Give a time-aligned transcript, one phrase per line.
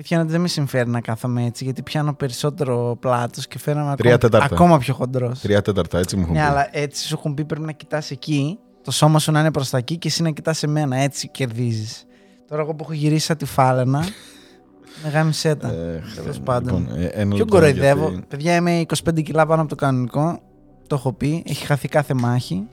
[0.00, 3.96] Αλήθεια είναι ότι δεν με συμφέρει να κάθομαι έτσι, γιατί πιάνω περισσότερο πλάτος και φαίνομαι
[3.96, 4.54] Τρία ακόμα, τέταρτα.
[4.54, 5.40] ακόμα πιο χοντρός.
[5.40, 6.46] Τρία τέταρτα, έτσι μου έχουν Ναι, πει.
[6.46, 9.70] αλλά έτσι σου έχουν πει πρέπει να κοιτάς εκεί, το σώμα σου να είναι προς
[9.70, 10.96] τα εκεί και εσύ να κοιτάς εμένα.
[10.96, 12.04] Έτσι κερδίζεις.
[12.48, 14.04] Τώρα εγώ που έχω γυρίσει σαν τη φάλαινα.
[15.04, 15.68] Μεγάλη σέτα.
[15.68, 16.78] Ε, Τέλος ε, πάντων.
[16.80, 20.38] λοιπόν, ε, ένα Ποιο λεπτό, κοροϊδεύω; γιατί- Παιδιά, είμαι 25 κιλά πάνω από το κανονικό.
[20.86, 21.42] Το έχω πει.
[21.46, 22.66] Έχει χαθεί κάθε μάχη.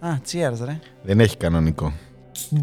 [0.00, 0.78] Α, cheers, ρε.
[1.02, 1.92] Δεν έχει κανονικό.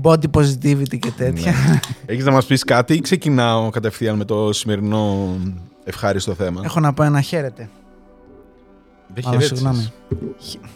[0.02, 1.52] Body positivity και τέτοια.
[1.52, 1.80] Ναι.
[2.06, 5.36] Έχεις να μας πεις κάτι ή ξεκινάω κατευθείαν με το σημερινό
[5.84, 7.70] ευχάριστο θέμα; Έχω να πω ένα χαίρετε.
[9.14, 9.58] Δεν Μάλλον, χαιρέτησες.
[9.58, 9.94] συγγνώμη.
[10.50, 10.74] Χ-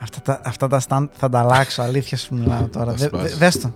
[0.00, 1.82] Αυτά τα, αυτά τα stand θα τα αλλάξω.
[1.82, 2.92] Αλήθεια σου μιλάω τώρα.
[2.92, 3.30] Θα Δε, σπάσεις.
[3.30, 3.72] δε- δες το.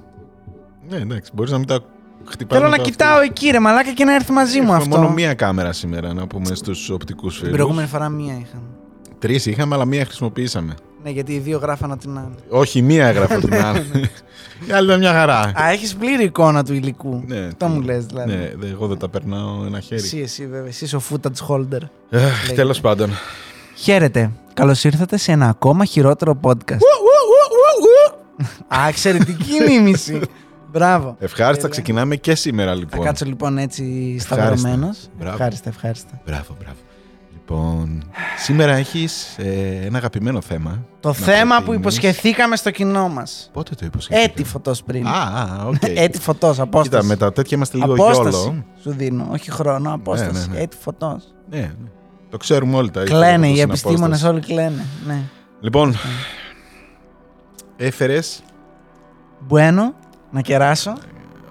[0.88, 1.80] Ναι, εντάξει, μπορείς να μην τα
[2.24, 3.22] χτυπάς Θέλω με να το κοιτάω αυτό.
[3.24, 4.96] εκεί, ρε μαλάκα, και να έρθει μαζί μου Έχουμε αυτό.
[4.96, 7.56] μόνο μία κάμερα σήμερα να πούμε στους οπτικούς Την φίλους.
[7.56, 8.66] προηγούμενη φορά μία είχαμε.
[9.18, 10.74] Τρεις είχαμε, αλλά μία χρησιμοποιήσαμε.
[11.04, 12.34] Ναι, γιατί οι δύο γράφανα την άλλη.
[12.48, 13.84] Όχι, μία έγραφε την άλλη.
[14.68, 15.38] Η άλλη ήταν μια χαρά.
[15.38, 17.22] Α, έχεις πλήρη εικόνα του υλικού.
[17.26, 18.32] Ναι, Το τι- μου λες δηλαδή.
[18.34, 20.00] Ναι, δε- εγώ δεν τα περνάω ένα χέρι.
[20.00, 20.66] Εσύ, εσύ, βέβαια.
[20.68, 21.80] Εσύ είσαι ο footage holder.
[22.54, 23.10] Τέλος πάντων.
[23.74, 24.30] Χαίρετε.
[24.54, 26.78] Καλώς ήρθατε σε ένα ακόμα χειρότερο podcast.
[28.68, 30.20] Α, εξαιρετική μίμηση.
[30.72, 31.16] Μπράβο.
[31.18, 31.68] Ευχάριστα, Τέλεια.
[31.68, 33.04] ξεκινάμε και σήμερα Θα λοιπόν.
[33.04, 34.56] κάτσω λοιπόν έτσι Ευχάριστα.
[34.56, 34.98] σταυρωμένος.
[35.18, 35.32] Μπράβο.
[35.34, 36.20] Ευχάριστα, ευχάριστα.
[36.26, 36.76] Μπράβο, μπράβο.
[37.56, 38.02] Λοιπόν,
[38.38, 39.36] σήμερα έχεις
[39.84, 40.84] ένα αγαπημένο θέμα.
[41.00, 41.78] Το Να θέμα που προτείνεις.
[41.80, 43.50] υποσχεθήκαμε στο κοινό μας.
[43.52, 44.24] Πότε το υποσχέθηκα.
[44.30, 45.06] Έτη φωτός πριν.
[45.06, 45.74] Α, α, οκ.
[46.04, 46.90] Έτη φωτός, απόσταση.
[46.90, 48.64] Κοίτα, με τα τέτοια είμαστε λίγο απόσταση γιόλο.
[48.82, 50.48] σου δίνω, όχι χρόνο, απόσταση.
[50.48, 50.60] ναι, ναι.
[50.62, 51.24] Έτη φωτός.
[51.50, 51.88] Ναι, ναι.
[52.30, 54.26] Το ξέρουμε όλοι τα Κλαίνε, ήθελα, οι στην επιστήμονες απόσταση.
[54.26, 54.86] όλοι κλαίνε.
[55.06, 55.22] Ναι.
[55.60, 55.94] Λοιπόν,
[57.76, 58.42] έφερες.
[59.40, 59.94] Μπουένο,
[60.30, 60.92] να κεράσω.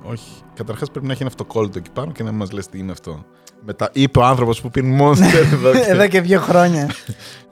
[0.04, 0.32] Όχι.
[0.54, 3.26] Καταρχάς πρέπει να έχει ένα αυτοκόλλητο εκεί πάνω και να μας λες τι είναι αυτό.
[3.66, 5.72] Μετά είπε ο άνθρωπος που πίνει Monster εδώ.
[5.72, 6.90] και- Εδώ και δύο χρόνια.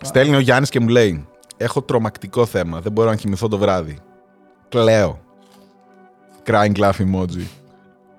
[0.03, 2.79] Στέλνει ο Γιάννης και μου λέει: Έχω τρομακτικό θέμα.
[2.81, 3.97] Δεν μπορώ να κοιμηθώ το βράδυ.
[4.69, 5.19] Κλαίω.
[6.45, 7.45] Crying laugh emoji.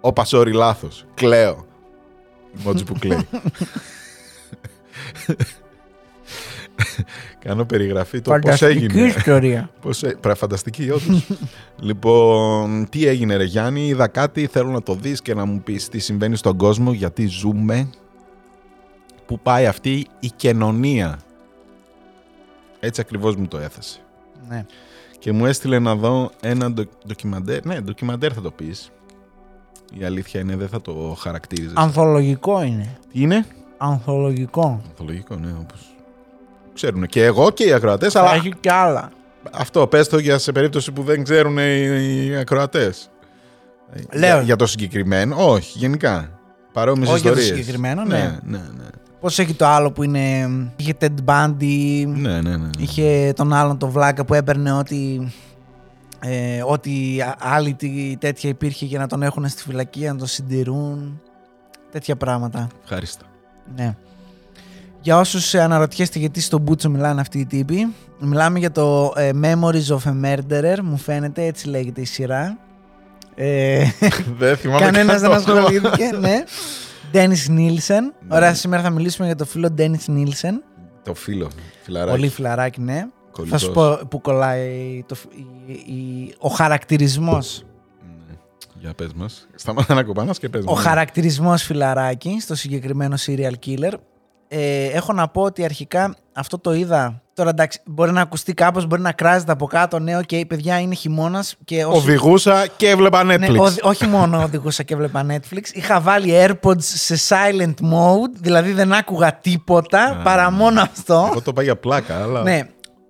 [0.00, 1.04] Όπα, sorry, λάθος.
[1.14, 1.66] Κλαίω.
[2.64, 3.28] Emoji που κλαίει.
[7.44, 9.06] Κάνω περιγραφή το πώς Φανταστική έγινε.
[9.06, 9.70] ιστορία.
[9.82, 11.26] Πώς, ε, πρα- φανταστική, όντως.
[11.88, 15.88] λοιπόν, τι έγινε, Ρε Γιάννη, είδα κάτι, θέλω να το δεις και να μου πεις
[15.88, 17.90] τι συμβαίνει στον κόσμο, γιατί ζούμε,
[19.26, 21.18] που πάει αυτή η κοινωνία.
[22.80, 23.98] Έτσι ακριβώς μου το έθεσε.
[24.48, 24.64] ναι.
[25.18, 27.64] Και μου έστειλε να δω ένα ντο, ντοκιμαντέρ.
[27.66, 28.90] Ναι, ντοκιμαντέρ θα το πεις.
[30.00, 31.72] Η αλήθεια είναι, δεν θα το χαρακτήριζες.
[31.76, 32.98] Ανθολογικό είναι.
[33.12, 33.46] Τι είναι;
[33.78, 34.80] Ανθολογικό.
[34.88, 35.94] Ανθολογικό, ναι, όπως...
[36.80, 39.10] Ξέρουν και εγώ και οι ακροατές, αλλά Έχει κι άλλα.
[39.52, 43.10] Αυτό πες το για σε περίπτωση που δεν ξέρουν οι, οι ακροατές.
[44.12, 44.34] Λέω.
[44.34, 46.30] Για, για το συγκεκριμένο, όχι, γενικά.
[46.72, 47.64] Παρόμοιες Όχι για το ιστορίες.
[47.64, 48.18] συγκεκριμένο, ναι.
[48.18, 48.38] ναι.
[48.44, 48.84] Ναι, ναι.
[49.20, 50.48] Πώς έχει το άλλο που είναι.
[50.76, 52.04] Είχε Ted Bundy.
[52.06, 52.68] Ναι, ναι, ναι.
[52.78, 55.18] Είχε τον άλλον τον Βλάκα που έπαιρνε ό,τι.
[56.20, 60.26] Ε, ό,τι α- άλλη τι- τέτοια υπήρχε για να τον έχουν στη φυλακή, να τον
[60.26, 61.20] συντηρούν.
[61.90, 62.66] Τέτοια πράγματα.
[62.82, 63.24] Ευχαριστώ.
[63.76, 63.96] Ναι.
[65.02, 69.86] Για όσους αναρωτιέστε γιατί στον Μπούτσο μιλάνε αυτοί οι τύποι, μιλάμε για το ε, Memories
[69.96, 72.58] of a Murderer, μου φαίνεται, έτσι λέγεται η σειρά.
[73.34, 73.84] Ε,
[74.38, 75.66] δεν θυμάμαι Κανένας δεν καν το όνομα.
[75.68, 76.42] ασχολήθηκε, ναι.
[77.10, 78.04] Ντένις Νίλσεν.
[78.28, 78.36] Ναι.
[78.36, 80.62] Ωραία, σήμερα θα μιλήσουμε για το φίλο Ντένις Νίλσεν.
[81.04, 81.50] Το φίλο,
[81.82, 82.16] φιλαράκι.
[82.16, 83.06] Πολύ φιλαράκι, ναι.
[83.32, 83.60] κολλητός.
[83.60, 85.32] Θα σου πω που κολλάει το, φ-
[85.66, 87.64] η- η- ο χαρακτηρισμός.
[88.28, 88.34] Ναι.
[88.80, 89.48] Για πες μας.
[89.54, 90.82] Σταμάτα να κοπανάς και πες Ο μας.
[90.84, 93.92] χαρακτηρισμός φιλαράκι στο συγκεκριμένο serial killer.
[94.52, 97.22] Ε, έχω να πω ότι αρχικά αυτό το είδα.
[97.34, 99.98] Τώρα εντάξει, μπορεί να ακουστεί κάπως, μπορεί να κράζεται από κάτω.
[99.98, 103.38] Ναι, οκ, παιδιά, είναι χειμώνας και όσοι- Οδηγούσα και έβλεπα Netflix.
[103.38, 105.62] Ναι, οδη- όχι μόνο οδηγούσα και έβλεπα Netflix.
[105.72, 110.14] Είχα βάλει AirPods σε silent mode, δηλαδή δεν άκουγα τίποτα Α.
[110.22, 111.26] παρά μόνο αυτό.
[111.30, 112.42] Εγώ το πάω για πλάκα, αλλά...
[112.42, 112.60] ναι.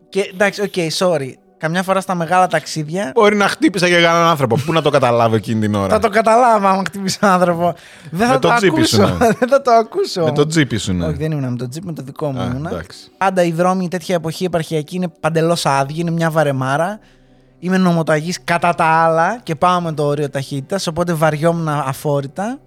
[0.09, 1.31] Και εντάξει, οκ, sorry.
[1.61, 4.57] Καμιά φορά στα μεγάλα ταξίδια Μπορεί να χτύπησα για έναν άνθρωπο.
[4.67, 7.75] Πού να το καταλάβω εκείνη την ώρα; θα το καταλάβω άμα χτυπήσω άνθρωπο.
[8.11, 8.97] Δεν θα Με το, το τζίπι ακούσω.
[9.07, 9.27] σου, ναι.
[9.39, 10.25] δεν θα το ακούσω.
[10.25, 11.07] Με το τζίπι σου, ναι.
[11.07, 12.71] Όχι, δεν ήμουν με το τζιπ, με το δικό μου Α, ήμουνα.
[12.71, 12.99] εντάξει.
[13.17, 16.99] Πάντα οι δρόμοι τέτοια εποχή επαρχιακή είναι παντελώς άδειοι, είναι μια βαρεμάρα.
[17.59, 22.59] Είμαι νομοταγής κατά τα άλλα και πάω με το όριο ταχύτητας, οπότε βαριόμουν αφόρητα.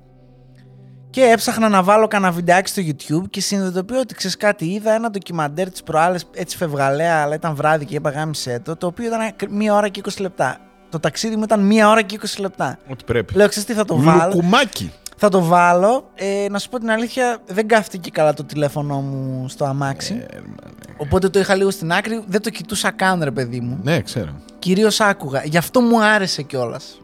[1.14, 4.66] Και έψαχνα να βάλω κανένα βιντεάκι στο YouTube και συνειδητοποιώ ότι ξέρεις κάτι.
[4.66, 8.88] Είδα ένα ντοκιμαντέρ της προάλλες έτσι φευγαλέα, αλλά ήταν βράδυ και είπα γάμισε το, το
[8.88, 10.58] οποίο ήταν μία ώρα και 20 λεπτά.
[10.90, 12.80] Το ταξίδι μου ήταν μία ώρα και 20 λεπτά.
[12.92, 13.36] Ό,τι πρέπει.
[13.36, 14.34] Λέω, ξέρεις τι θα το βάλω.
[14.34, 14.92] Λουκουμάκι.
[15.18, 16.10] Θα το βάλω.
[16.16, 20.14] Ε, να σου πω την αλήθεια, δεν κάθεται καλά το τηλέφωνό μου στο αμάξι.
[20.30, 20.96] Ε, μάνα.
[20.98, 23.80] Οπότε το είχα λίγο στην άκρη, δεν το κοιτούσα καν, ρε παιδί μου.
[23.84, 24.36] Ναι, ξέρω.
[24.60, 25.44] Κυρίως άκουγα.
[25.44, 27.02] Γι' αυτό μου άρεσε κιόλας.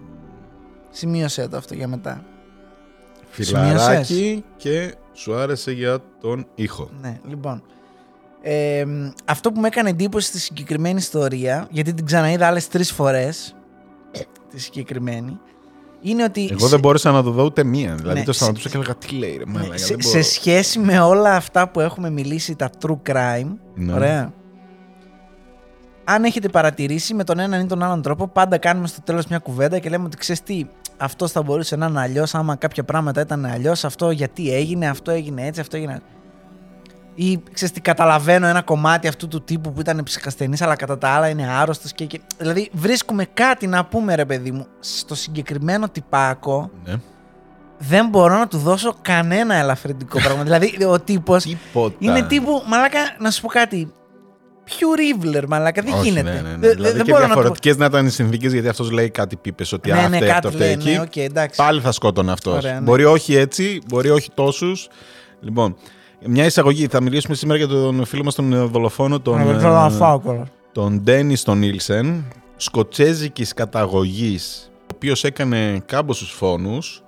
[0.89, 2.23] Σημείωσέ το αυτό για μετά.
[3.29, 6.89] Φιλαράκι και σου άρεσε για τον ήχο.
[7.01, 7.63] Ναι, λοιπόν.
[8.41, 12.91] Ε, μ, αυτό που με έκανε εντύπωση στη συγκεκριμένη ιστορία, γιατί την ξαναείδα άλλες τρεις
[12.91, 13.55] φορές,
[14.49, 15.39] τη συγκεκριμένη,
[16.01, 16.47] είναι ότι.
[16.51, 17.95] Εγώ σε- δεν μπόρεσα να το δω ούτε μία.
[17.95, 20.09] Δηλαδή Ναι, το σε- σταματούσα και έλεγα τι λέει, ρε μαλάκα, Ναι, δεν σε, μπορώ».
[20.09, 23.93] σε σχέση με όλα αυτά που έχουμε μιλήσει, τα true crime, Ναι.
[23.93, 24.33] ωραία.
[26.03, 29.37] Αν έχετε παρατηρήσει με τον έναν ή τον άλλον τρόπο, πάντα κάνουμε στο τέλος μια
[29.39, 30.65] κουβέντα και λέμε ότι ξέρεις τι,
[30.99, 35.11] αυτός θα μπορούσε να είναι αλλιώς, άμα κάποια πράγματα ήταν αλλιώς, αυτό γιατί έγινε, αυτό
[35.11, 36.01] έγινε έτσι, αυτό έγινε.
[37.15, 41.09] Ή ξέρεις τι, καταλαβαίνω ένα κομμάτι αυτού του τύπου που ήταν ψυχασθενής, αλλά κατά τα
[41.09, 41.93] άλλα είναι άρρωστος.
[41.93, 42.19] Και, και...
[42.37, 46.93] Δηλαδή, βρίσκουμε κάτι να πούμε, ρε παιδί μου, στο συγκεκριμένο τυπάκο Ναι.
[47.77, 50.43] δεν μπορώ να του δώσω κανένα ελαφρυντικό πράγμα.
[50.43, 51.95] δηλαδή, ο τύπος Τίποτα.
[51.99, 52.63] είναι τύπου.
[52.67, 53.93] Μαλάκα, να σου πω κάτι.
[54.69, 55.81] Pure evil ρε, μαλάκα.
[55.81, 56.31] Δεν Όχι, γίνεται.
[56.31, 56.57] Ναι, ναι, ναι.
[56.57, 59.09] Δεν- δηλαδή δεν και μπορώ να του διαφορετικές να ήταν οι συνθήκες γιατί αυτός λέει
[59.09, 60.89] κάτι πίπες ότι Ναι, αυτό ναι, φταίει κάτι αυτό λέει, εκεί.
[60.91, 61.55] ναι, οκ, εντάξει.
[61.57, 62.55] Πάλι θα σκότωνε αυτός.
[62.57, 62.79] Ωραία, ναι.
[62.79, 64.87] Μπορεί όχι έτσι, μπορεί όχι τόσους.
[65.41, 65.75] Λοιπόν,
[66.25, 66.87] μια εισαγωγή.
[66.87, 69.89] Θα μιλήσουμε σήμερα για τον φίλο μας τον ε, δολοφόνο, τον, Δεν ε, θέλω να
[69.89, 70.47] φάω κιόλας.
[70.71, 72.25] τον Ντένις τον Νίλσεν,
[72.55, 77.03] σκοτσέζικης καταγωγής, ο οποίος έκανε κάμποσους φόνους.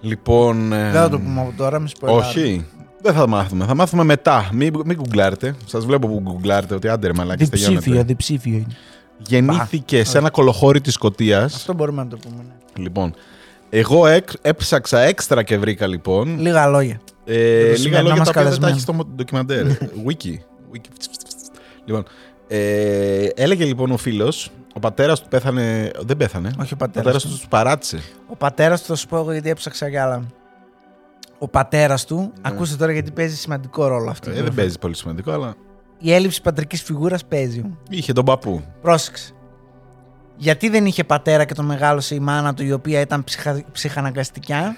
[0.00, 0.72] Λοιπόν...
[0.72, 2.18] ε, Δεν θα το πούμε από τώρα, μη σποράρω.
[2.18, 2.66] όχι,
[3.06, 3.64] δεν θα μάθουμε.
[3.64, 4.48] Θα μάθουμε μετά.
[4.52, 5.54] Μην, μην γκουγκλάρετε.
[5.66, 8.06] Σας βλέπω που γκουγκλάρετε ότι άντε ρε μαλάκες Διψήφιο, τελειώνετε.
[8.06, 8.76] διψήφιο είναι.
[9.18, 11.54] Γεννήθηκε σε ένα κολοχώρι της Σκωτίας.
[11.54, 12.36] Αυτό μπορούμε να το πούμε.
[12.76, 12.82] Ναι.
[12.82, 13.14] Λοιπόν,
[13.70, 16.38] εγώ εκ, έψαξα έξτρα και βρήκα λοιπόν.
[16.40, 17.00] Λίγα λόγια.
[17.24, 18.70] Ε, Για το λίγα σημερινό λόγια μας τα οποία δεν τα καλεσμένο.
[18.70, 19.66] έχεις στο μο- ντοκιμαντέρ.
[20.08, 20.34] Wiki.
[20.74, 20.88] Wiki.
[21.84, 22.04] Λοιπόν,
[22.48, 25.90] ε, έλεγε λοιπόν ο φίλος, ο πατέρας του πέθανε.
[26.00, 26.48] Δεν πέθανε.
[26.60, 27.34] Όχι ο Ο πατέρας πατέρας του του.
[27.34, 27.98] τους παράτησε.
[28.26, 30.22] Ο πατέρας του, θα σου πω εγώ γιατί έψαξα κι άλλα.
[31.38, 34.30] Ο πατέρας του, ακούστε τώρα γιατί παίζει σημαντικό ρόλο αυτό.
[34.30, 34.36] Ναι.
[34.38, 35.54] Ε, δεν παίζει πολύ σημαντικό, αλλά
[35.98, 37.64] Η έλλειψη πατρικής φιγούρας παίζει.
[37.90, 38.62] είχε τον παππού.
[38.82, 39.30] Πρόσεξε.
[40.36, 43.62] Γιατί δεν είχε πατέρα και τον μεγάλωσε η μάνα του, η οποία ήταν ψυχα...
[43.72, 44.76] ψυχαναγκαστικιά.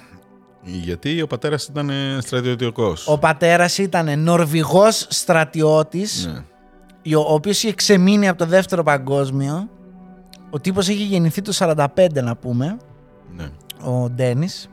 [0.63, 3.09] Γιατί ο πατέρας ήταν στρατιωτικός.
[3.09, 6.27] Ο πατέρας ήταν Νορβηγός στρατιώτης,
[7.05, 7.15] Ναι.
[7.17, 9.69] ο οποίος είχε ξεμείνει από το δεύτερο παγκόσμιο.
[10.51, 12.77] Ο τύπος είχε γεννηθεί το 45 να πούμε,
[13.37, 13.49] ναι.
[13.85, 14.69] ο Ντένις.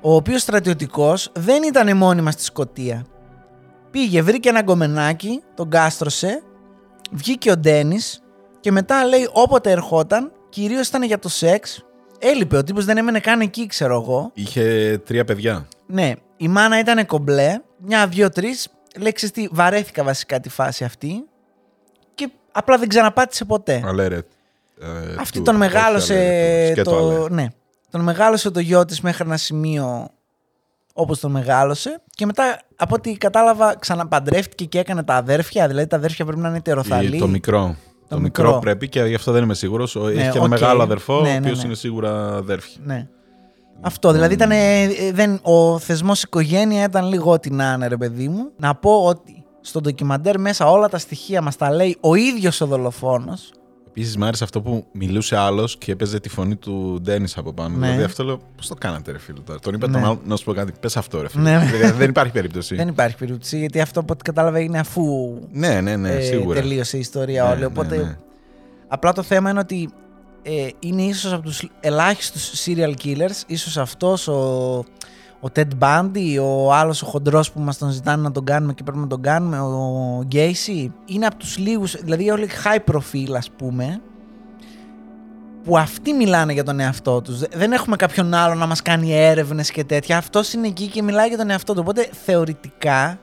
[0.00, 3.06] Ο οποίος στρατιωτικός δεν ήταν μόνιμα στη Σκωτία.
[3.90, 6.42] Πήγε, βρήκε ένα γκομενάκι, τον κάστρωσε,
[7.10, 8.22] βγήκε ο Ντένις
[8.60, 11.84] και μετά λέει όποτε ερχόταν, κυρίως ήταν για το σεξ,
[12.18, 14.30] έλειπε, ο τύπος δεν έμενε καν εκεί ξέρω εγώ.
[14.34, 15.68] Είχε τρία παιδιά.
[15.86, 18.68] Ναι, η μάνα ήταν κομπλέ, μια, δύο, τρεις.
[18.98, 21.24] Λέει, ξέρεις τι, βαρέθηκα βασικά τη φάση αυτή
[22.14, 23.82] και απλά δεν ξαναπάτησε ποτέ.
[23.86, 24.16] Αλλά ρε.
[24.16, 24.22] ε,
[25.18, 27.28] Αυτή του, τον όχι, μεγάλωσε αλέ, του, σκέτο το, αλέ.
[27.34, 27.46] ναι,
[27.90, 30.08] τον μεγάλωσε το γιο της μέχρι ένα σημείο
[30.92, 35.96] όπως τον μεγάλωσε και μετά από ό,τι κατάλαβα ξαναπαντρεύτηκε και έκανε τα αδέρφια, δηλαδή τα
[35.96, 37.16] αδέρφια πρέπει να είναι ετεροθαλή.
[37.16, 37.76] Ή Το μικρό.
[38.08, 38.44] Το, μικρό.
[38.44, 38.58] μικρό.
[38.58, 39.96] πρέπει και γι' αυτό δεν είμαι σίγουρος.
[39.96, 40.48] Έχει και ένα οκ.
[40.48, 41.64] μεγάλο αδερφό, Ναι, ο ναι, οποίος ναι.
[41.64, 42.78] είναι σίγουρα αδέρφη.
[42.84, 43.08] Ναι.
[43.80, 47.96] Αυτό, δηλαδή ήταν, ε, ε, δεν, ο θεσμός οικογένεια ήταν λίγο ό,τι να είναι ρε
[47.96, 48.50] παιδί μου.
[48.56, 52.66] Να πω ότι στο ντοκιμαντέρ μέσα όλα τα στοιχεία μας τα λέει ο ίδιος ο
[52.66, 53.52] δολοφόνος.
[53.98, 57.76] Επίσης, μου άρεσε αυτό που μιλούσε άλλος και έπαιζε τη φωνή του Ντένις από πάνω.
[57.76, 57.86] Ναι.
[57.86, 59.92] Δηλαδή, αυτό λέω, πώς το κάνατε, ρε φίλε τώρα; Τον είπα, Ναι.
[59.92, 60.72] τον άλλο, να σου πω κάτι.
[60.80, 61.42] Πες αυτό, ρε φίλε.
[61.42, 61.64] Ναι, ναι.
[61.76, 62.74] Δηλαδή, δεν υπάρχει περίπτωση.
[62.74, 65.02] Δεν υπάρχει περίπτωση γιατί αυτό από ό,τι κατάλαβα είναι αφού
[65.52, 66.60] ναι, ναι, ναι, ε, σίγουρα.
[66.60, 67.58] τελείωσε η ιστορία Ναι, όλη.
[67.60, 68.16] ναι, Οπότε ναι.
[68.88, 69.90] απλά το θέμα είναι ότι
[70.42, 74.84] ε, είναι ίσως από τους ελάχιστους serial killers, ίσως αυτός ο,
[75.40, 78.82] ο Ted Bundy, ο άλλος ο χοντρός που μας τον ζητάνε να τον κάνουμε και
[78.82, 83.50] πρέπει να τον κάνουμε, ο Gacy, είναι από τους λίγους, δηλαδή όλοι high profile ας
[83.50, 84.00] πούμε,
[85.64, 87.38] που αυτοί μιλάνε για τον εαυτό τους.
[87.38, 90.16] Δε- Δεν έχουμε κάποιον άλλο να μας κάνει έρευνες και τέτοια.
[90.16, 91.78] Αυτός είναι εκεί και μιλάει για τον εαυτό του.
[91.82, 93.18] Οπότε θεωρητικά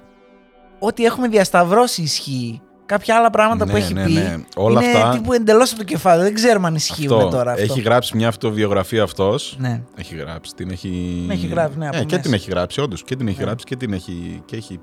[0.80, 2.62] ό,τι έχουμε διασταυρώσει ισχύει.
[2.86, 4.38] Κάποια άλλα πράγματα που Ναι, έχει ναι, πει ναι.
[4.56, 6.22] Όλα είναι αυτά- τύπου εντελώς από το κεφάλι.
[6.24, 7.30] Δεν ξέρουμε αν ισχύουν Αυτό.
[7.30, 7.64] τώρα αυτό.
[7.64, 9.56] Έχει γράψει μια αυτοβιογραφία αυτός.
[9.60, 9.82] Ναι.
[9.98, 10.54] Έχει γράψει.
[10.56, 11.18] Την έχει...
[11.22, 12.20] Την έχει γράψει, ναι, από Ε, και μέσα.
[12.20, 13.04] την έχει γράψει, όντως.
[13.04, 13.44] Και την έχει Ναι.
[13.44, 14.42] γράψει και την έχει.
[14.46, 14.80] Και έχει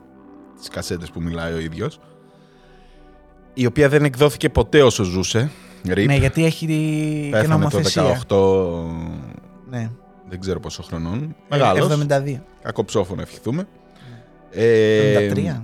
[0.59, 1.99] τις κασέτες που μιλάει ο ίδιος.
[3.55, 5.51] Η οποία δεν εκδόθηκε ποτέ όσο ζούσε.
[5.89, 6.07] Ρίπ.
[6.07, 8.03] ναι, γιατί έχει και Πέθανε το νομοθεσία.
[8.29, 8.37] 18.
[9.71, 9.91] Ναι.
[10.29, 11.23] Δεν ξέρω πόσο χρονών.
[11.23, 11.89] Ε, Μεγάλος.
[12.09, 12.41] 72.
[12.63, 13.65] Κακό ψόφο να ευχηθούμε.
[14.51, 15.63] Ε, 73.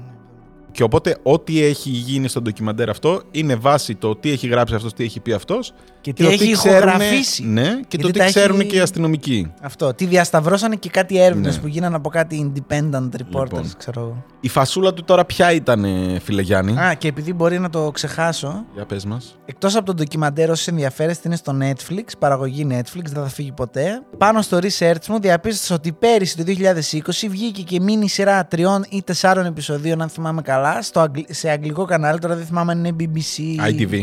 [0.79, 4.93] Και οπότε ό,τι έχει γίνει στο ντοκιμαντέρ αυτό είναι βάση το τι έχει γράψει αυτός,
[4.93, 7.45] τι έχει πει αυτός Και τι το έχει ξέρουνε- ηχογραφήσει.
[7.47, 9.53] Ναι, και Γιατί το τι τα έχει- ξέρουν και οι αστυνομικοί.
[9.63, 9.95] Αυτό.
[9.95, 11.63] Τι διασταυρώσανε και κάτι έρευνες Ναι.
[11.63, 13.73] που γίνανε από κάτι independent reporters, Λοιπόν.
[13.79, 14.25] ξέρω εγώ.
[14.41, 15.85] Η φασούλα του τώρα ποια ήταν,
[16.23, 19.39] φίλε Γιάννη; Α, και επειδή μπορεί να το ξεχάσω, Για πες μας.
[19.45, 24.03] εκτός από το ντοκιμαντέρ όσοι ενδιαφέρεστε είναι στο Netflix, παραγωγή Netflix, δεν θα φύγει ποτέ.
[24.19, 29.03] Πάνω στο research μου διαπίστωσα ότι πέρυσι το 2020 βγήκε και μίνι σειρά τριών ή
[29.03, 32.97] τεσσάρων επεισοδίων, αν θυμάμαι καλά, στο αγγλ- σε αγγλικό κανάλι, τώρα δεν θυμάμαι αν είναι
[32.99, 34.03] BBC ITV.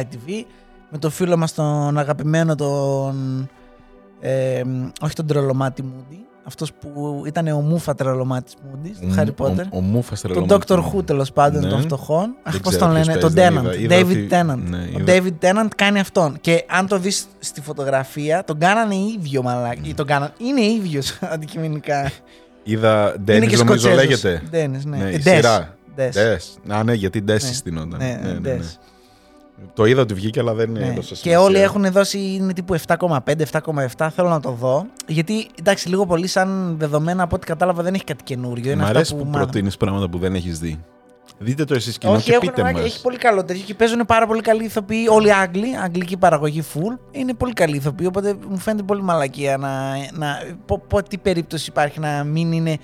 [0.00, 0.44] ITV,
[0.90, 3.48] με το φίλο μας τον αγαπημένο τον...
[4.20, 4.62] ε,
[5.00, 6.18] όχι τον τρελομάτι Μούντι.
[6.46, 9.64] Αυτός που ήταν ο Μούφα τρελωμάτη Μούντις του Ο- Harry Potter.
[9.70, 10.68] Ο, ο Μούφας Τον τρελομάτης.
[10.76, 11.68] Doctor Who τέλος πάντων Ναι.
[11.68, 12.36] των φτωχών.
[12.42, 13.78] Αχ, Δεν πώς ξέρω τον ποιος λένε, τον παίζει, δεν Tennant.
[13.78, 13.94] είδα.
[13.96, 14.68] Είδα David ότι- Tennant.
[14.70, 16.36] ναι, Ο είδα- David Tennant κάνει αυτόν.
[16.40, 19.88] Και αν το δεις στη φωτογραφία, τον κάνανε ίδιο μαλάκι.
[19.88, 20.32] Ή τον κάνανε.
[20.38, 22.10] Είναι ίδιος αντικειμενικά.
[22.64, 23.96] Είδα είναι Dennis και νομίζω Σκοτσέζος.
[23.96, 24.42] λέγεται.
[24.52, 24.96] Dennis, ναι.
[24.96, 25.28] Ναι, Ε, η Des.
[25.34, 25.74] σειρά.
[25.96, 26.10] Des.
[26.14, 26.74] Des.
[26.74, 27.38] Α, ναι, γιατί Des Ναι.
[27.38, 27.98] συστηνόταν.
[27.98, 28.56] Ναι, Ναι, ναι, ναι.
[28.60, 28.78] Des.
[29.74, 30.78] Το είδα ότι βγήκε, αλλά δεν Ναι.
[30.78, 31.40] έδωσε Και σημασία.
[31.40, 34.10] όλοι έχουν δώσει είναι τύπου 7,5-7,7.
[34.14, 34.86] Θέλω να το δω.
[35.06, 38.70] Γιατί εντάξει, λίγο πολύ σαν δεδομένα από ό,τι κατάλαβα δεν έχει κάτι καινούριο.
[38.72, 39.44] Είναι Μ' αυτά αρέσει που, που μάθαμε.
[39.44, 40.80] προτείνεις πράγματα που δεν έχεις δει.
[41.38, 42.90] Δείτε το εσείς κοινό Όχι, και έχουν, πείτε μαλάκα, μας.
[42.90, 45.06] έχει πολύ καλό τέτοιο και παίζουν πάρα πολύ καλοί ηθοποιοί.
[45.10, 46.98] Όλοι Άγγλοι, αγγλική παραγωγή full.
[47.10, 49.70] Είναι πολύ καλοί ηθοποιοί, οπότε μου φαίνεται πολύ μαλακία να.
[50.12, 52.76] να πω, πω, τι περίπτωση υπάρχει να μην είναι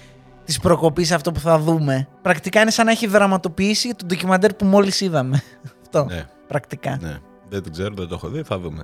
[0.45, 2.09] της προκοπής αυτό που θα δούμε.
[2.23, 5.43] Πρακτικά είναι σαν να έχει δραματοποιήσει το ντοκιμαντέρ που μόλις είδαμε.
[5.83, 6.05] αυτό.
[6.05, 6.99] Ναι, Πρακτικά.
[7.01, 7.17] ναι.
[7.49, 8.83] Δεν το ξέρω, δεν το έχω δει, θα δούμε.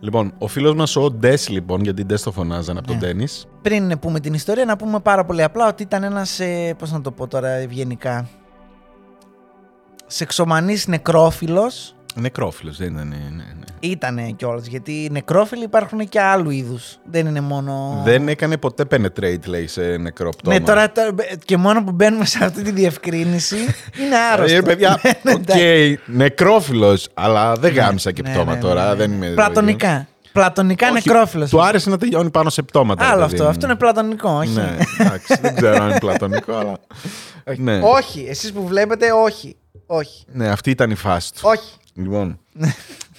[0.00, 3.02] Λοιπόν, ο φίλος μας ο Ντες, λοιπόν, γιατί Ντες το φωνάζαν από τον Ναι.
[3.02, 3.26] τέννη.
[3.62, 6.40] Πριν πούμε την ιστορία, να πούμε πάρα πολύ απλά ότι ήταν ένας.
[6.40, 8.28] Ε, Πώς να το πω τώρα ευγενικά.
[10.14, 11.94] Σεξομανής νεκρόφιλος.
[12.14, 13.08] Νεκρόφιλος, δεν ήταν.
[13.08, 13.44] Ναι, ναι.
[13.80, 14.66] Ήτανε κιόλας.
[14.66, 16.98] Γιατί νεκρόφιλοι υπάρχουν και άλλου είδους.
[17.10, 18.00] Δεν είναι μόνο.
[18.04, 20.58] Δεν έκανε ποτέ penetrate, λέει, σε νεκρό πτώμα.
[20.58, 21.14] Ναι, τώρα, τώρα-
[21.44, 23.56] και μόνο που μπαίνουμε σε αυτή τη διευκρίνηση
[24.00, 24.56] είναι άρρωστο.
[24.56, 25.98] Ε, παιδιά, Ναι, οκ, εντάξει.
[26.06, 28.82] νεκρόφιλος, αλλά δεν Ναι, γάμησα και ναι, πτώμα ναι, τώρα.
[28.84, 28.94] ναι, ναι.
[28.96, 29.26] Δεν είμαι.
[29.26, 30.06] Πλατωνικά.
[30.32, 31.50] Πλατωνικά Όχι, νεκρόφιλος.
[31.50, 33.04] Του άρεσε να τελειώνει πάνω σε πτώματα.
[33.04, 33.36] Άλλο ρε αυτό.
[33.36, 33.72] παιδί Αυτό μου.
[33.72, 34.50] είναι πλατωνικό, όχι.
[34.50, 36.76] Ναι, εντάξει, δεν ξέρω αν είναι πλατωνικό, αλλά.
[37.56, 37.80] ναι.
[37.82, 38.26] Όχι.
[38.28, 39.56] Εσείς που βλέπετε, όχι.
[39.86, 40.24] Όχι.
[40.32, 41.40] ναι, αυτή ήταν η φάση του.
[41.42, 41.74] Όχι.
[41.94, 42.38] Λοιπόν.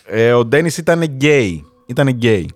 [0.06, 1.66] ε, ο Ντένις ήταν γκέι.
[1.86, 2.50] Ήταν γκέι.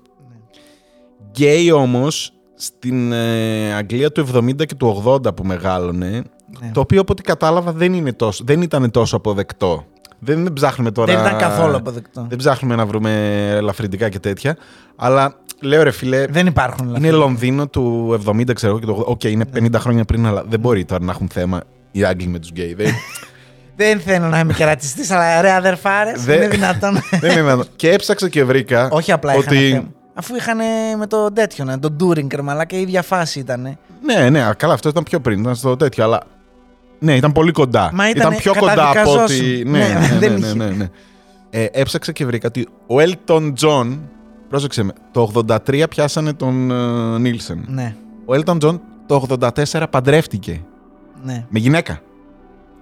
[1.29, 6.23] Γκέι όμως στην ε, Αγγλία του 70 και του 80 που μεγάλωνε.
[6.61, 6.71] Ναι.
[6.73, 9.85] Το οποίο από ό,τι κατάλαβα δεν, είναι τόσο, δεν ήταν τόσο αποδεκτό.
[10.19, 11.13] Δεν, δεν ψάχνουμε τώρα.
[11.13, 12.25] Δεν ήταν καθόλου αποδεκτό.
[12.29, 13.11] Δεν ψάχνουμε να βρούμε
[13.49, 14.57] ελαφρυντικά και τέτοια.
[14.95, 19.05] Αλλά λέω ρε φίλε, Δεν υπάρχουν είναι Λονδίνο του 70, ξέρω εγώ, και το 80.
[19.05, 21.61] Οκ, είναι 50 χρόνια πριν, αλλά δεν μπορεί τώρα να έχουν θέμα
[21.91, 22.75] οι Άγγλοι με τους γκέι.
[23.77, 26.93] Δεν, Δεν θέλω να είμαι και ρατσιστής, αλλά ρε αδερφάρες, Δεν- είναι δυνατόν.
[27.21, 27.65] δεν είναι δυνατόν.
[27.75, 28.87] Και έψαξα και βρήκα.
[28.91, 29.69] Όχι απλά είχαν ότι...
[29.69, 29.83] θέμα.
[30.13, 30.57] Αφού είχαν
[30.97, 33.77] με το τέτοιο, ναι, τον Τούρινγκ, μαλάκα η ίδια φάση ήταν.
[34.03, 36.21] Ναι, ναι, καλά, αυτό ήταν πιο πριν, ήταν στο τέτοιο, αλλά.
[36.99, 37.89] Ναι, ήταν πολύ κοντά.
[37.93, 39.45] Μα ήταν πιο κοντά από καταδικαζόσουν.
[39.45, 39.63] ότι.
[39.65, 40.53] Ναι, Ναι, ναι, δεν ναι, ναι, είχε.
[40.55, 40.87] ναι, ναι.
[41.49, 43.97] Ε, έψαξα και βρήκα ότι ο Elton John.
[44.49, 44.93] Πρόσεξε με.
[45.11, 47.65] Το 83 πιάσανε τον ε, Νίλσεν.
[47.67, 49.25] Ναι, Ο Elton John το
[49.65, 50.61] 84 παντρεύτηκε.
[51.23, 51.45] ναι.
[51.49, 51.99] Με γυναίκα.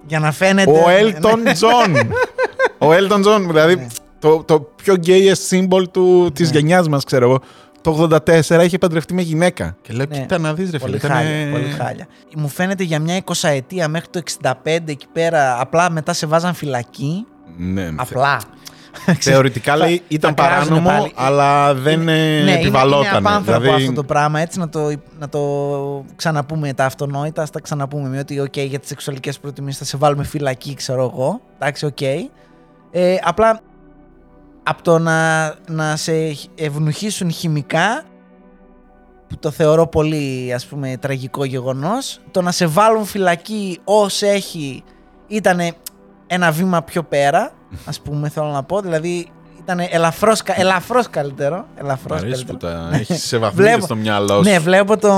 [0.06, 0.70] Για να φαίνεται.
[0.70, 1.52] Ο ναι, Elton ναι.
[1.60, 2.06] John.
[2.78, 3.86] ο Elton John, δηλαδή Ναι.
[4.18, 6.58] το, το πιο gayest symbol του, της Ναι.
[6.58, 7.40] γενιάς μας, ξέρω εγώ.
[7.80, 8.08] Το
[8.50, 9.76] 84 είχε παντρευτεί με γυναίκα.
[9.82, 10.18] Και λέω, Ναι.
[10.18, 10.90] κοίτα να δεις ρε φίλε.
[10.90, 12.06] Πολύ ήτανε- χάλια, πολύ χάλια.
[12.36, 16.54] Μου φαίνεται για μια 20 ετία μέχρι το 65 εκεί πέρα, απλά μετά σε βάζαν
[16.54, 17.26] φυλακή.
[17.56, 18.40] Ναι, Απλά.
[19.20, 21.12] Θεωρητικά λέει ήταν θα κράζουνε παράνομο, πάλι.
[21.14, 23.06] αλλά δεν ναι, ε, είναι, επιβαλόταν.
[23.06, 24.40] είναι απάνθρωπο δηλαδή, αυτό το πράγμα.
[24.40, 25.40] Έτσι να το, να το
[26.16, 29.96] ξαναπούμε τα αυτονόητα, ας τα ξαναπούμε με ότι οκ, για τις σεξουαλικές προτιμήσεις θα σε
[29.96, 31.40] βάλουμε φυλακή, ξέρω εγώ.
[31.58, 32.00] Εντάξει, οκ.
[32.90, 33.60] Ε, απλά
[34.62, 36.12] από το να, να σε
[36.54, 38.02] ευνουχίσουν χημικά
[39.28, 44.84] που το θεωρώ πολύ ας πούμε τραγικό γεγονός το να σε βάλουν φυλακή ως έχει
[45.26, 45.60] ήταν
[46.26, 47.52] ένα βήμα πιο πέρα
[47.84, 49.28] ας πούμε θέλω να πω δηλαδή
[49.62, 53.84] ήταν ελαφρώς, κα- ελαφρώς καλύτερο Μ' ελαφρώς αρέσει που καλύτερο τα έχεις σε βαθμίδες Βλέπω-
[53.84, 54.40] στο μυαλό σου.
[54.50, 55.10] ναι βλέπω το,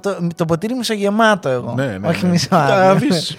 [0.00, 2.30] το, το ποτήρι μισογεμάτο εγώ Ναι, ναι, όχι ναι.
[2.30, 2.56] μισό Τα
[2.90, 3.08] άδειο.
[3.10, 3.36] δεις.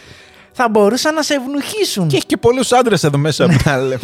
[0.52, 3.46] θα μπορούσαν να σε ευνουχίσουν Και έχει και πολλούς άντρες εδώ μέσα.
[3.48, 4.00] που τα λέμε.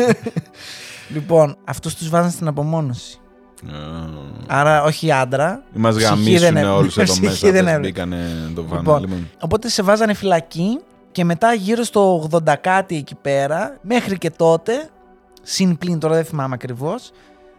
[1.10, 3.20] λοιπόν αυτούς τους βάζαν στην απομόνωση
[3.68, 7.40] Α, άρα όχι άντρα Μας Ψυχή γαμίσουν δεν έ- όλους εδώ ψυχή μέσα.
[7.52, 7.80] δεν Δεν έβρε.
[7.80, 8.18] μπήκανε
[8.56, 8.78] το βάνα.
[8.82, 10.80] Λοιπόν, Λοιπόν, Οπότε σε βάζανε φυλακή
[11.18, 14.90] και μετά γύρω στο 80 κάτι εκεί πέρα, μέχρι και τότε,
[15.42, 17.12] συν πλήν τώρα δεν θυμάμαι ακριβώς,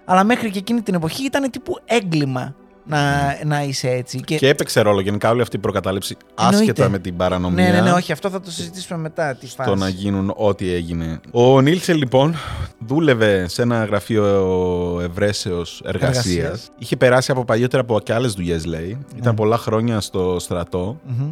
[0.04, 3.00] αλλά μέχρι και εκείνη την εποχή ήταν τύπου έγκλημα να,
[3.44, 4.20] να είσαι έτσι.
[4.20, 6.88] Και, Και έπαιξε ρόλο γενικά όλη αυτή η προκατάληψη άσχετα Εννοείται.
[6.88, 7.64] με την παρανομία.
[7.70, 9.34] ναι, ναι, ναι, όχι, αυτό θα το συζητήσουμε μετά.
[9.34, 9.78] Τη στο φάση.
[9.78, 11.20] να γίνουν ό,τι έγινε.
[11.30, 12.34] Ο Νίλσεν λοιπόν
[12.78, 16.26] δούλευε σε ένα γραφείο ευρέσεως εργασίας.
[16.26, 16.70] Εργασίας.
[16.78, 18.98] Είχε περάσει από παλιότερα από και άλλες δουλειές λέει.
[19.16, 21.00] Ήταν πολλά χρόνια στο στρατό.
[21.06, 21.30] Μμμ.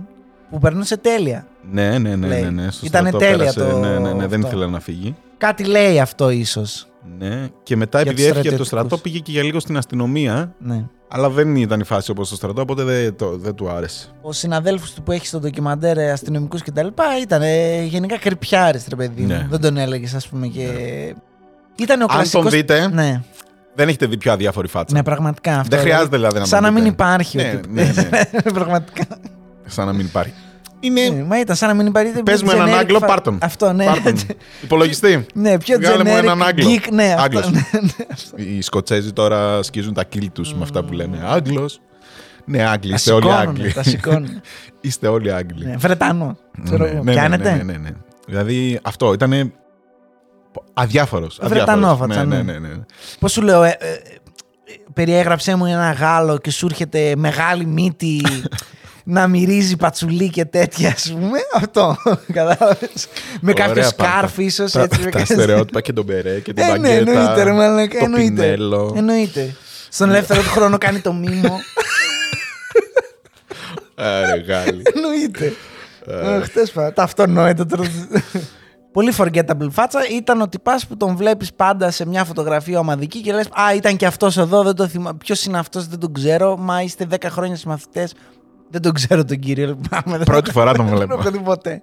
[0.51, 1.47] Που περνούσε τέλεια.
[1.73, 2.43] Ναι, ναι, ναι, Λέει.
[2.43, 2.71] ναι, ναι.
[2.71, 4.47] Στο Ήτανε στρατό τέλεια πέρασε, το- Ναι, ναι, ναι, δεν αυτό.
[4.47, 5.17] ήθελε να φύγει.
[5.39, 6.87] Κάτι λέει αυτό ίσως.
[7.19, 7.49] Ναι.
[7.63, 8.67] Και μετά Για επειδή τους έφυγε από το στρατιωτικούς.
[8.67, 10.55] στρατό πήγε και για λίγο στην αστυνομία.
[10.59, 10.85] Ναι.
[11.09, 14.09] Αλλά δεν ήταν η φάση όπως στο στρατό, οπότε δεν, το, δεν του άρεσε.
[14.23, 16.87] Ο συναδέλφου του που έχει στο ντοκιμαντέρ αστυνομικούς κτλ.
[17.23, 19.27] ήταν ε, γενικά κρυπιάρης, ρε παιδί μου.
[19.29, 19.47] Ναι.
[19.51, 20.47] Δεν τον έλεγες, ας πούμε.
[20.47, 20.69] Και...
[21.79, 22.43] Ήταν ο Αν κλασικός...
[22.43, 23.21] τον δείτε, Ναι,
[23.75, 24.97] δεν έχετε δει πιο αδιάφορη φάτσα.
[24.97, 25.77] ναι, πραγματικά αυτό.
[25.77, 27.03] δεν χρειάζεται δηλαδή να Σαν τον να μην δείτε.
[27.03, 27.37] υπάρχει.
[27.37, 27.97] Ναι, ο τύπος.
[27.97, 28.41] ναι, ναι.
[28.59, 29.05] πραγματικά.
[29.67, 30.33] Σαν να μην υπάρχει.
[30.81, 31.09] Είναι.
[31.09, 32.23] Ναι, μα ήταν σαν να μην υπάρχει.
[32.23, 33.39] Πες μου έναν generic Άγγλο, φα- πάρ' τον.
[33.43, 33.85] Αυτό, ναι.
[33.85, 34.15] Πάρ' τον.
[34.65, 35.27] Υπολογιστή.
[35.35, 36.67] ναι, πιο Βγάλε μου generic έναν Άγγλο.
[36.71, 37.51] geek, ναι, αυτό, Άγγλος.
[37.51, 37.61] ναι,
[38.37, 38.43] ναι.
[38.45, 41.81] Οι Σκοτσέζοι τώρα σκίζουν τα κύλ τους με αυτά που λένε Άγγλος.
[42.45, 43.73] Ναι, Άγγλοι, Τα είστε όλοι σηκώνουνε, Άγγλοι.
[43.73, 44.41] Τα σηκώνουν.
[44.81, 45.67] Είστε όλοι Άγγλοι.
[45.67, 46.37] ναι, Βρετανό.
[46.65, 46.97] Ξέρω Ναι, εγώ.
[47.03, 47.91] ναι, ναι, Πιάνετε; ναι, ναι, ναι, ναι.
[48.27, 49.53] Δηλαδή αυτό ήταν
[50.75, 51.39] αδιάφορος.
[51.43, 52.43] Βρετανόφατσα, ναι, ναι.
[52.53, 52.85] ναι, ναι, ναι.
[53.19, 53.99] Πώς σου λέω, ε, ε, ε,
[54.93, 58.21] περιέγραψέ μου ένα Γάλλο και σου έρχεται μεγάλη μύτη
[59.09, 61.39] να μυρίζει πατσουλί και τέτοια, ας πούμε.
[61.55, 61.97] Αυτό.
[62.33, 63.09] Κατάλαβες.
[63.41, 64.43] με κάποιο Ωραία, σκάρφ, πάντα.
[64.43, 64.99] ίσως Τα, έτσι.
[64.99, 67.11] με τα κάτι- στερεότυπα και τον μπερέ και την Ε, ναι, μπαγκέτα.
[67.11, 68.31] εννοείται, ρε μαλάκα, το εννοείται.
[68.31, 68.95] πινέλο.
[68.97, 69.55] Εννοείται.
[69.89, 71.61] Στον ελεύθερο του χρόνο κάνει το μήμο.
[73.95, 74.83] Άρε, Γάλλοι.
[74.95, 75.53] Εννοείται.
[76.43, 76.93] Χθες πά.
[76.93, 77.83] Τα αυτονόητα τώρα.
[78.93, 83.33] Πολύ forgettable φάτσα ήταν ο τυπάς που τον βλέπεις πάντα σε μια φωτογραφία ομαδική και
[83.33, 85.17] λες: Α, ήταν και αυτός εδώ, δεν το θυμάμαι.
[85.19, 86.57] Ποιος είναι αυτός, δεν τον ξέρω.
[86.57, 88.13] Μα είστε 10 χρόνια συμμαθητές.
[88.71, 89.67] Δεν τον ξέρω τον κύριο.
[89.67, 91.15] Λυπάμαι, δεν Πρώτη φορά τον Δεν βλέπω.
[91.21, 91.83] έχω δει ποτέ.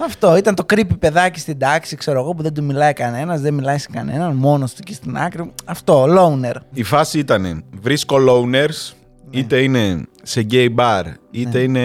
[0.00, 3.54] Αυτό ήταν το creepy παιδάκι στην τάξη, ξέρω εγώ, που δεν του μιλάει κανένας, δεν
[3.54, 5.52] μιλάει σε κανέναν, μόνος του εκεί στην άκρη.
[5.64, 6.54] Αυτό, loner.
[6.72, 8.92] Η φάση ήταν βρίσκω loners,
[9.30, 9.38] Ναι.
[9.40, 11.80] είτε είναι σε gay bar, είτε είναι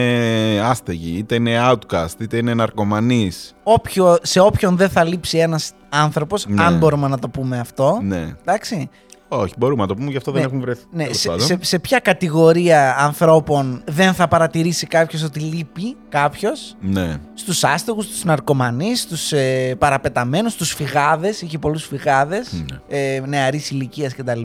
[0.63, 3.55] άστεγοι, είτε είναι outcast, είτε είναι ναρκωμανείς.
[3.63, 6.63] Όποιο, σε όποιον δεν θα λείψει ένας άνθρωπος, Ναι.
[6.63, 7.99] αν μπορούμε να το πούμε αυτό.
[8.03, 8.35] Ναι.
[8.41, 8.89] Εντάξει.
[9.27, 10.83] Όχι, μπορούμε να το πούμε, γι' αυτό δεν Ναι, έχουν βρεθεί.
[10.91, 11.45] Ναι, Τέλος σε, πάντων.
[11.45, 17.17] σε, σε ποια κατηγορία ανθρώπων δεν θα παρατηρήσει κάποιος ότι λείπει κάποιος; Ναι.
[17.33, 21.41] Στους άστεγους, στους ναρκωμανείς, στους ε, παραπεταμένους, στους φυγάδες.
[21.41, 22.63] Είχε πολλούς φυγάδες.
[22.89, 22.97] Ναι.
[23.15, 24.41] Ε, Νεαρής ηλικίας κτλ.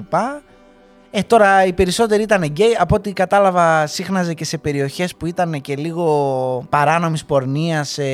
[1.15, 2.77] Ε, τώρα οι περισσότεροι ήταν γκέι.
[2.79, 8.05] Από ό,τι κατάλαβα, σύχναζε και σε περιοχές που ήταν και λίγο παράνομης πορνείας, ε,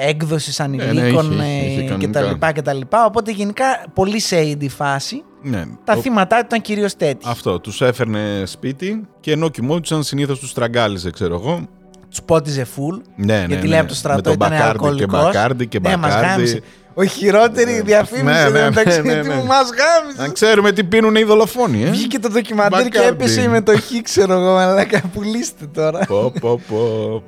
[0.00, 2.52] έκδοσης ανηλίκων ναι, είχε, είχε, είχε ε, κανονικά.
[2.52, 2.80] κτλ, κτλ.
[3.06, 5.22] Οπότε γενικά πολύ shady φάση.
[5.42, 5.64] ναι.
[5.84, 7.26] Τα Ο- θύματα του ήταν κυρίως τέτοιοι.
[7.28, 11.68] Αυτό, τους έφερνε σπίτι και ενώ κοιμόντουσαν συνήθως τους τραγκάλιζε, ξέρω εγώ.
[12.16, 13.00] Τους πότιζε full.
[13.16, 13.68] Ναι, ναι, γιατί ναι.
[13.68, 15.24] λέει από το στρατό Με τον ήταν Μπακάρντι και αλκοολικός.
[15.24, 16.28] Μπακάρντι και Ναι, μας Μπακάρντι.
[16.30, 16.60] γάμισε.
[16.94, 17.80] Ο χειρότερη Ναι.
[17.80, 19.34] διαφήμιση Ναι, ναι, ναι, μεταξύ ναι, ναι, του ναι.
[19.34, 20.20] μας γάμισε.
[20.22, 21.90] Να ξέρουμε τι πίνουν οι δολοφόνοι, ε.
[21.90, 23.08] Βγήκε το ντοκιμαντέρ και Μπακάρντι.
[23.24, 25.00] έπεσε η μετοχή, ξέρω εγώ, μαλάκα.
[25.14, 25.98] Πουλήστε τώρα.
[26.06, 26.76] πω, πω, πω.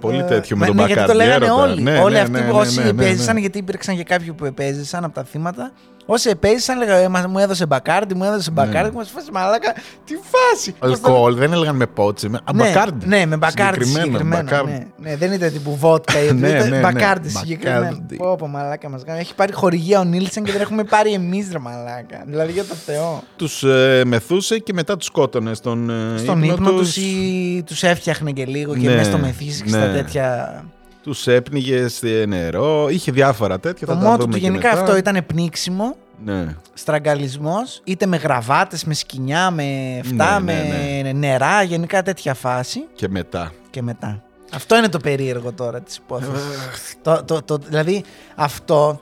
[0.01, 0.93] Πολύ Ε, τέτοιο με ναι, τον ναι, Μπακάρντι.
[0.93, 1.63] Γιατί το λέγανε έρωτα.
[1.63, 1.83] όλοι.
[1.83, 3.05] Ναι, όλοι ναι, αυτοί ναι, που ναι, όσοι ναι, ναι, ναι.
[3.05, 5.73] επέζησαν, γιατί υπήρξαν και κάποιοι που επέζησαν από τα θύματα.
[6.11, 9.73] Όσοι επέζησαν, λέγανε «Ε, μας- μου έδωσε μπακάρντι, μου έδωσε μπακάρντι, μου φάση μαλάκα.
[10.05, 10.73] Τι φάση.
[10.73, 12.29] Πώς το- Αλκοόλ, δεν έλεγαν με πότσε.
[12.29, 12.39] Με...
[12.45, 13.07] Α, Ναι, Μπακάρντι.
[13.07, 14.43] Ναι, με μπακάρντι Συγκεκριμένα, συγκεκριμένα.
[14.43, 14.93] Μπακάρντι.
[14.99, 16.69] Ναι, ναι, δεν ήταν τύπου βότκα ή Ναι, οτιδήποτε.
[16.69, 16.81] ναι, ναι.
[16.83, 17.81] Μπακάρντι συγκεκριμένα.
[17.81, 18.17] Μπακάρντι.
[18.17, 19.19] Πω, πω, μαλάκα μας κάνει.
[19.19, 22.23] Έχει πάρει χορηγία ο Νίλσεν και δεν έχουμε πάρει εμείς ρε μαλάκα.
[22.27, 23.23] Δηλαδή για το Θεό.
[23.37, 26.97] Τους ε, μεθούσε και μετά τους σκότωνε στον ε, Στον ύπνο τους τους.
[26.97, 29.93] ή τους έφτιαχνε και λίγο και Ναι, μέσα στο μεθύσι και στα ναι.
[29.93, 30.65] τέτοια.
[31.09, 32.89] Τους έπνιγες σε νερό.
[32.89, 33.87] Είχε διάφορα τέτοια.
[33.87, 34.81] Το θα τα μότο δούμε του και γενικά μετά.
[34.81, 35.97] αυτό ήταν πνίξιμο.
[36.25, 36.57] Ναι.
[36.75, 42.81] στραγγαλισμός, είτε με γραβάτες, με σκοινιά, με φτά, Ναι, με ναι, νερά, γενικά τέτοια φάση
[42.95, 43.53] Και μετά.
[43.71, 44.23] και μετά.
[44.53, 46.95] Αυτό είναι το περίεργο τώρα της υπόθεσης.
[47.03, 49.01] το, το, το, δηλαδή αυτό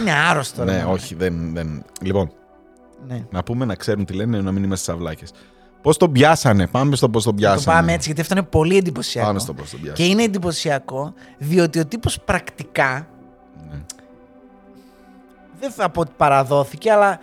[0.00, 0.64] είναι άρρωστο.
[0.64, 0.92] ρε ναι, μαλάκα.
[0.92, 1.84] όχι, δεν, δεν.
[2.02, 2.32] Λοιπόν,
[3.08, 3.24] Ναι.
[3.30, 5.30] να πούμε να ξέρουν τι λένε, να μην είμαστε σαυλάκες.
[5.86, 7.76] Πώς τον πιάσανε, πάμε στο πώς τον Το πιάσανε.
[7.76, 9.26] πάμε έτσι γιατί αυτό είναι πολύ εντυπωσιακό.
[9.26, 10.08] Πάμε στο πώς τον Και πιάσανε.
[10.08, 13.06] είναι εντυπωσιακό διότι ο τύπος πρακτικά
[13.70, 13.76] Ναι.
[15.60, 17.18] δεν θα πω ότι παραδόθηκε αλλά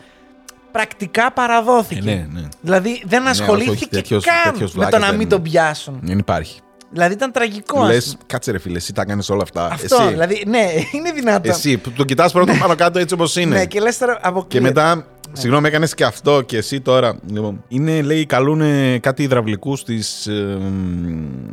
[0.71, 2.11] πρακτικά παραδόθηκε.
[2.11, 2.47] Ε, ναι, ναι.
[2.61, 5.29] Δηλαδή δεν Ναι, όχι, όχι, ασχολήθηκε τέτοιος- καν τέτοιος με το βλάκας να μην δεν-
[5.29, 5.99] τον πιάσουν.
[6.01, 6.59] Δεν υπάρχει.
[6.91, 7.75] Δηλαδή ήταν τραγικό.
[7.77, 8.17] Του ας λες, πούμε.
[8.25, 9.65] κάτσε ρε φίλε, εσύ τα έκανε όλα αυτά.
[9.65, 11.51] Αυτό, εσύ, δηλαδή, ναι, είναι δυνατόν.
[11.51, 13.55] εσύ που τον κοιτάς πρώτα πάνω κάτω έτσι όπως είναι.
[13.55, 14.67] Ναι, και λες τώρα Και αποκλείεται.
[14.67, 17.19] μετά, συγγνώμη, έκανες και αυτό και εσύ τώρα.
[17.31, 18.61] Λοιπόν, είναι, λέει, καλούν
[18.99, 20.57] κάτι υδραυλικούς της ε,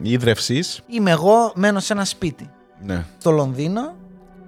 [0.03, 0.62] ίδρυυση.
[0.87, 2.51] Είμαι εγώ, μένω σε ένα σπίτι
[2.83, 3.05] Ναι.
[3.19, 3.95] στο Λονδίνο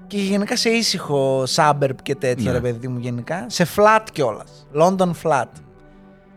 [0.07, 2.59] και γενικά σε ήσυχο suburb και τέτοια, Ναι.
[2.59, 3.47] ρε παιδί μου, γενικά.
[3.49, 4.67] Σε flat κιόλας.
[4.75, 5.45] London flat.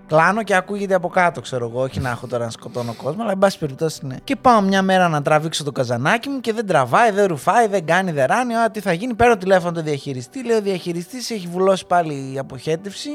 [0.07, 1.81] Κλάνω και ακούγεται από κάτω, ξέρω εγώ.
[1.81, 4.15] Όχι να έχω τώρα να σκοτώνω κόσμο, αλλά εν πάση περιπτώσει ναι.
[4.23, 7.85] Και πάω μια μέρα να τραβήξω το καζανάκι μου και δεν τραβάει, δεν ρουφάει, δεν
[7.85, 8.55] κάνει, δεν ράνει.
[8.55, 10.45] Α, τι θα γίνει, παίρνω τηλέφωνο το διαχειριστή.
[10.45, 13.09] Λέει ο διαχειριστής έχει βουλώσει πάλι η αποχέτευση.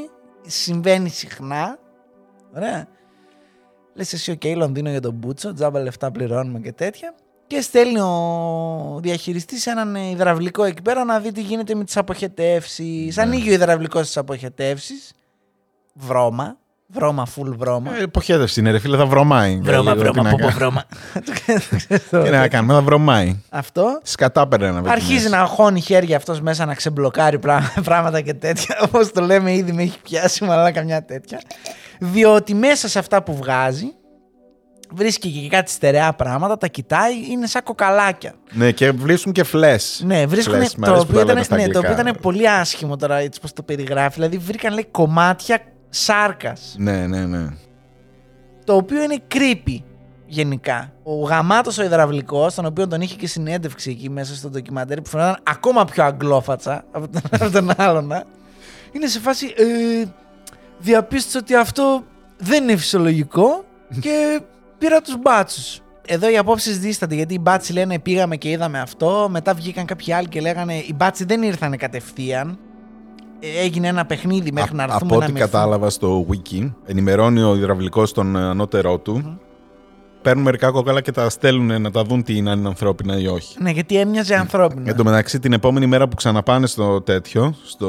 [0.46, 1.78] Συμβαίνει συχνά.
[2.56, 2.86] Ωραία.
[3.94, 7.14] Λες εσύ, οκ, Λονδίνο για τον Μπούτσο, τζάμπα λεφτά πληρώνουμε και τέτοια.
[7.46, 13.16] Και στέλνει ο διαχειριστής έναν υδραυλικό εκεί πέρα να δει τι γίνεται με τις αποχετεύσεις.
[13.16, 13.22] Ναι.
[13.22, 15.12] Ανοίγει ο υδραυλικός τι αποχετεύσεις.
[15.94, 16.58] Βρώμα.
[16.92, 17.96] Βρώμα, full βρώμα.
[17.98, 19.60] Ε, Αποχέτευση είναι, ρε φίλε, θα βρωμάει.
[19.62, 20.84] βρώμα, Λίγο, τι βρώμα, να πω, πω, κα- βρώμα.
[22.24, 23.36] Τι να κάνουμε, θα βρωμάει.
[23.48, 28.34] Αυτό; Σκατά περνάει να Αρχίζει να χώνει χέρια αυτός μέσα να ξεμπλοκάρει πρά- πράγματα και
[28.34, 28.78] τέτοια.
[28.84, 31.40] Όπως το λέμε, ήδη με έχει πιάσει, μαλά καμιά τέτοια.
[31.98, 33.86] Διότι μέσα σε αυτά που βγάζει
[34.92, 38.34] βρίσκει και κάτι στερεά πράγματα, τα κοιτάει, είναι σαν κοκαλάκια.
[38.52, 40.02] Ναι, και βρίσκουν και φλες.
[40.06, 40.54] Ναι, βρίσκουν.
[40.54, 42.08] Φλες, μ' Το αρέσει που οποίο, τα ήταν, λέμε στα ναι, το οποίο αγγλικά.
[42.08, 44.14] ήταν πολύ άσχημο τώρα, έτσι πώς το περιγράφει.
[44.14, 46.74] Δηλαδή, βρήκαν λέει κομμάτια σάρκας.
[46.78, 47.46] Ναι, ναι, ναι.
[48.64, 49.82] Το οποίο είναι creepy
[50.26, 50.92] γενικά.
[51.02, 55.08] Ο γαμάτος ο υδραυλικός, τον οποίο τον είχε και συνέντευξη εκεί μέσα στο ντοκιμαντέρ, που
[55.08, 58.24] φαινόταν ακόμα πιο αγγλόφατσα από τον, από τον άλλον, α,
[58.92, 59.54] είναι σε φάση.
[59.56, 60.04] Ε,
[60.78, 62.04] διαπίστωσα ότι αυτό
[62.38, 63.64] δεν είναι φυσιολογικό
[64.04, 64.40] και
[64.78, 65.80] πήρα τους μπάτσους.
[66.06, 69.28] Εδώ οι απόψεις δίστανται γιατί οι μπάτσοι λένε πήγαμε και είδαμε αυτό.
[69.30, 72.58] Μετά βγήκαν κάποιοι άλλοι και λέγανε οι μπάτσοι δεν ήρθαν κατευθείαν.
[73.40, 75.50] Ε, Έγινε ένα παιχνίδι μέχρι να Α- έρθουμε από να ό,τι μυρθούμε.
[75.58, 79.38] κατάλαβα στο wiki, ενημερώνει ο υδραυλικός τον ε, ανώτερό του.
[80.22, 83.26] Παίρνουν μερικά κόκαλα και τα στέλνουν να τα δουν τι είναι, αν είναι ανθρώπινα ή
[83.26, 83.62] όχι.
[83.62, 84.82] Ναι, γιατί έμοιαζε ανθρώπινο.
[84.86, 87.86] Εν τω μεταξύ, την επόμενη μέρα που ξαναπάνε στο τέτοιο, στο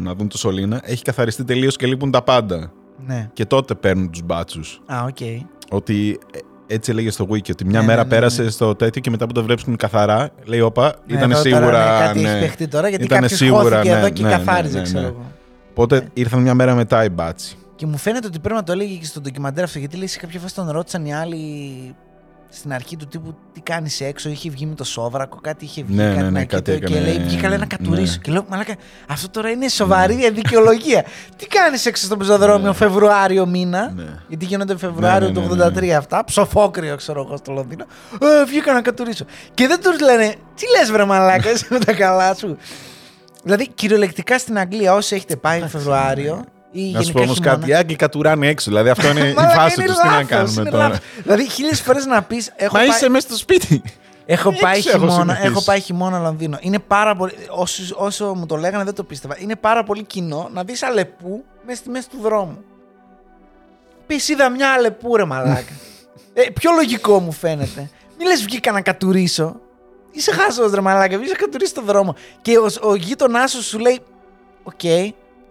[0.00, 2.72] να δουν το σωλήνα, έχει καθαριστεί τελείως και λείπουν τα πάντα.
[3.06, 3.30] Ναι.
[3.32, 4.80] Και τότε παίρνουν τους μπάτσους.
[4.86, 5.16] Α, οκ.
[5.70, 6.38] Ότι ε,
[6.70, 8.50] έτσι έλεγε στο wiki, ότι μια Ναι, μέρα ναι, ναι, πέρασε ναι.
[8.50, 11.64] στο τέτοιο και μετά που το βλέπουν καθαρά, λέει: Όπα, Ναι, ήταν εδώ σίγουρα.
[11.64, 12.30] Τώρα, ναι, κάτι ναι.
[12.30, 14.82] έχει παιχτεί τώρα γιατί Ήτανε κάποιος σίγουρα, χώθηκε ναι, εδώ και ναι, ναι, καθάριζε, ναι,
[14.84, 15.06] ξέρω ναι.
[15.06, 15.32] εγώ.
[15.70, 17.56] Οπότε ήρθαν μια μέρα μετά οι μπάτσι.
[17.76, 20.18] Και μου φαίνεται ότι πρέπει να το έλεγε και στο ντοκιμαντέρ αυτό, γιατί λέει σε
[20.18, 21.38] κάποια φάση τον ρώτησαν οι άλλοι
[22.52, 25.96] στην αρχή του τύπου τι κάνεις έξω, είχε βγει με το σόβρακο, κάτι είχε βγει.
[25.96, 27.76] Ναι, κάτι ναι, να ναι, και κάτι το- Και έκανε, λέει, βγήκα λέει, να ναι.
[27.76, 28.18] κατουρίσω.
[28.22, 28.74] Και λέω, Μαλάκα,
[29.08, 31.04] αυτό τώρα είναι σοβαρή δικαιολογία.
[31.36, 32.72] τι κάνεις έξω στο πεζοδρόμιο Ναι.
[32.74, 34.04] Φεβρουάριο μήνα; Ναι.
[34.28, 35.94] Γιατί γίνονται Φεβρουάριο Ναι, ναι, του ναι, 83 ναι.
[35.94, 36.24] αυτά.
[36.24, 37.84] Ψοφόκριο, ξέρω εγώ, στο Λονδίνο.
[38.20, 39.24] Ε, βγήκα να κατουρίσω.
[39.54, 42.56] Και δεν τους λένε, τι λες, βρε μαλάκα, είσαι με τα καλά σου.
[43.42, 46.44] Δηλαδή, κυριολεκτικά στην Αγγλία, όσοι έχετε πάει Φεβρουάριο.
[46.72, 47.70] Ή Να σου γενικά πω όμως χειμώνα, κάτι.
[47.70, 48.70] Οι Άγγλοι κατουράνε έξω.
[48.70, 49.98] Δηλαδή αυτό είναι η Μαλάκα, φάση είναι τους.
[49.98, 50.88] Τι να λάθος, κάνουμε είναι τώρα.
[50.88, 51.04] λάθος.
[51.22, 52.52] Δηλαδή, χίλιες φορές να πεις.
[52.56, 53.82] Έχω, Μα πάει, είσαι μέσα στο σπίτι.
[54.26, 55.46] έχω, Έξω πάει έχω χειμώνα, συνηθίσει.
[55.46, 56.58] έχω πάει χειμώνα Λονδίνο.
[56.60, 57.32] Είναι πάρα πολύ.
[57.50, 59.34] Όσο, όσο μου το λέγανε, δεν το πίστευα.
[59.38, 62.58] Είναι πάρα πολύ κοινό να δεις αλεπού μέσα στη μέση του δρόμου.
[64.06, 65.72] Πεις είδα μια αλεπού, ρε μαλάκα.
[66.34, 67.90] ε, πιο λογικό μου φαίνεται.
[68.18, 69.60] Μη λες βγήκα να κατουρίσω.
[70.10, 71.16] Είσαι χάσο, ρε μαλάκα.
[71.18, 72.14] Βγήκα να κατουρίσει το δρόμο.
[72.42, 74.00] Και ο, ο γείτονάς σου σου λέει:
[74.62, 74.80] Οκ.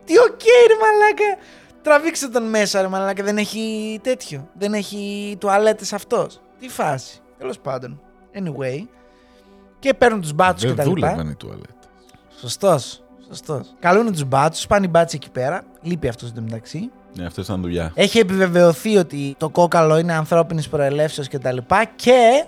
[0.10, 1.44] Τι οκ, ρε μαλάκα.
[1.82, 3.24] Τραβήξτε τον μέσα, ρε μαλάκα.
[3.24, 4.48] Δεν έχει τέτοιο.
[4.54, 6.42] Δεν έχει τουαλέτες αυτός.
[6.60, 7.20] Τι φάση.
[7.38, 8.02] Τέλος πάντων.
[8.34, 8.88] Anyway.
[9.80, 11.08] Και παίρνουν τους μπάτσους Δεν και τα λοιπά.
[11.08, 11.76] δούλευαν οι τουαλέτες.
[12.40, 13.04] Σωστός.
[13.28, 13.76] Σωστός.
[13.80, 15.64] Καλούν τους μπάτσους, πάνε οι μπάτσοι εκεί πέρα.
[15.82, 16.92] Λείπει αυτός εντωμεταξύ.
[17.16, 17.92] Ναι, αυτός ήταν δουλειά.
[17.96, 21.38] Έχει επιβεβαιωθεί ότι το κόκαλο είναι ανθρώπινης προελεύσεως κτλ.
[21.38, 22.46] Και, τα λοιπά και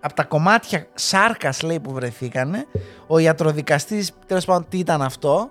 [0.00, 2.66] από τα κομμάτια σάρκας λέει που βρεθήκανε,
[3.06, 5.50] ο ιατροδικαστής, τέλος πάντων, τι ήταν αυτό,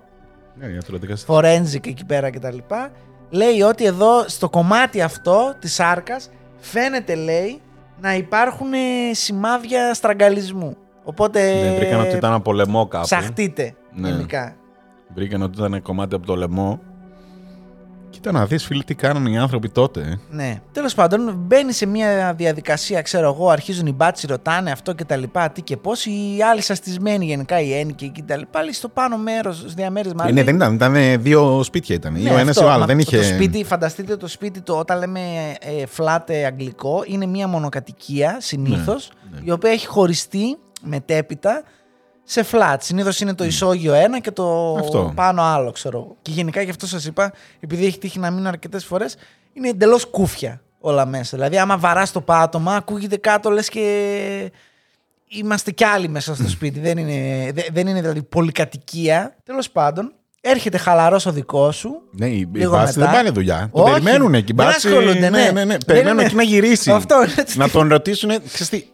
[0.58, 1.26] Ναι, ιατροδικαστή.
[1.28, 2.56] forensic εκεί πέρα κτλ.
[3.30, 6.20] Λέει ότι εδώ στο κομμάτι αυτό της σάρκα
[6.58, 7.60] φαίνεται, λέει,
[8.00, 8.78] να υπάρχουν ε,
[9.14, 10.76] σημάδια στραγγαλισμού.
[11.04, 11.52] Οπότε.
[11.62, 13.04] Ναι, βρήκαν ότι ήταν από λαιμό κάπου.
[13.04, 14.08] Ψαχτείτε Ναι.
[14.08, 14.56] γενικά.
[15.14, 16.80] Βρήκαν ότι ήταν κομμάτι από το λαιμό.
[18.10, 20.00] Κοίτα να δεις φίλοι τι κάνανε οι άνθρωποι τότε.
[20.00, 20.18] ε.
[20.36, 20.60] Ναι.
[20.72, 25.16] Τέλος πάντων, μπαίνει σε μια διαδικασία, ξέρω εγώ, αρχίζουν οι μπάτσι, ρωτάνε αυτό και τα
[25.16, 26.06] λοιπά, τι και πώς.
[26.06, 30.22] Οι άλλοι σαστισμένοι γενικά, οι ένικοι και τα λοιπά, λέει στο πάνω μέρος, στο διαμέρισμα.
[30.22, 32.12] Ε, λέει, ναι, δεν ήταν, ήταν ε, δύο σπίτια ήταν.
[32.12, 32.80] ναι, ή ο ένας ή αυτό, ο άλλος.
[32.80, 33.16] μα Δεν το- είχε.
[33.16, 35.20] Το σπίτι, φανταστείτε το σπίτι του, όταν λέμε
[35.60, 39.38] ε, flat ε, αγγλικό, είναι μια μονοκατοικία συνήθως, ναι.
[39.44, 41.62] η οποία έχει χωριστεί μετέπειτα
[42.30, 42.76] σε flat.
[42.80, 44.80] Συνήθως είναι το ισόγειο ένα και το Ναι.
[44.80, 45.12] Αυτό.
[45.14, 46.16] πάνω άλλο, ξέρω εγώ.
[46.22, 49.16] Και γενικά γι' αυτό σας είπα, επειδή έχει τύχει να μείνω αρκετές φορές,
[49.52, 51.36] είναι εντελώς κούφια όλα μέσα.
[51.36, 54.52] Δηλαδή, άμα βαράς το πάτωμα, ακούγεται κάτω λες και
[55.28, 56.80] είμαστε κι άλλοι μέσα στο σπίτι.
[56.80, 59.36] δεν, είναι, δε- δεν είναι δηλαδή πολυκατοικία.
[59.44, 61.90] Τέλος πάντων, έρχεται χαλαρός ο δικός σου.
[62.10, 63.10] Ναι, οι, οι Λίγο μπάτσι μετά.
[63.10, 63.70] δεν πάνε δουλειά.
[63.72, 64.52] Τον Όχι, περιμένουν εκεί.
[64.52, 65.28] οι δεν μπάτσι, ασχολούνται, ναι.
[65.28, 65.64] ναι, ναι, ναι.
[65.64, 66.90] Δεν Περιμένουν είναι- εκεί να γυρίσει.
[66.90, 67.58] Αυτό είναι έτσι.
[67.58, 68.30] να τον ρωτήσουν.
[68.52, 68.84] Ξέρεις τι,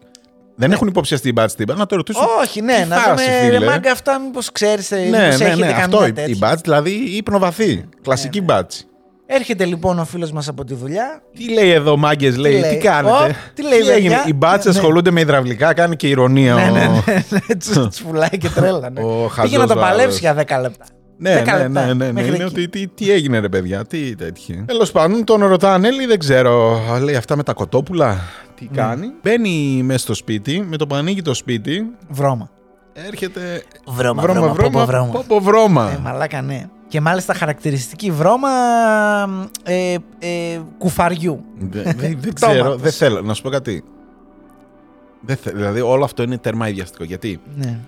[0.55, 1.77] Δεν έχουν υποψιαστεί οι μπάτσι τίποτα.
[1.79, 2.23] Να το ρωτήσουν.
[2.41, 3.37] Όχι, ναι, τι να φάση, δούμε.
[3.45, 3.57] φίλε.
[3.57, 4.91] Ρε μάγκα, αυτά μήπως ξέρεις.
[4.91, 5.61] Ναι, μήπως ναι, έχετε ναι.
[5.71, 5.97] καμιά Αυτό.
[5.97, 6.25] τέτοια.
[6.27, 7.83] Η μπάτσι δηλαδή ύπνοβαθή.
[8.01, 8.45] Κλασική ναι.
[8.45, 8.85] μπάτσι.
[9.27, 11.21] Έρχεται λοιπόν ο φίλος μας από τη δουλειά.
[11.37, 14.69] Τι λέει εδώ, μάγκες, λέει, τι, λέει; κάνετε; Ω, τι λέει, παιδιά; έγινε; Οι μπάτσε
[14.69, 14.75] Ναι.
[14.77, 16.53] ασχολούνται με υδραυλικά, κάνει και ηρωνία.
[16.55, 17.23] Ναι, ο- ναι, ναι.
[17.29, 17.55] ναι.
[17.73, 18.89] Του πουλάει και τρέλα.
[18.89, 19.01] Ναι.
[19.01, 19.05] Ο
[19.41, 20.45] Πήγε να χαζός το ο παλέψει άλλος.
[20.47, 20.85] για 10 λεπτά.
[21.17, 22.11] Ναι, 10 ναι, λεπτά, ναι, ναι, ναι.
[22.11, 22.53] μέχρι Είναι εκεί.
[22.53, 24.63] ότι τι, τι έγινε ρε παιδιά, τι τέτοιο.
[24.67, 26.79] Τέλος πάντων, τον ρωτάνε, λέει δεν ξέρω.
[27.03, 28.19] Λέει αυτά με τα κοτόπουλα.
[28.55, 28.77] Τι Ναι.
[28.77, 29.11] κάνει.
[29.23, 32.49] Μπαίνει μέσα στο σπίτι, με το που ανοίγει το σπίτι, Βρώμα.
[32.93, 33.63] έρχεται.
[33.87, 34.69] Βρώμα, βρώμα, βρώμα, βρώμα.
[34.71, 35.11] πόπο βρώμα.
[35.11, 35.91] πόπο βρώμα.
[35.91, 36.65] Ε, μαλάκα, ναι.
[36.87, 38.49] Και μάλιστα χαρακτηριστική βρώμα
[39.63, 41.43] ε, ε, κουφαριού.
[41.59, 42.33] Δεν δεν- δεν Πτώματος.
[42.61, 43.21] ξέρω, δεν θέλω.
[43.21, 43.83] Να σου πω κάτι.
[45.21, 47.03] Δεν θε- δηλαδή όλο αυτό είναι τέρμα ιδιαστικό.
[47.03, 47.79] Γιατί; Ναι.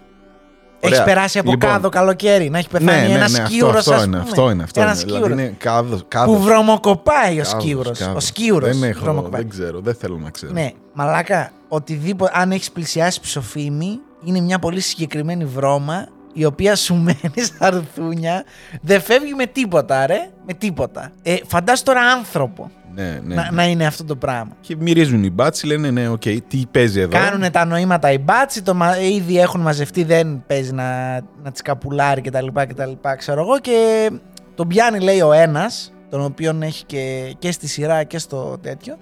[0.81, 0.99] Ωραία.
[0.99, 1.69] Έχεις περάσει από Λοιπόν.
[1.69, 3.77] κάδο καλοκαίρι, να έχει πεθάνει ναι, ναι, ένας ναι, σκύουρο.
[3.77, 4.17] αυτό, αυτό είναι.
[4.19, 4.63] Αυτό είναι.
[4.63, 5.05] Αυτό ένας είναι.
[5.05, 5.45] Δηλαδή σκύουρος.
[5.45, 7.89] είναι κάδος, Που κάδος, βρωμοκοπάει ο κάδος, σκύουρο.
[7.89, 8.25] Ο κάδος.
[8.25, 8.65] σκύουρο.
[8.65, 10.51] Δεν έχω, δεν ξέρω, δεν θέλω να ξέρω.
[10.51, 16.95] Ναι, μαλάκα, οτιδήποτε, αν έχεις πλησιάσει ψοφίμη, είναι μια πολύ συγκεκριμένη βρώμα η οποία σου
[16.95, 18.43] μένει στα ρουθούνια,
[18.81, 20.29] δεν φεύγει με τίποτα, ρε.
[20.45, 21.11] Με τίποτα.
[21.23, 23.49] Ε, φαντάσου τώρα άνθρωπο Ναι, ναι, να, ναι.
[23.51, 24.51] να είναι αυτό το πράγμα.
[24.61, 27.17] Και μυρίζουν οι μπάτσοι, λένε ναι, οκ, τι παίζει εδώ.
[27.17, 31.61] Κάνουν τα νοήματα οι μπάτσοι, το, μα- ήδη έχουν μαζευτεί, δεν παίζει να, να τη
[31.61, 32.47] σκαπουλάρει κτλ.
[32.67, 34.09] κτλ ξέρω εγώ και
[34.55, 38.97] τον πιάνει λέει ο ένας, τον οποίον έχει και, και στη σειρά και στο τέτοιο.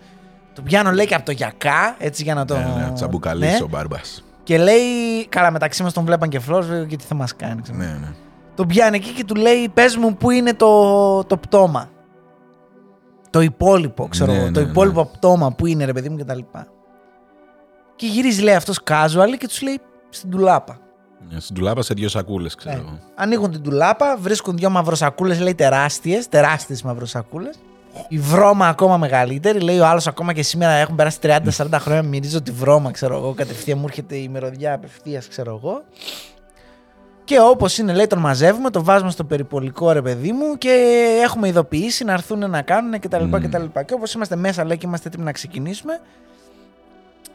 [0.53, 2.55] Τον πιάνω λέει και από το γιακά, έτσι για να το...
[2.57, 3.63] Ναι, ναι, τσαμπουκαλής ναι.
[3.63, 4.24] ο μπάρμπας.
[4.45, 7.61] Και λέει, καλά μεταξύ μας τον βλέπαν και φλώρο βέβαια, και τι θα μας κάνει.
[7.61, 7.77] ξέρω.
[7.77, 8.13] Ναι, ναι.
[8.55, 11.89] Τον πιάνει εκεί και του λέει, πες μου πού είναι το, το πτώμα.
[13.29, 14.51] Το υπόλοιπο, ξέρω Ναι, εγώ.
[14.51, 16.39] το ναι, υπόλοιπο πτώμα που είναι, ρε παιδί μου κτλ.
[17.95, 19.79] Και γυρίζει, λέει αυτός casual και τους λέει
[20.09, 20.77] στην τουλάπα.
[21.35, 22.81] Ε, Στην τουλάπα σε δύο σακούλες, ξέρω Ναι.
[22.81, 22.99] εγώ.
[23.15, 27.55] Ανοίγουν την τουλάπα, βρίσκουν δύο μαυροσακούλες, λέει τεράστιες, τεράστιες μαυροσακούλες.
[28.07, 29.59] Η βρώμα ακόμα μεγαλύτερη.
[29.59, 31.37] Λέει ο άλλος ακόμα και σήμερα έχουν περάσει 30-40
[31.79, 32.03] χρόνια.
[32.03, 33.33] Μυρίζω τη βρώμα, ξέρω εγώ.
[33.33, 35.83] Κατευθείαν μου έρχεται η μυρωδιά απευθείας, ξέρω εγώ.
[37.23, 40.69] Και όπως είναι, λέει, τον μαζεύουμε, τον βάζουμε στο περιπολικό ρε παιδί μου και
[41.23, 43.23] έχουμε ειδοποιήσει να έρθουν να κάνουν κτλ.
[43.23, 43.41] Μμμ.
[43.41, 43.63] κτλ.
[43.85, 45.99] Και όπως είμαστε μέσα, λέει, και είμαστε έτοιμοι να ξεκινήσουμε.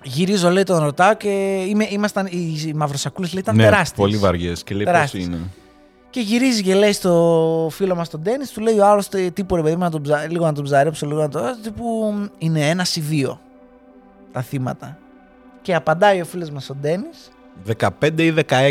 [0.03, 1.29] Γυρίζω, λέει, τον ρωτάω και
[1.69, 3.97] είμαι, ήμασταν, οι, οι μαυροσακούλες λέει ήταν ναι, τεράστιες.
[3.97, 4.63] πολύ βαριές.
[4.63, 5.25] Και λέει πώς Τεράστιες.
[5.25, 5.39] είναι;
[6.11, 9.63] Και γυρίζει και λέει στο φίλο μας τον Ντένι, του λέει ο άλλος τύπου ρε
[9.63, 10.27] παιδί μου, να τον ψα...
[10.31, 11.41] λίγο να τον ψαρέψω, λίγο να το.
[11.63, 13.41] τύπου είναι ένα ή δύο
[14.33, 14.99] τα θύματα.
[15.63, 17.07] Και απαντάει ο φίλος μας ο Ντένι,
[17.79, 17.89] 15
[18.21, 18.71] ή 16.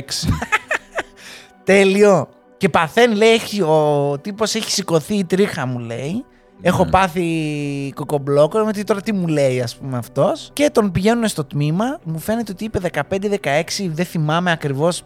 [1.63, 2.29] τέλειο.
[2.57, 6.25] Και παθαίνει, λέει, έχει, ο τύπος έχει σηκωθεί η τρίχα μου, λέει.
[6.61, 6.89] Έχω Ναι.
[6.89, 10.49] πάθει κοκομπλόκο, με τι τώρα τι μου λέει, ας πούμε αυτός.
[10.53, 11.99] Και τον πηγαίνουν στο τμήμα.
[12.03, 15.03] Μου φαίνεται ότι είπε 15-16, δεν θυμάμαι ακριβώς.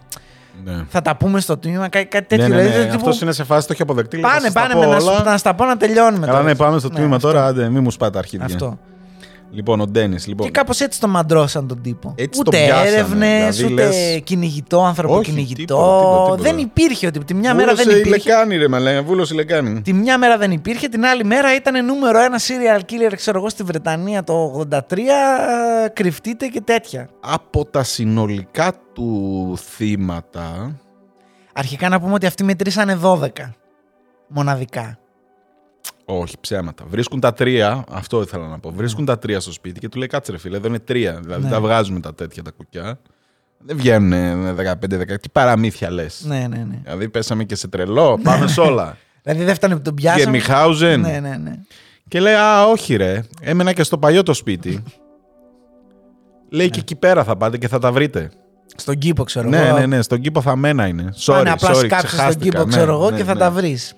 [0.63, 0.83] Ναι.
[0.89, 2.47] Θα τα πούμε στο τμήμα, κά- κάτι τέτοιο.
[2.47, 2.83] ναι, ναι, δηλαδή, ναι.
[2.85, 4.15] τύπου, Αυτός είναι σε φάση, το έχει αποδεκτεί.
[4.15, 5.17] λέει, θα Πάνε, σας τα πάνε πω με να, όλα.
[5.17, 6.43] σου, να στα πω να τελειώνουμε Καλά, τώρα.
[6.49, 7.45] ναι, πάμε στο Ναι, τμήμα αυτό, τώρα.
[7.45, 8.45] Άντε, μην μου σπάτε τα αρχίδια.
[8.45, 8.77] Αυτό.
[9.55, 10.27] Λοιπόν, ο Ντένις.
[10.27, 12.13] Λοιπόν, Και κάπως έτσι τον μαντρώσαν τον τύπο.
[12.17, 15.55] Έτσι ούτε τον πιάσανε, έρευνες, δηλαδή ούτε λες- κυνηγητό, ανθρωποκυνηγητό.
[15.75, 16.41] τίποτα, τίποτα, τίποτα.
[16.43, 18.29] Δεν υπήρχε ότι τη μια μέρα Βούλωσε δεν η υπήρχε.
[18.29, 19.81] λεκάνη, ρε μαλέ, βούλωσε η λεκάνη.
[19.81, 23.49] Τη μια μέρα δεν υπήρχε, την άλλη μέρα ήταν νούμερο ένα serial killer, ξέρω εγώ,
[23.49, 24.97] στη Βρετανία το 83.
[25.85, 27.09] ε, Κρυφτείτε και τέτοια.
[27.19, 30.75] Από τα συνολικά του θύματα.
[31.53, 33.27] Αρχικά να πούμε ότι αυτοί μετρήσανε 12
[34.27, 34.97] μοναδικά.
[36.05, 36.83] Όχι, ψέματα.
[36.89, 38.71] Βρίσκουν τα τρία, αυτό ήθελα να πω.
[38.71, 41.19] Βρίσκουν τα τρία στο σπίτι και του λέει κάτσε ρε φίλε, εδώ είναι τρία.
[41.23, 41.49] Δηλαδή Ναι.
[41.49, 42.99] τα βγάζουμε τα τέτοια τα κουκιά.
[43.65, 45.19] Δεν βγαίνουν 15-16.
[45.21, 46.23] Τι παραμύθια λες.
[46.27, 46.79] Ναι, ναι, ναι.
[46.83, 48.97] Δηλαδή πέσαμε και σε τρελό, πάμε σε όλα.
[49.23, 50.29] Δηλαδή δεν φτάνει που τον Και πιάσαμε.
[50.29, 50.99] Μιχάουζεν.
[50.99, 51.59] Ναι, ναι, ναι.
[52.07, 53.21] Και λέει, Α, όχι ρε.
[53.41, 54.83] Έμενα και στο παλιό το σπίτι.
[56.49, 58.31] λέει και εκεί πέρα θα πάτε και θα τα βρείτε.
[58.75, 59.77] Στον κήπο, ξέρω ναι, εγώ.
[59.77, 61.13] ναι, ναι, στον κήπο θα μένα είναι.
[61.17, 62.43] Sorry, Πάνε απλά sorry, σκάψεις στον ξεχάστηκα.
[62.45, 63.39] κήπο, Ναι, ξέρω εγώ, ναι, και θα ναι.
[63.39, 63.95] τα βρεις.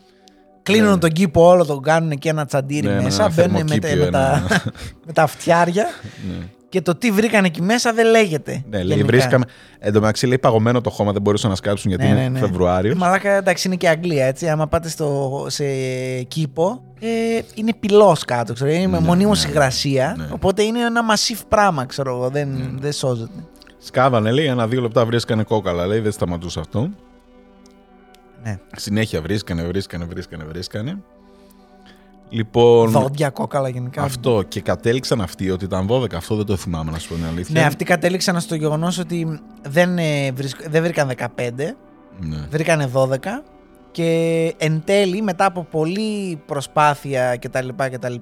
[0.66, 0.98] Κλείνουν Ναι.
[0.98, 4.06] τον κήπο όλο, τον κάνουν και ένα τσαντήρι Ναι, ναι, μέσα, ένα μπαίνουν με, θερμοκήπιο,
[4.06, 4.62] με, τα, ένα.
[5.06, 5.86] με τα φτιάρια
[6.30, 6.46] Ναι.
[6.70, 8.64] και το τι βρήκαν εκεί μέσα δεν λέγεται.
[8.70, 9.06] Ναι, λέει, γενικά.
[9.06, 9.46] βρίσκαμε.
[9.80, 12.28] Εν τω μεταξύ, λέει παγωμένο το χώμα, δεν μπορούσαν να σκάψουν γιατί Ναι, είναι ναι,
[12.30, 12.40] ναι.
[12.40, 12.96] Φεβρουάριος.
[12.98, 14.50] Μαλάκα, εντάξει, είναι και Αγγλία, έτσι.
[14.50, 15.64] Άμα πάτε στο, σε
[16.28, 17.08] κήπο, ε,
[17.56, 18.72] είναι πυλός κάτω, ξέρω.
[18.72, 20.16] Είναι με Ναι, μονίμως ναι, υγρασία.
[20.18, 20.28] ναι.
[20.32, 22.30] Οπότε είναι ένα massive πράγμα, ξέρω εγώ.
[22.30, 23.44] Δεν, δεν σώζεται.
[23.78, 26.90] Σκάβανε, λέει, ένα-δύο λεπτά βρίσκανε κόκαλα, λέει, δεν σταματούσε αυτό.
[28.46, 28.60] Ναι.
[28.76, 30.98] Συνέχεια βρίσκανε, βρίσκανε, βρίσκανε, βρίσκανε.
[32.30, 34.02] Λοιπόν, Δόντια, κόκαλα γενικά.
[34.04, 36.14] αυτό και κατέληξαν αυτοί ότι ήταν 12.
[36.16, 37.60] Αυτό δεν το θυμάμαι, να σου πω την αλήθεια.
[37.62, 41.76] Ναι, αυτοί κατέληξαν στο γεγονός ότι δεν, ε, βρισκ- δεν βρήκαν 15,
[42.20, 42.48] Ναι.
[42.50, 43.44] βρήκανε 12
[43.92, 47.68] και εν τέλει μετά από πολλή προσπάθεια κτλ.
[47.92, 48.16] κτλ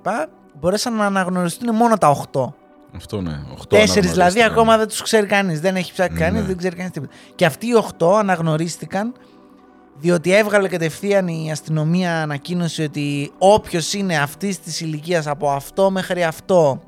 [0.60, 2.54] μπορέσαν να αναγνωριστούν μόνο τα 8.
[2.96, 3.40] Αυτό ναι.
[3.54, 5.60] 8 Τέσσερις δηλαδή ακόμα δεν τους ξέρει κανείς.
[5.60, 6.26] Δεν έχει ψάξει Ναι.
[6.26, 7.14] κανείς, δεν ξέρει κανείς τίποτα.
[7.36, 9.14] Και αυτοί οι 8 αναγνωρίστηκαν
[10.00, 16.24] διότι έβγαλε κατευθείαν η αστυνομία ανακοίνωση ότι όποιος είναι αυτής της ηλικίας από αυτό μέχρι
[16.24, 16.82] αυτό.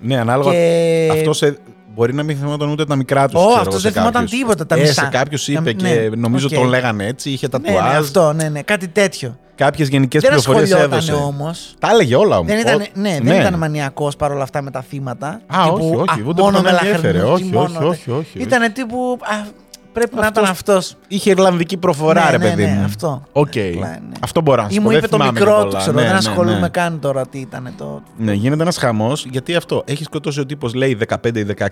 [0.00, 0.50] Ναι, ανάλογα.
[0.50, 1.08] Και...
[1.12, 1.56] Αυτός σε...
[1.94, 3.40] μπορεί να μην θυμόταν ούτε τα μικρά τους.
[3.42, 4.90] Ω, αυτός δεν θυμόταν τίποτα, τα μισά.
[4.90, 6.54] Ε, σε κάποιους είπε Τα- και ναι, νομίζω οκ.
[6.58, 9.36] τον λέγανε έτσι, είχε τα Ναι, ναι, αυτό, ναι, ναι, κάτι τέτοιο.
[9.54, 11.12] Κάποιες γενικές δεν πληροφορίες ασχολιόταν έδωσε.
[11.12, 11.74] όμως.
[11.78, 12.52] Τα έλεγε όλα όμως.
[12.52, 15.28] Δεν ήταν, ναι, δεν ήταν μανιακός παρόλα αυτά με τα θύματα.
[15.46, 17.18] Α, Τύπου, όχι, όχι, α, ούτε μόνο που τον με ενδιέφερε.
[17.18, 18.38] λαχρινούς, Όχι, μόνο- όχι, όχι, όχι.
[18.38, 19.18] Ήταν τύπου.
[19.20, 19.46] Α,
[19.92, 20.96] πρέπει να ήταν Αυτός- αυτό.
[21.08, 22.84] Είχε Ιρλανδική προφορά, Ναι, ρε ναι, παιδί ναι, μου.
[22.84, 23.22] αυτό.
[23.32, 23.46] Οκ.
[23.74, 23.98] Απλά, ναι.
[24.20, 24.82] Αυτό μπορώ να σου Ή πω.
[24.82, 25.78] μου δεν είπε το θυμάμαι μικρό και του, πολλά.
[25.78, 25.96] ξέρω.
[25.96, 26.68] Ναι, δεν ναι, ασχολούμαι ναι.
[26.68, 28.02] καν τώρα τι ήταν το.
[28.16, 29.82] Ναι, γίνεται ένας χαμός γιατί αυτό.
[29.86, 31.64] Έχεις σκοτώσει ο τύπος, λέει 15 ή 16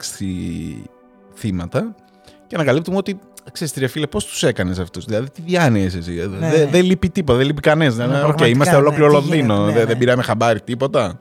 [1.35, 1.95] θύματα
[2.47, 3.19] και ανακαλύπτουμε ότι.
[3.53, 5.05] Ξέρεις τι ρε φίλε, πώς τους έκανες αυτούς.
[5.05, 6.29] Δηλαδή, τι διάνοια εσύ.
[6.41, 6.51] Ναι.
[6.51, 7.97] Δεν δεν λείπει τίποτα, δεν λείπει κανένας.
[7.97, 9.37] Ναι, Οκ, πραγματικά, είμαστε ναι, ολόκληρο τι Λονδίνο.
[9.55, 9.85] γίνεται, ναι, δεν, ναι.
[9.85, 11.21] δεν πήραμε χαμπάρι τίποτα.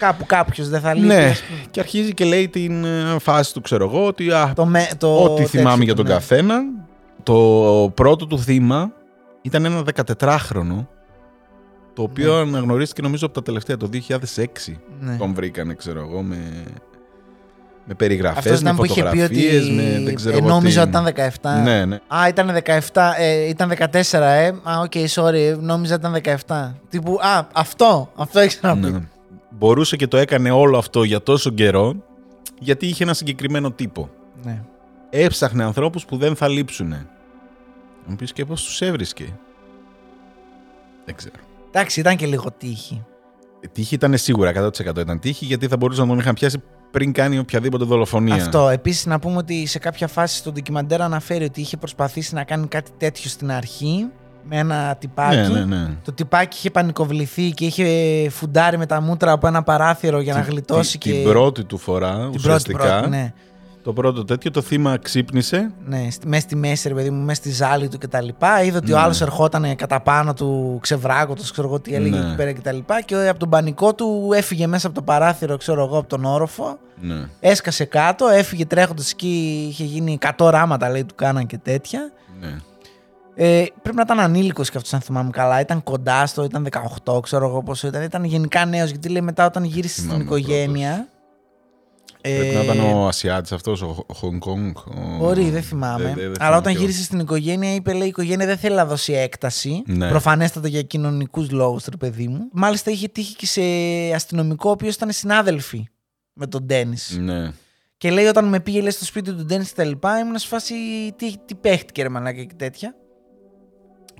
[0.00, 1.06] Κάπου κάποιος δεν θα λείπει.
[1.06, 1.60] Ναι, ας πούμε.
[1.70, 5.22] και αρχίζει και λέει την ε, φάση του, ξέρω εγώ, ότι α, Το, με, το
[5.22, 6.10] ό,τι τέτοιο θυμάμαι του, για τον ναι.
[6.12, 6.56] καθένα.
[7.22, 7.36] Το
[7.94, 8.92] πρώτο του θύμα
[9.42, 9.82] ήταν ένα
[10.18, 10.86] 14χρονο,
[11.94, 12.40] το οποίο Ναι.
[12.40, 14.46] αναγνωρίστηκε νομίζω από τα τελευταία, το 2006.
[15.00, 15.16] Ναι.
[15.16, 16.36] Τον βρήκανε, ξέρω εγώ, με,
[17.84, 19.20] με περιγραφές, Αυτός με ήταν που είχε πει ότι.
[19.20, 20.96] φωτογραφίες, με δεν ξέρω ε, εγώ νόμιζα τι.
[20.96, 21.62] ότι ήταν 17.
[21.64, 21.98] Ναι, ναι.
[22.06, 22.56] Α, ήταν
[22.92, 24.46] 17, ε, ήταν 14, ε.
[24.46, 26.74] Α, OK, sorry, νόμιζα ήταν 17.
[26.88, 29.08] Τύπου, α, αυτό, αυτό έχει να πει.
[29.60, 29.66] Ναι.
[29.66, 31.94] Μπορούσε και το έκανε όλο αυτό για τόσο καιρό,
[32.58, 34.10] γιατί είχε ένα συγκεκριμένο τύπο.
[34.42, 34.62] Ναι.
[35.10, 37.06] Έψαχνε ανθρώπους που δεν θα λείψουνε.
[38.04, 39.38] Να μου πεις και πώς τους έβρισκε.
[41.04, 41.34] Δεν ξέρω.
[41.68, 43.04] Εντάξει, ήταν και λίγο τύχη.
[43.60, 47.12] Η Τύχη ήταν σίγουρα 100% ήταν τύχη, γιατί θα μπορούσαν να τον είχαν πιάσει πριν
[47.12, 48.34] κάνει οποιαδήποτε δολοφονία.
[48.34, 48.68] Αυτό.
[48.68, 52.66] Επίσης, να πούμε ότι σε κάποια φάση στο ντοκιμαντέρ αναφέρει ότι είχε προσπαθήσει να κάνει
[52.66, 54.06] κάτι τέτοιο στην αρχή.
[54.48, 55.36] Με ένα τυπάκι.
[55.36, 55.88] Ναι, ναι, ναι.
[56.04, 57.86] Το τυπάκι είχε πανικοβληθεί και είχε
[58.30, 61.18] φουντάρει με τα μούτρα από ένα παράθυρο για να Την- γλιτώσει την, και.
[61.18, 62.78] την πρώτη του φορά, την πρώτη, ουσιαστικά.
[62.98, 63.32] πρώτη, ναι.
[63.82, 65.70] Το πρώτο τέτοιο, το θύμα ξύπνησε.
[65.86, 68.28] Ναι, στη- μέσα στη μέση, ρε παιδί μου, μέσα στη ζάλη του κτλ.
[68.64, 69.02] Είδε ότι ο Ναι.
[69.02, 72.26] άλλος ερχόταν κατά πάνω του, ξεβράκωτο, ξέρω εγώ τι έλεγε Ναι.
[72.26, 72.76] εκεί πέρα κτλ.
[72.86, 76.24] Και, και από τον πανικό του έφυγε μέσα από το παράθυρο, ξέρω εγώ, από τον
[76.24, 76.78] όροφο.
[77.00, 77.26] Ναι.
[77.40, 79.66] Έσκασε κάτω, έφυγε τρέχοντας εκεί.
[79.70, 82.10] Είχε γίνει 100 ράματα, λέει, του κάναν και τέτοια.
[82.40, 82.56] ναι.
[83.42, 85.60] Ε, πρέπει να ήταν ανήλικος και αυτός, αν θυμάμαι καλά.
[85.60, 86.68] Ήταν κοντά στο, ήταν
[87.04, 88.02] 18, ξέρω εγώ πόσο ήταν.
[88.02, 91.08] Ήταν γενικά νέος, γιατί λέει μετά όταν γύρισε στην Θυμάμαι οικογένεια.
[92.22, 94.76] Πρέπει να ε, ήταν ο Ασιάτης αυτός, ο Χονγκ Κονγκ.
[94.76, 96.04] ο- Μπορεί, δεν θυμάμαι.
[96.04, 96.84] Δεν- δεν- δεν Αλλά θυμάμαι όταν ποιος.
[96.84, 99.82] γύρισε στην οικογένεια, είπε: λέει, Η οικογένεια δεν θέλει να δώσει έκταση.
[99.86, 100.08] Ναι.
[100.08, 102.48] Προφανέστατα για κοινωνικούς λόγους, ρε παιδί μου.
[102.52, 103.60] Μάλιστα είχε τύχει και σε
[104.14, 105.88] αστυνομικό, ο οποίος ήταν συνάδελφοι
[106.32, 107.16] με τον Ντένις.
[107.20, 107.50] Ναι.
[107.96, 110.46] Και λέει: Όταν με πήγε λέει, στο σπίτι του Ντένις και τα λοιπά, ήμουν σε
[110.46, 110.74] φάση
[111.16, 112.94] τι, τι παίχτηκε, ρε μαλάκα και τέτοια.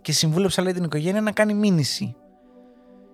[0.02, 2.14] Και συμβούλεψα, λέει, την οικογένεια να κάνει μήνυση.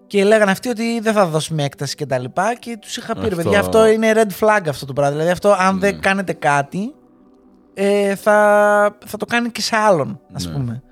[0.06, 2.54] Και λέγανε αυτοί ότι δεν θα δώσουμε έκταση και τα λοιπά.
[2.54, 5.12] Και τους είχα πει, ρε Αυτό- παιδιά, αυτό είναι red flag αυτό το πράγμα.
[5.12, 5.80] Δηλαδή, αυτό αν Ναι.
[5.80, 6.94] δεν κάνετε κάτι,
[7.74, 10.52] ε, θα, θα το κάνει και σε άλλον, ας Ναι.
[10.52, 10.82] πούμε.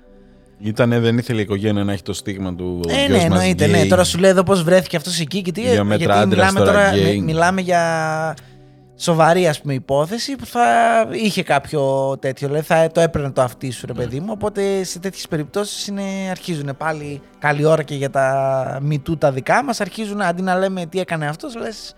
[0.59, 2.79] Ήτανε, δεν ήθελε η οικογένεια να έχει το στίγμα του.
[2.87, 3.67] ο Ε, γιος ναι, μας εννοείται.
[3.67, 3.77] Ναι.
[3.77, 3.89] γκέι.
[3.89, 5.61] Τώρα σου λέει εδώ πώς βρέθηκε αυτός εκεί και τι.
[5.61, 7.15] Για μέτρα γιατί άντρας μιλάμε τώρα τώρα, γκέι.
[7.15, 8.33] μι- μιλάμε για
[8.97, 10.63] σοβαρή ας πούμε υπόθεση που θα
[11.11, 12.47] είχε κάποιο τέτοιο.
[12.47, 13.99] Δηλαδή θα το έπαιρνε το αυτί σου, ρε Ναι.
[13.99, 14.27] παιδί μου.
[14.29, 15.93] Οπότε σε τέτοιες περιπτώσεις
[16.29, 19.81] αρχίζουν πάλι καλή ώρα και για τα μητού τα δικά μας.
[19.81, 21.95] Αρχίζουν αντί να λέμε τι έκανε αυτός, λες.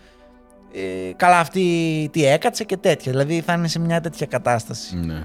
[0.73, 1.63] Ε, καλά, αυτή
[2.11, 3.11] τι έκατσε και τέτοια.
[3.11, 4.95] Δηλαδή θα είναι σε μια τέτοια κατάσταση.
[4.95, 5.21] Ναι.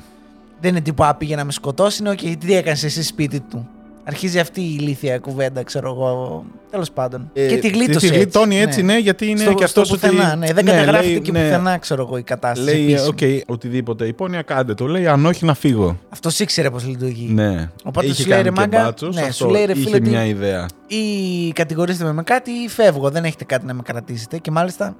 [0.61, 3.69] Δεν είναι τύπου Α πήγε να με σκοτώσει, είναι OK, τι έκανες εσύ σπίτι του.
[4.05, 6.45] Αρχίζει αυτή η ηλίθια κουβέντα, ξέρω εγώ.
[6.71, 7.31] Τέλος πάντων.
[7.33, 8.09] Ε, και τη γλίτωσε.
[8.09, 10.53] Τη γλιτώνει έτσι, ναι, γιατί είναι στο, και αυτός στο πουθενά, ναι.
[10.53, 12.71] Δεν καταγράφεται και πουθενά, ξέρω εγώ, η κατάσταση.
[12.77, 13.07] Λέει, επίσημα.
[13.07, 14.87] οκ, οτιδήποτε υπόνοια κάντε το.
[14.87, 15.99] Λέει, αν όχι να φύγω.
[16.09, 17.29] Αυτό ήξερε πώς λειτουργεί.
[17.33, 17.71] Ναι.
[17.85, 19.87] Οπότε είχε σου λέει, κάνει ρε και μάγκα, μπάτσος, ναι, αυτό σου λέει, ρε φίλε,
[19.87, 20.67] είχε ότι- μια ιδέα.
[20.87, 23.11] Ή κατηγορήστε με με κάτι ή φεύγω.
[23.11, 24.39] Δεν έχετε κάτι να με κρατήσετε.
[24.39, 24.97] Και μάλιστα,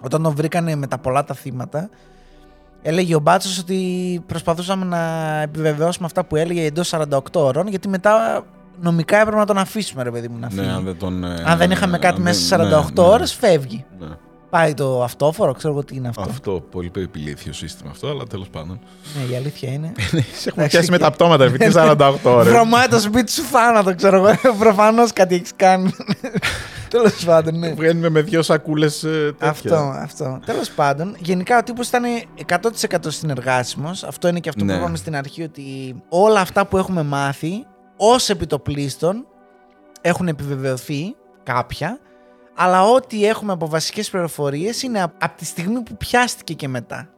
[0.00, 1.90] όταν τον βρήκανε με τα πολλά τα θύματα,
[2.86, 3.78] έλεγε ο μπάτσος ότι
[4.26, 4.98] προσπαθούσαμε να
[5.42, 8.44] επιβεβαιώσουμε αυτά που έλεγε εντός 48 ώρων, γιατί μετά
[8.80, 10.60] νομικά έπρεπε να τον αφήσουμε, ρε παιδί μου, να φύγει.
[10.66, 13.02] Ναι, αν δεν, τον, ε, Αν δεν είχαμε κάτι αν μέσα σε δεν- 48 ναι,
[13.02, 13.84] ναι, ώρες, φεύγει.
[14.00, 14.06] ναι.
[14.54, 16.20] Πάει το αυτόφορο, ξέρω εγώ τι είναι αυτό.
[16.20, 18.80] Αυτό, πολύ περιπηλήθιο σύστημα αυτό, αλλά τέλος πάντων.
[19.16, 19.92] Ναι, η αλήθεια είναι.
[19.96, 22.52] Σε έχουμε Εντάξει, πιάσει με και- τα πτώματα επί τις 48 ώρες.
[22.52, 24.34] Βρωμάει το σπίτι σου θάνατο, ξέρω εγώ.
[24.64, 25.90] Προφανώς κάτι έχεις κάνει.
[26.88, 27.72] Τέλος πάντων, ναι.
[27.72, 29.48] Βγαίνουμε με δύο σακούλες ε, τέτοια.
[29.50, 30.40] Αυτό, αυτό.
[30.46, 32.02] Τέλος πάντων, γενικά ο τύπος ήταν
[32.46, 34.04] 100% συνεργάσιμος.
[34.04, 34.72] Αυτό είναι και αυτό Ναι.
[34.72, 35.62] που είπαμε στην αρχή, ότι
[36.08, 37.64] όλα αυτά που έχουμε μάθει
[37.96, 39.26] ως επιτοπλίστων
[40.00, 41.98] έχουν επιβεβαιωθεί κάποια,
[42.54, 47.08] αλλά ό,τι έχουμε από βασικές πληροφορίες είναι από τη στιγμή που πιάστηκε και μετά.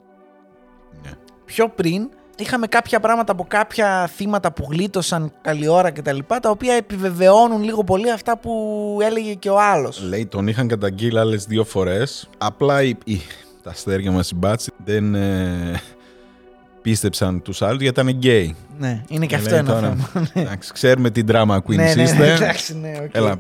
[1.03, 1.11] Ναι.
[1.45, 6.03] Πιο πριν είχαμε κάποια πράγματα από κάποια θύματα που γλίτωσαν καλή ώρα κτλ.
[6.03, 10.03] Τα, λοιπά, τα οποία επιβεβαιώνουν λίγο πολύ αυτά που έλεγε και ο άλλος.
[10.03, 12.29] Λέει, τον είχαν καταγγείλει άλλες δύο φορές.
[12.39, 13.21] Απλά οι, οι-
[13.63, 15.81] τα αστέρια μας οι μπάτσοι δεν ε,
[16.83, 18.57] πίστεψαν τους άλλους γιατί ήταν γκέι.
[18.79, 20.29] Ναι, είναι και Λέει αυτό ένα τώρα, θέμα.
[20.35, 22.33] Εντάξει, ξέρουμε την drama queen ναι, ναι, ναι, είστε.
[22.35, 23.11] εντάξει, ναι, οκ.
[23.15, 23.37] Έλα,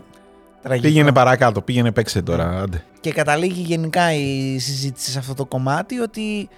[0.66, 0.88] Τραγικό.
[0.88, 2.85] πήγαινε παρακάτω, πήγαινε παίξε τώρα, άντε.
[3.00, 6.48] Και καταλήγει γενικά η συζήτηση σε αυτό το κομμάτι ότι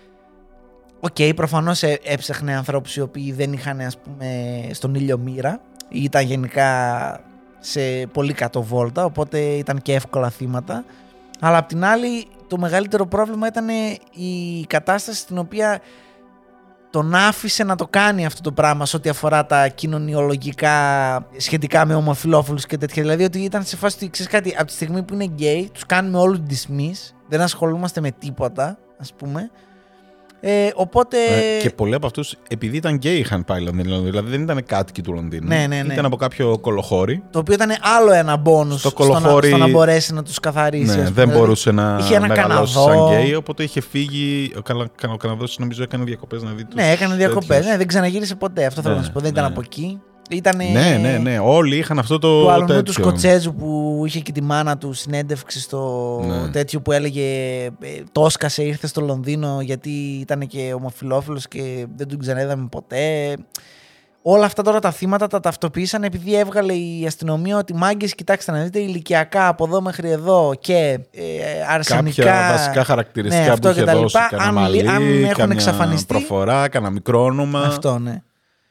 [1.01, 6.03] Οκ, προφανώς ε, έψαχνε ανθρώπους οι οποίοι δεν είχαν ας πούμε στον ήλιο μοίρα ή
[6.03, 7.21] ήταν γενικά
[7.59, 7.81] σε
[8.13, 10.85] πολύ κάτω βόλτα, οπότε ήταν και εύκολα θύματα.
[11.41, 13.69] Αλλά απ' την άλλη το μεγαλύτερο πρόβλημα ήταν
[14.15, 15.81] η κατάσταση στην οποία
[16.91, 21.95] τον άφησε να το κάνει αυτό το πράγμα σε ό,τι αφορά τα κοινωνιολογικά σχετικά με
[21.95, 23.03] ομοφυλόφιλους και τέτοια.
[23.03, 25.87] Δηλαδή ότι ήταν σε φάση ότι ξέρεις κάτι, από τη στιγμή που είναι γκέι, τους
[25.87, 29.51] κάνουμε όλους dismiss, δεν ασχολούμαστε με τίποτα, ας πούμε.
[30.41, 31.17] Ε, οπότε...
[31.57, 34.01] Ε, και πολλοί από αυτούς, επειδή ήταν γκέι, είχαν πάει Λονδίνο.
[34.01, 35.47] Δηλαδή δεν ήταν κάτοικοι του Λονδίνου.
[35.47, 35.93] Ναι, ναι, ναι.
[35.93, 37.23] Ήταν από κάποιο κολοχώρι.
[37.31, 40.41] Το οποίο ήταν άλλο ένα μπόνους Στο στο, να, κολοχώρι- στο να μπορέσει να τους
[40.41, 40.85] καθαρίσει.
[40.85, 41.05] Ναι, ας πούμε.
[41.11, 43.09] δεν Δηλαδή, μπορούσε να είχε ένα μεγαλώσει Καναδό.
[43.09, 44.53] σαν γκέι, οπότε είχε φύγει.
[44.59, 47.47] Ο, Καλα, ο Καναδός νομίζω έκανε διακοπές να δει τους Ναι, έκανε διακοπές.
[47.47, 47.67] τέτοιους.
[47.67, 48.67] Ναι, δεν ξαναγύρισε ποτέ.
[48.67, 49.21] Αυτό θέλω Ναι, να σου πω.
[49.21, 49.51] Δεν ήταν ναι.
[49.51, 50.01] από εκεί.
[50.29, 50.65] Ήτανε...
[50.65, 51.39] Ναι, ναι, ναι.
[51.39, 52.93] Όλοι είχαν αυτό το του αλλουνού του τέτοιο.
[52.93, 56.49] Σκοτσέζου που είχε και τη μάνα του συνέντευξη στο Ναι.
[56.51, 57.23] τέτοιο που έλεγε
[57.65, 57.71] ε,
[58.13, 63.37] το έσκασε, ήρθε στο Λονδίνο γιατί ήταν και ομοφιλόφιλος και δεν τον ξαναείδαμε ποτέ.
[64.23, 68.63] Όλα αυτά τώρα τα θύματα τα ταυτοποίησαν επειδή έβγαλε η αστυνομία ότι μάγκες κοιτάξτε να
[68.63, 71.23] δείτε ηλικιακά από εδώ μέχρι εδώ και ε,
[71.73, 72.23] αρσενικά.
[72.25, 74.17] Κάποια βασικά χαρακτηριστικά Ναι, αυτό που είχε και τα δώσει.
[74.17, 74.29] λοιπά.
[74.31, 76.07] Κανένα Αν- μαλλί, αν έχουν καμιά εξαφανιστεί.
[76.07, 77.61] προφορά, κανένα μικρό όνομα.
[77.61, 78.23] Αυτό, ναι.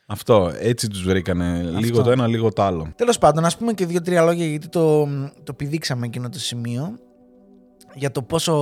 [0.10, 1.62] Αυτό, έτσι τους βρήκανε.
[1.80, 2.92] Λίγο το ένα, λίγο το άλλο.
[2.96, 5.08] Τέλος πάντων, ας πούμε και δύο-τρία λόγια γιατί το,
[5.44, 6.98] το πηδήξαμε εκείνο το σημείο.
[7.94, 8.54] Για το πόσο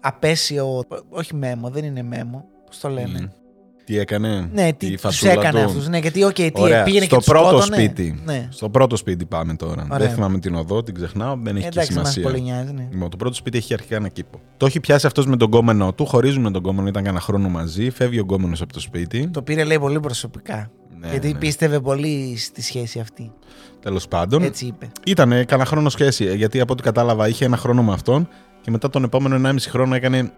[0.00, 0.82] απέσιο.
[1.08, 2.44] Όχι μέμο, δεν είναι μέμο.
[2.66, 3.20] Πώς το λένε.
[3.20, 3.43] Μμ.
[3.84, 5.88] Τι έκανε; Ναι, τη τι τους φασούλα έκανε του; αυτούς.
[5.88, 6.82] Ναι, γιατί, οκ, τι Ωραία.
[6.82, 7.76] πήγαινε στο και τους πρώτο σκότωνε.
[7.76, 8.20] σπίτι.
[8.24, 8.48] Ναι.
[8.50, 9.86] Στο πρώτο σπίτι πάμε τώρα.
[9.90, 9.98] Ωραία.
[10.06, 12.22] Δεν θυμάμαι την οδό, την ξεχνάω, δεν έχει Εντάξει, και μας σημασία.
[12.22, 12.72] πολύ νοιάζει.
[12.72, 12.88] Ναι.
[12.92, 14.40] Λοιπόν, το πρώτο σπίτι έχει αρχικά ένα κήπο.
[14.56, 17.48] Το έχει πιάσει αυτός με τον κόμενό του, χωρίζουν με τον κόμενο, ήταν κανένα χρόνο
[17.48, 17.90] μαζί.
[17.90, 19.28] Φεύγει ο κόμενος από το σπίτι.
[19.32, 20.70] Το πήρε, λέει, πολύ προσωπικά.
[21.00, 21.38] Ναι, γιατί ναι.
[21.38, 23.32] πίστευε πολύ στη σχέση αυτή.
[23.80, 24.42] Τέλος πάντων.
[24.42, 24.88] Έτσι είπε.
[25.06, 26.24] Ήταν κανένα χρόνο σχέση.
[26.24, 28.28] ε, Γιατί από ό,τι κατάλαβα είχε ένα χρόνο με αυτόν
[28.60, 30.32] και μετά τον επόμενο 1,5 χρόνο έκανε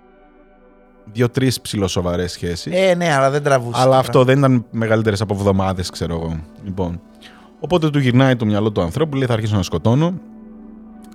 [1.12, 2.72] δύο-τρεις ψηλοσοβαρές σχέσεις.
[2.74, 3.80] Ε, ναι, αλλά δεν τραβούσε.
[3.80, 6.40] Αλλά το αυτό δεν ήταν μεγαλύτερες από εβδομάδες, ξέρω εγώ.
[6.64, 7.00] Λοιπόν.
[7.60, 10.14] Οπότε του γυρνάει το μυαλό του ανθρώπου, λέει θα αρχίσω να σκοτώνω.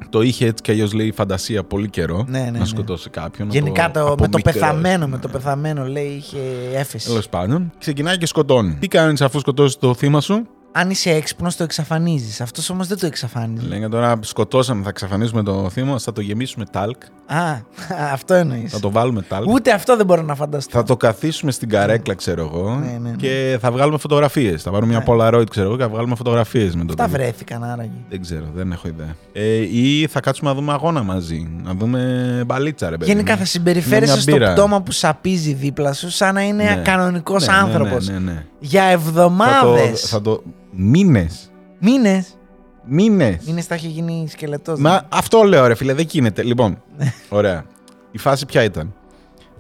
[0.10, 2.66] Το είχε έτσι κι αλλιώς λέει φαντασία πολύ καιρό Ναι, ναι, να ναι.
[2.66, 3.48] σκοτώσει κάποιον.
[3.48, 3.54] πράγμα.
[3.54, 4.54] Γενικά από- το, από με το μικρός.
[4.54, 5.22] πεθαμένο, με Ναι.
[5.22, 6.38] το πεθαμένο λέει είχε
[6.74, 7.08] έφεση.
[7.08, 8.78] Τέλος πάντων, ξεκινάει και σκοτώνει.
[8.80, 12.42] Τι κάνεις αφού σκοτώσεις το θύμα σου, Αν είσαι έξυπνος, το εξαφανίζεις.
[12.42, 13.68] Αυτός όμως δεν το εξαφάνιζε.
[13.68, 17.56] Λέγανε τώρα σκοτώσαμε, θα εξαφανίσουμε το θύμα, θα το γεμίσουμε τάλκ, Α,
[18.14, 18.72] αυτό εννοείς.
[18.72, 19.50] θα το βάλουμε τάλκ.
[19.50, 20.78] Ούτε αυτό δεν μπορώ να φανταστώ.
[20.78, 23.16] Θα το καθίσουμε στην καρέκλα, ξέρω εγώ, Ναι, ναι, ναι.
[23.16, 24.62] και θα βγάλουμε φωτογραφίες.
[24.62, 25.06] Θα πάρουμε μια Ναι.
[25.08, 27.20] Polaroid, ξέρω εγώ, και θα βγάλουμε φωτογραφίες με το Αυτά τέλος.
[27.22, 27.90] βρέθηκαν άραγε.
[28.10, 29.16] Δεν ξέρω, δεν έχω ιδέα.
[29.34, 31.50] Ε, ή θα κάτσουμε να δούμε αγώνα μαζί.
[31.64, 33.12] Να δούμε μπαλίτσα, ρε παιδί.
[33.12, 33.40] Γενικά μου.
[33.40, 34.54] θα συμπεριφέρεσαι μια στο μπύρα.
[34.54, 36.82] πτώμα που σαπίζει δίπλα σου σαν να είναι Ναι.
[36.84, 38.08] κανονικός Ναι, ναι, άνθρωπος.
[38.08, 38.46] Ναι, ναι, ναι.
[38.60, 40.02] Για Θα το, εβδομάδες.
[40.02, 40.44] θα το...
[40.72, 41.52] Μήνες.
[41.80, 42.38] Μήνες.
[42.86, 43.38] Μήνες.
[43.46, 44.80] Μήνες θα έχει γίνει σκελετός.
[44.80, 46.44] Μα αυτό λέω, ρε φίλε, δεν γίνεται.
[46.44, 47.14] Λοιπόν, Ναι.
[47.30, 47.64] ωραία.
[48.12, 48.94] Η φάση ποια ήταν;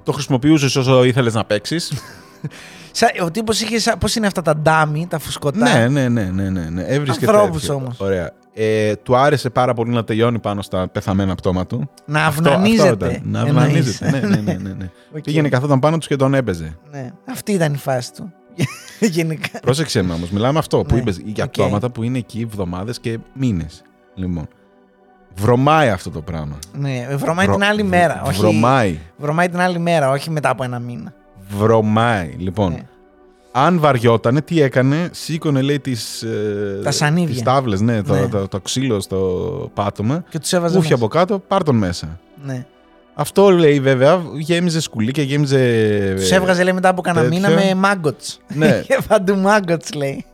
[0.03, 1.91] Το χρησιμοποιούσες όσο ήθελες να παίξεις.
[3.25, 3.79] Ο τύπος είχε.
[3.79, 6.83] σαν- Πώς είναι αυτά τα dummy, τα φουσκωτά; ναι, ναι, ναι, ναι, ναι, ναι.
[6.83, 7.75] Έβρισκε Ανθρώπους τέτοιο.
[7.75, 7.99] όμως.
[7.99, 8.31] Ωραία.
[8.53, 11.89] Ε, του άρεσε πάρα πολύ να τελειώνει πάνω στα πεθαμένα πτώμα του.
[12.05, 12.89] Να Αυτό- αυνανίζεται.
[12.89, 13.21] αυτό ήταν.
[13.25, 13.57] Να εννοείς.
[13.57, 14.09] αυνανίζεται.
[14.11, 14.89] ναι, ναι, ναι, ναι, ναι.
[15.17, 15.21] Οκ.
[15.23, 16.77] Πήγαινε καθόταν πάνω τους και τον έπαιζε.
[16.91, 17.11] Ναι.
[17.31, 18.31] Αυτή ήταν η φάση του.
[18.99, 19.59] Γενικά.
[19.59, 20.29] Πρόσεξε με όμως.
[20.29, 20.99] Μιλάμε αυτό που Ναι.
[20.99, 21.49] είπες για Οκ.
[21.51, 23.81] πτώματα που είναι εκεί εβδομάδες και μήνες.
[24.15, 24.47] Λοιπόν.
[25.35, 26.57] Βρωμάει αυτό το πράγμα.
[26.73, 28.21] Ναι, βρωμάει Βρο- την άλλη β- μέρα.
[28.25, 28.99] Όχι, Βρωμάει.
[29.17, 31.13] βρωμάει την άλλη μέρα, όχι μετά από ένα μήνα.
[31.57, 32.35] Βρωμάει.
[32.37, 32.71] Λοιπόν.
[32.71, 32.85] Ναι.
[33.51, 37.33] Αν βαριότανε, τι έκανε, σήκωνε λέει τις, ε, Τα σανίδια.
[37.33, 38.27] τις τάβλες, ναι, το, Ναι.
[38.27, 40.77] το, το ξύλο στο πάτωμα, Και τους έβαζε.
[40.77, 41.03] κούφια μέσα.
[41.05, 42.19] από κάτω, πάρ τον μέσα.
[42.45, 42.65] Ναι.
[43.21, 45.57] Αυτό λέει βέβαια, γέμιζε σκουλί και γέμιζε...
[46.15, 47.49] Τους έβγαζε λέει μετά από κανένα τέτοια.
[47.49, 48.39] μήνα με μάγκοτς.
[48.47, 48.67] Ναι.
[48.83, 50.25] Είχε παντού μάγκοτς λέει.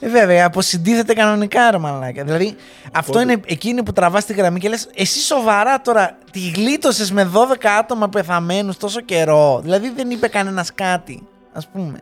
[0.00, 2.24] Ε, βέβαια, αποσυντίθεται κανονικά ρε μαλάκα.
[2.24, 2.56] Δηλαδή,
[2.92, 7.12] αυτό Οπότε- είναι εκείνη που τραβάς τη γραμμή και λες: Εσύ σοβαρά τώρα τη γλίτωσες
[7.12, 9.60] με 12 άτομα πεθαμένους τόσο καιρό.
[9.62, 11.22] Δηλαδή, δεν είπε κανένας κάτι,
[11.52, 11.98] ας πούμε.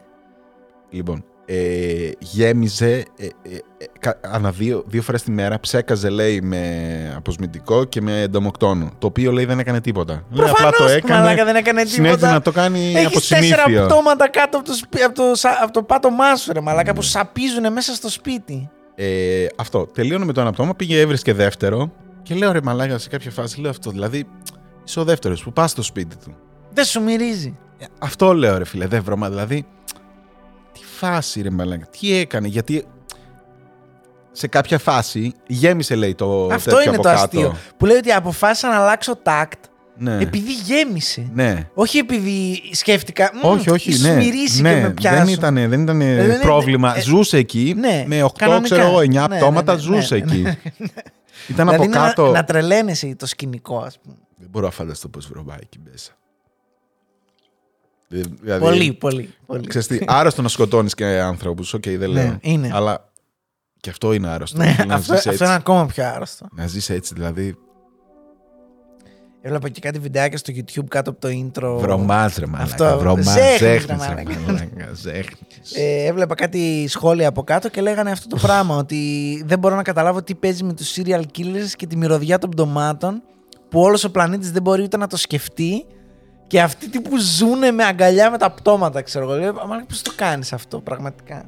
[0.91, 3.27] Λοιπόν, ε, γέμιζε ε, ε,
[3.79, 8.91] ε, κα- ανά δύο, δύο φορές τη μέρα, ψέκαζε λέει με αποσμητικό και με εντομοκτόνο,
[8.99, 10.13] το οποίο λέει δεν έκανε τίποτα.
[10.13, 12.33] Λέει, απλά Προφανώς, το έκανε, μαλάκα, δεν έκανε συνέχιζε τίποτα.
[12.33, 13.87] να το κάνει από Έχει τέσσερα συνήθεια.
[13.87, 17.03] πτώματα κάτω από το, σπι- από το, σα- από το πάτωμά σου, ρε μαλάκα, που
[17.03, 18.71] σαπίζουν μέσα στο σπίτι.
[18.95, 19.87] Ε, αυτό.
[19.87, 23.61] Τελείωνε με το ένα πτώμα, πήγε έβρισκε δεύτερο και λέω ρε μαλάκα σε κάποια φάση,
[23.61, 23.91] λέω αυτό.
[23.91, 24.25] Δηλαδή,
[24.87, 26.37] είσαι ο δεύτερος που πας στο σπίτι του.
[26.73, 27.57] Δεν σου μυρίζει.
[27.79, 29.29] Ε, Αυτό λέω ρε φίλε, δεν βρωμά.
[29.29, 29.82] Δηλαδή, τι
[31.07, 32.85] φάση ρε μαλάκα, τι έκανε, γιατί
[34.33, 37.23] σε κάποια φάση γέμισε λέει το Αυτό τέτοιο είναι από το κάτω.
[37.25, 37.57] αστείο.
[37.77, 39.65] Που λέει ότι αποφάσισα να αλλάξω τάκτ
[39.97, 40.19] Ναι.
[40.21, 41.31] επειδή γέμισε.
[41.35, 41.69] ναι.
[41.75, 43.31] Όχι επειδή σκέφτηκα.
[43.35, 44.15] «Μμ, όχι, όχι, ίσως ναι.
[44.15, 44.75] μυρίσει ναι.
[44.75, 45.25] και με πιάσουν.
[45.25, 46.97] δεν ήταν, δεν ήταν δεν είναι- πρόβλημα.
[46.97, 48.65] ε, ζούσε εκεί ναι, με 8, κανονικά.
[48.77, 50.43] ξέρω εγώ, 9 Ναι, πτώματα ναι, ναι, ζούσε ναι, εκεί.
[50.43, 50.57] ναι.
[51.49, 52.25] Ήταν δηλαδή από είναι κάτω.
[52.27, 54.15] Να, να τρελαίνεσαι το σκηνικό, ας πούμε.
[54.37, 56.13] Δεν μπορώ να φανταστώ πώς βρωμάει εκεί μέσα.
[58.13, 59.35] Ε, Δηλαδή, Πολύ, πολύ.
[59.47, 59.67] πολύ.
[59.67, 61.65] Ξέρεις τι, άρρωστο να σκοτώνεις και ανθρώπους.
[61.73, 62.37] Οκ, δεν Ναι, λέω.
[62.41, 62.71] είναι.
[62.73, 63.11] Αλλά
[63.81, 64.57] και αυτό είναι άρρωστο.
[64.59, 65.45] Ναι, να αυτό, ζεις αυτό έτσι.
[65.45, 66.47] είναι ακόμα πιο άρρωστο.
[66.53, 67.55] Να ζεις έτσι, δηλαδή.
[69.45, 71.77] Έβλεπα και κάτι βιντεάκια στο YouTube κάτω από το intro.
[71.81, 72.65] Βρωμάς ρε μαλάκα.
[72.87, 74.39] Αυτό, Βρωμάς, ζέχνεις, ρε ζέχνεις, ρε μαλάκα.
[74.47, 75.73] μαλάκα, ζέχνεις.
[75.75, 78.77] Ε, έβλεπα κάτι σχόλια από κάτω και λέγανε αυτό το πράγμα.
[78.77, 82.51] ότι δεν μπορώ να καταλάβω τι παίζει με τους serial killers και τη μυρωδιά των
[82.51, 83.23] πτωμάτων
[83.69, 85.85] που όλος ο πλανήτης δεν μπορεί ούτε να το σκεφτεί
[86.53, 89.41] και αυτοί τι που ζουνε με αγκαλιά με τα πτώματα, ξέρω εγώ.
[89.41, 91.45] Λέω, Μα πώς το κάνεις αυτό πραγματικά;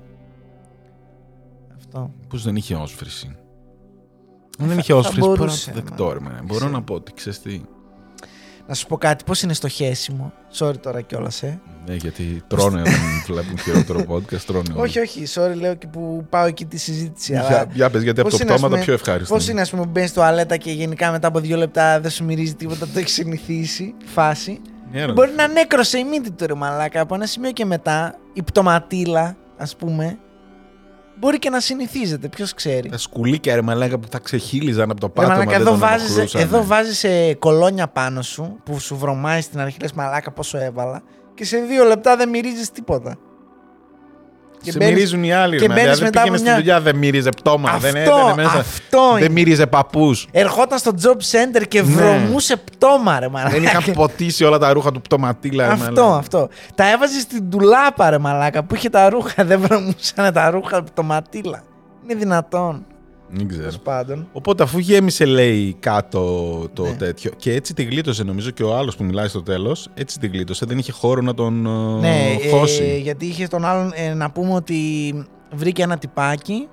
[1.76, 2.10] Αυτό.
[2.28, 3.26] Πώς δεν είχε όσφρηση.
[4.58, 6.28] Αν δεν θα- είχε θα όσφρηση, μπορώ να μπορούσε, το δεκτώ, ρε, μα.
[6.28, 6.42] μάνα.
[6.44, 7.60] Μπορώ να πω ότι ξέρεις τι.
[8.66, 10.32] Να σου πω κάτι, πώς είναι στο χέσιμο.
[10.58, 11.60] Sorry τώρα κιόλας, ε.
[11.86, 12.92] Ναι, γιατί τρώνε όταν
[13.26, 14.72] βλέπουν χειρότερο podcast, τρώνε.
[14.76, 14.80] όλοι.
[14.88, 17.32] όχι, όχι, sorry, λέω και που πάω εκεί τη συζήτηση.
[17.32, 17.66] Για, αλλά...
[17.72, 19.34] για πες, γιατί από Πώς το είναι, ας πτώμα το πούμε, πιο ευχάριστο.
[19.34, 22.10] Πώς είναι, ας πούμε, που μπαίνεις στο αλέτα και γενικά μετά από δύο λεπτά δεν
[22.10, 23.94] σου μυρίζει τίποτα, το έχεις συνηθίσει.
[24.04, 24.60] Φάση.
[24.94, 25.12] Ναι, ρε.
[25.12, 27.00] Μπορεί να νέκρωσε η μύτη του ρε μαλάκα.
[27.00, 30.18] Από ένα σημείο και μετά, η πτωματίλα, ας πούμε,
[31.18, 32.28] μπορεί και να συνηθίζεται.
[32.28, 32.88] Ποιος ξέρει.
[32.88, 35.78] Τα σκουλίκια ρε μαλάκα που τα ξεχύλιζαν από το Ρε πάτωμα μαλάκα, δεν εδώ τον
[35.78, 36.40] βάζεις, ενοχλούσαν.
[36.40, 41.02] εδώ βάζεις ε, κολόνια πάνω σου που σου βρωμάει στην αρχή λες μαλάκα πόσο έβαλα
[41.34, 43.16] και σε δύο λεπτά δεν μυρίζεις τίποτα.
[44.64, 45.56] Και σε μπαίνεις- μυρίζουν οι άλλοι.
[45.58, 47.78] και ρε, μπαίνεις δηλαδή μετά πήγαινες από στη μια- δουλειά, δεν μύριζε πτώμα.
[47.78, 48.58] δεν Αυτό, έδαινε μέσα.
[48.58, 49.28] αυτό Δεν είναι.
[49.28, 50.26] μύριζε παππούς.
[50.32, 51.86] Ερχόταν στο job center και Ναι.
[51.94, 53.50] βρωμούσε πτώμα, ρε μαλάκα.
[53.54, 55.66] δεν είχαν ποτίσει όλα τα ρούχα του πτωματίλα.
[55.66, 56.16] ρε, Αυτό, μαλάκα.
[56.16, 56.48] αυτό.
[56.74, 59.44] Τα έβαζε στην τουλάπα, ρε μαλάκα, που είχε τα ρούχα.
[59.44, 61.62] Δεν βρωμούσαν τα ρούχα από το ματίλα.
[62.04, 62.84] Είναι δυνατόν.
[63.28, 63.62] Δεν ξέρω.
[63.62, 64.28] Τέλος πάντων.
[64.32, 66.20] Οπότε αφού γέμισε λέει κάτω
[66.72, 66.92] το Ναι.
[66.94, 70.26] τέτοιο και έτσι τη γλίτωσε νομίζω και ο άλλος που μιλάει στο τέλος έτσι τη
[70.26, 73.00] γλίτωσε δεν είχε χώρο να τον ε, Ναι, ε, χώσει.
[73.02, 74.74] γιατί είχε τον άλλον ε, να πούμε ότι
[75.54, 76.68] βρήκε ένα τυπάκι.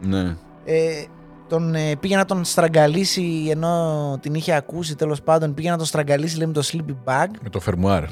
[0.00, 0.36] Ναι.
[0.64, 1.04] Ε,
[1.48, 5.54] τον, ε, πήγε να τον στραγγαλίσει ενώ την είχε ακούσει τέλος πάντων.
[5.54, 7.26] Πήγε να τον στραγγαλίσει λέει με το sleepy bag.
[7.42, 8.04] Με το φερμουάρ.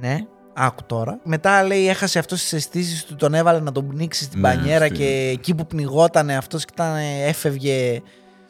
[0.00, 0.16] Ναι,
[0.54, 1.18] άκου τώρα.
[1.24, 4.86] Μετά λέει έχασε αυτός τις αισθήσεις του, τον έβαλε να τον πνίξει στην Ναι, πανιέρα
[4.86, 6.94] στη- και εκεί που πνιγότανε αυτός και ήταν,
[7.26, 8.02] έφευγε.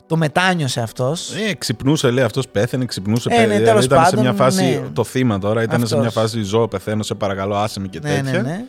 [0.06, 1.34] Το μετάνιωσε αυτός.
[1.34, 3.28] Ε, ξυπνούσε, λέει αυτός πέθανε, ξυπνούσε.
[3.32, 4.62] Ε, ναι, παιδί, τέλος ήταν σε πάντων, μια φάση.
[4.64, 4.80] ναι.
[4.92, 6.00] Το θύμα τώρα ήταν σε Αυτός.
[6.00, 8.32] μια φάση ζώο, πεθαίνω, σε παρακαλώ, άσε με και ναι, τέτοια.
[8.32, 8.64] ναι, ναι.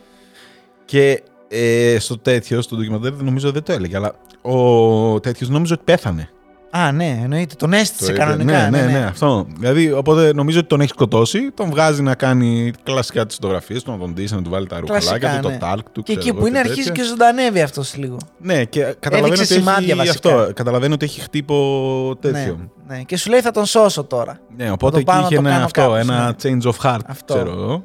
[0.85, 4.11] Και ε, στο τέτοιο, στο ντοκιμαντέρ, νομίζω δεν το έλεγε, αλλά
[4.41, 6.29] ο τέτοιος νόμιζε ότι πέθανε.
[6.75, 7.55] Α, ναι, εννοείται.
[7.57, 8.23] Τον αίσθησε Το είπε.
[8.23, 8.69] κανονικά.
[8.69, 9.47] ναι, ναι, ναι, αυτό.
[9.59, 13.91] Δηλαδή, οπότε νομίζω ότι τον έχει σκοτώσει, τον βγάζει να κάνει κλασικά τις φωτογραφίες του,
[13.91, 15.53] να τον ντύσει, να του βάλει τα Κλασικά, ρουχαλάκια του, ναι.
[15.53, 16.03] το τάλκ του.
[16.03, 16.71] Και ξέρω εκεί εγώ, που είναι τέτοια.
[16.71, 18.17] αρχίζει και ζωντανεύει αυτός λίγο.
[18.37, 20.29] Ναι, και καταλαβαίνω ότι, σημάδια έχει, βασικά.
[20.39, 22.57] αυτό, καταλαβαίνω ότι έχει χτύπο τέτοιο.
[22.87, 23.01] Ναι, ναι.
[23.03, 24.39] Και σου λέει θα τον σώσω τώρα.
[24.57, 26.89] Ναι, οπότε το πάω εκεί να είχε το ένα, κάνω αυτό, κάπως, ένα change of
[26.95, 27.33] heart, Αυτό.
[27.33, 27.83] ξέρω εγώ.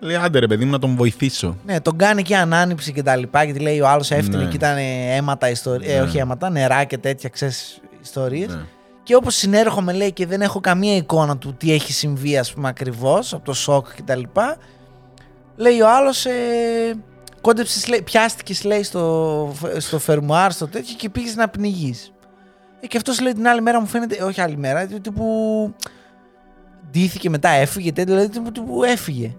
[0.00, 1.56] Λέει, άντε ρε παιδί μου να τον βοηθήσω.
[1.66, 3.42] Ναι, τον κάνει και ανάνυψη και τα λοιπά.
[3.44, 4.50] Γιατί λέει ο άλλος έφτιανε Ναι.
[4.50, 4.76] και ήταν
[5.16, 5.94] αίματα ιστορίε.
[5.96, 6.02] Ναι.
[6.02, 8.48] όχι αίματα, νερά και τέτοια ξέρεις ιστορίες.
[8.54, 8.64] Ναι.
[9.02, 12.68] Και όπως συνέρχομαι λέει και δεν έχω καμία εικόνα του τι έχει συμβεί, ας πούμε,
[12.68, 14.56] ακριβώς από το σοκ και τα λοιπά.
[15.56, 16.32] Λέει ο άλλος, ε,
[17.40, 22.12] κόντεψες, λέει, πιάστηκες, λέει, στο, στο φερμουάρ, στο τέτοιο και πήγες να πνιγείς.
[22.80, 25.24] Ε, και αυτός λέει την άλλη μέρα μου φαίνεται, ε, όχι άλλη μέρα, τύπου.
[26.90, 29.34] Ντύθηκε μετά, έφυγε, τέτοιο, δηλαδή τύπου, τύπου έφυγε.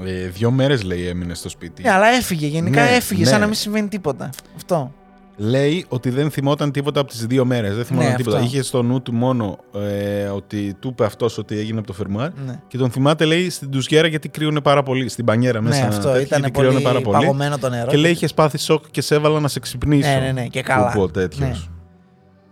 [0.00, 1.82] Ε, δύο μέρες λέει έμεινε στο σπίτι.
[1.82, 2.46] Ναι, αλλά έφυγε.
[2.46, 3.30] Γενικά Ναι, έφυγε, ναι.
[3.30, 4.30] σαν να μην συμβαίνει τίποτα.
[4.56, 4.92] Αυτό.
[5.36, 7.74] Λέει ότι δεν θυμόταν τίποτα από τις δύο μέρες.
[7.74, 8.36] Δεν θυμόταν Ναι, τίποτα.
[8.36, 8.48] αυτό.
[8.48, 12.30] Είχε στο νου του μόνο ε, ότι του είπε αυτός ότι έγινε από το φερμουάρ.
[12.46, 15.08] Ναι, Και τον θυμάται, λέει, στην τουζιέρα γιατί κρύωνε πάρα πολύ.
[15.08, 15.80] Στην πανιέρα μέσα.
[15.80, 17.18] ναι αυτό τέτοια, ήταν γιατί πολύ, κρύωνε πάρα πολύ.
[17.18, 17.90] παγωμένο το νερό.
[17.90, 20.08] Και λέει, είχες πάθει σοκ και σε έβαλα να σε ξυπνήσω.
[20.08, 20.84] Ναι, ναι, ναι, και καλά.
[20.84, 21.48] Που είπε ο τέτοιος.
[21.48, 21.56] Ναι.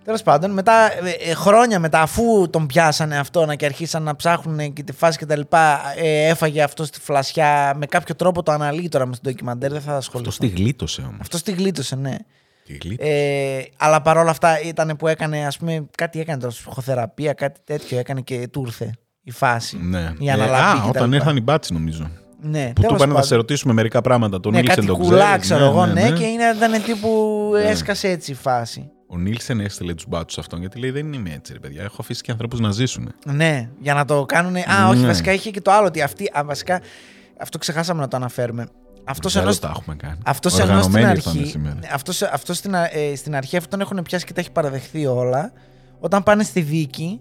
[0.04, 0.72] Τέλος πάντων, μετά,
[1.06, 5.18] ε, ε, χρόνια μετά, αφού τον πιάσανε αυτό και αρχίσαν να ψάχνουν και τη φάση
[5.18, 7.74] και τα λοιπά, ε, έφαγε αυτός στη φλασιά.
[7.76, 10.30] Με κάποιο τρόπο το αναλύει τώρα με στο ντοκιμαντέρ, δεν θα ασχοληθώ.
[10.30, 11.18] Αυτό τη γλίτωσε όμως.
[11.20, 12.16] Αυτό τη γλίτωσε, ναι.
[12.78, 13.10] Τη γλίτωσε.
[13.10, 17.98] Ε, αλλά παρόλα αυτά ήταν που έκανε, ας πούμε, κάτι έκανε τώρα, ψυχοθεραπεία, κάτι τέτοιο
[17.98, 18.90] έκανε και του ήρθε
[19.22, 19.76] η φάση.
[19.82, 20.12] Ναι.
[20.18, 21.16] Η αναλαπή α, και τα όταν λοιπά.
[21.16, 22.10] ήρθαν οι μπάτσι, νομίζω.
[22.42, 23.28] Ναι, Που του τέλος είπαν να πάντων.
[23.28, 24.40] σε ρωτήσουμε μερικά πράγματα.
[24.40, 25.40] Τον ναι, Νίλσεν κάτι τον κουλά, ξέρεις.
[25.40, 26.26] ξέρω εγώ, ναι, και ναι.
[26.26, 27.08] είναι, ήταν τύπου
[27.52, 27.60] Ναι.
[27.62, 28.90] έσκασε έτσι η φάση.
[29.12, 31.82] Ο Νίλσεν έστειλε τους μπάτσους αυτόν γιατί λέει δεν είμαι έτσι, ρε παιδιά.
[31.82, 33.12] Έχω αφήσει και ανθρώπους να ζήσουν.
[33.24, 34.56] Ναι, για να το κάνουν.
[34.56, 35.06] Α, όχι, Ναι.
[35.06, 36.30] βασικά είχε και το άλλο ότι αυτή.
[36.38, 36.80] Α, βασικά,
[37.40, 38.66] αυτό ξεχάσαμε να το αναφέρουμε.
[39.10, 40.18] Αυτός Δεν ενώ, το τα έχουμε κάνει.
[40.24, 41.50] αυτός ενώ στην Οργανωμένοι ήρθανε αρχή.
[41.50, 41.78] σήμερα.
[41.92, 45.06] Αυτός, αυτός στην, α- ε, στην αρχή αυτόν τον έχουν πιάσει και τα έχει παραδεχθεί
[45.06, 45.52] όλα.
[46.00, 47.20] Όταν πάνε στη δίκη,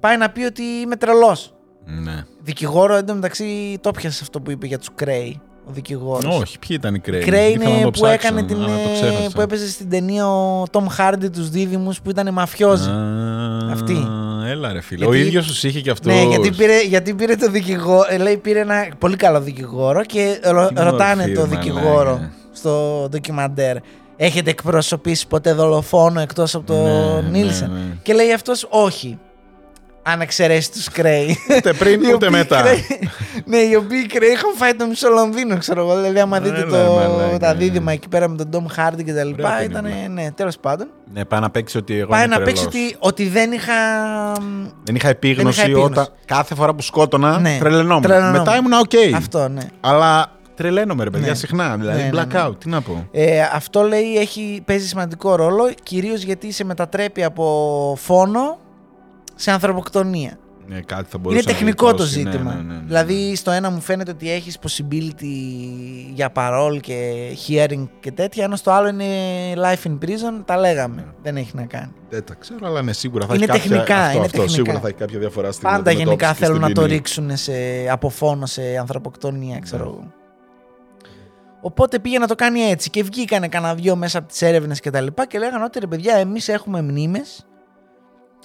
[0.00, 1.54] πάει να πει ότι είμαι τρελός.
[1.84, 2.24] Ναι.
[2.42, 5.40] Δικηγόρο εντωμεταξύ το πιασε αυτό που είπε για τους Κρέι.
[5.68, 6.40] Ο δικηγόρος.
[6.40, 7.20] Όχι, ποιοι ήταν οι Κρέι.
[7.22, 8.56] Κρέι Ήθελα να είναι το που ψάξω, έκανε την.
[8.56, 9.30] αλλά το ε, ξέχασα.
[9.34, 12.90] που έπαιζε στην ταινία ο Τόμ Χάρντι τους Δίδυμους που ήταν μαφιόζη.
[12.90, 14.06] Α, Αυτή.
[14.50, 15.04] Έλα ρε φίλε.
[15.04, 16.08] Γιατί- Ο ίδιος τους είχε και αυτό.
[16.10, 18.06] Ναι, γιατί πήρε, γιατί πήρε το δικηγόρο.
[18.08, 22.04] ε, Λέει πήρε ένα πολύ καλό δικηγόρο και ρω- Τι ρωτάνε μορφή, το ρε δικηγόρο
[22.12, 22.32] μαλάκα.
[22.52, 23.76] στο ντοκιμαντέρ.
[24.16, 26.84] Έχετε εκπροσωπήσει ποτέ δολοφόνο εκτός από τον
[27.24, 27.84] Ναι, Νίλσεν; ναι, ναι.
[28.02, 29.18] Και λέει αυτός όχι.
[30.02, 31.36] Αν εξαιρέσει τους Κρέι.
[31.56, 32.60] Ούτε πριν Οι ούτε οποίοι μετά.
[32.62, 33.08] Κρέι-
[33.44, 35.96] ναι, οι οποίοι Κρέι είχαν φάει το μισό Λονδίνο, ξέρω εγώ.
[35.96, 37.58] Δηλαδή, άμα δείτε Έλα, το, μαλάκα, τα ναι.
[37.58, 39.82] δίδυμα εκεί πέρα με τον Ντόμ Χάρντι και τα λοιπά, Ωραία ήταν.
[39.82, 40.08] ταινία.
[40.08, 40.88] Ναι, τέλος πάντων.
[41.12, 42.90] Ναι, πάει να παίξει ότι εγώ Πάει είμαι να παίξει τρελός.
[42.90, 43.72] ότι, ότι δεν είχα.
[44.84, 45.92] Δεν είχα επίγνωση, Δεν είχα επίγνωση.
[45.92, 48.02] όταν κάθε φορά που σκότωνα Ναι, τρελαινόμουν.
[48.02, 48.38] τρελαινόμουν.
[48.38, 49.14] Μετά ήμουν οκ.
[49.16, 49.62] Αυτό, ναι.
[49.80, 51.34] Αλλά τρελαίνομαι ρε παιδιά Ναι.
[51.34, 51.76] συχνά.
[51.78, 52.54] Δηλαδή Ναι, ναι, blackout, ναι.
[52.58, 53.08] τι να πω.
[53.12, 58.58] Ε, αυτό λέει έχει, παίζει σημαντικό ρόλο, κυρίως γιατί σε μετατρέπει από φόνο
[59.40, 60.38] σε ανθρωποκτονία.
[60.66, 62.54] Ναι, κάτι θα μπορούσε Είναι να τεχνικό το γλιτώσει, ναι, ζήτημα.
[62.54, 62.80] ναι, ναι, ναι.
[62.86, 65.24] Δηλαδή στο ένα μου φαίνεται ότι έχεις possibility
[66.14, 67.12] για parole και
[67.48, 69.04] hearing και τέτοια, ενώ στο άλλο είναι
[69.56, 71.14] life in prison, τα λέγαμε.
[71.22, 71.92] Δεν έχει να κάνει.
[72.10, 73.70] Δεν τα ξέρω, αλλά ναι, σίγουρα θα Είναι έχει κάποια...
[73.70, 74.52] τεχνικά, αυτό, είναι αυτό, τεχνικά.
[74.62, 76.94] σίγουρα θα έχει κάποια διαφορά στην Πάντα αντιμετώπιση γενικά και θέλουν στην να το ποινή.
[76.94, 77.52] ρίξουν σε,
[77.90, 79.90] από φόνο σε ανθρωποκτονία, ξέρω Ναι.
[79.90, 80.12] εγώ.
[81.60, 84.90] Οπότε πήγε να το κάνει έτσι και βγήκανε κανένα δυο μέσα από τις έρευνες και
[84.90, 87.44] τα λοιπά και λέγανε ότι ρε παιδιά εμείς έχουμε μνήμες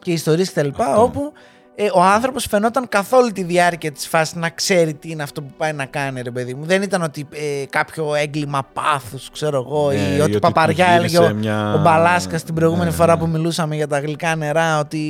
[0.05, 1.01] και ιστορίες και τα λοιπά Αυτό.
[1.03, 1.31] όπου
[1.75, 5.41] ε, ο άνθρωπος φαινόταν καθ' όλη τη διάρκεια της φάσης να ξέρει τι είναι αυτό
[5.41, 6.65] που πάει να κάνει ρε παιδί μου.
[6.65, 10.85] Δεν ήταν ότι ε, κάποιο έγκλημα πάθους ξέρω εγώ Ναι, ή ή ότι ότι παπαριά
[10.85, 13.19] που γίνει έλεγε σε ο, μια- ο Μπαλάσκας την προηγούμενη Ναι, φορά ναι.
[13.19, 15.03] που μιλούσαμε για τα γλυκά νερά ότι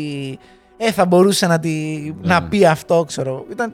[0.78, 1.70] ε, θα μπορούσε να, τη,
[2.22, 2.34] Ναι.
[2.34, 3.46] να πει αυτό ξέρω εγώ.
[3.52, 3.74] Ήταν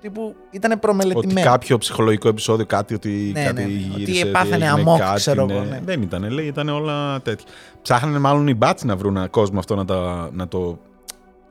[0.00, 1.50] τύπου ήταν Ότι προμελετημένο.
[1.50, 3.68] κάποιο ψυχολογικό επεισόδιο, κάτι ότι Ναι, κάτι ναι.
[3.68, 5.52] γύρισε, Ότι πάθανε έγινε αμόκ, κάτι, ξέρω ναι.
[5.54, 5.80] εγώ, ναι.
[5.84, 7.46] Δεν ήταν, λέει, ήταν όλα τέτοια.
[7.82, 10.78] Ψάχνανε μάλλον οι μπάτσι να βρουν έναν κόσμο αυτό να, τα, να το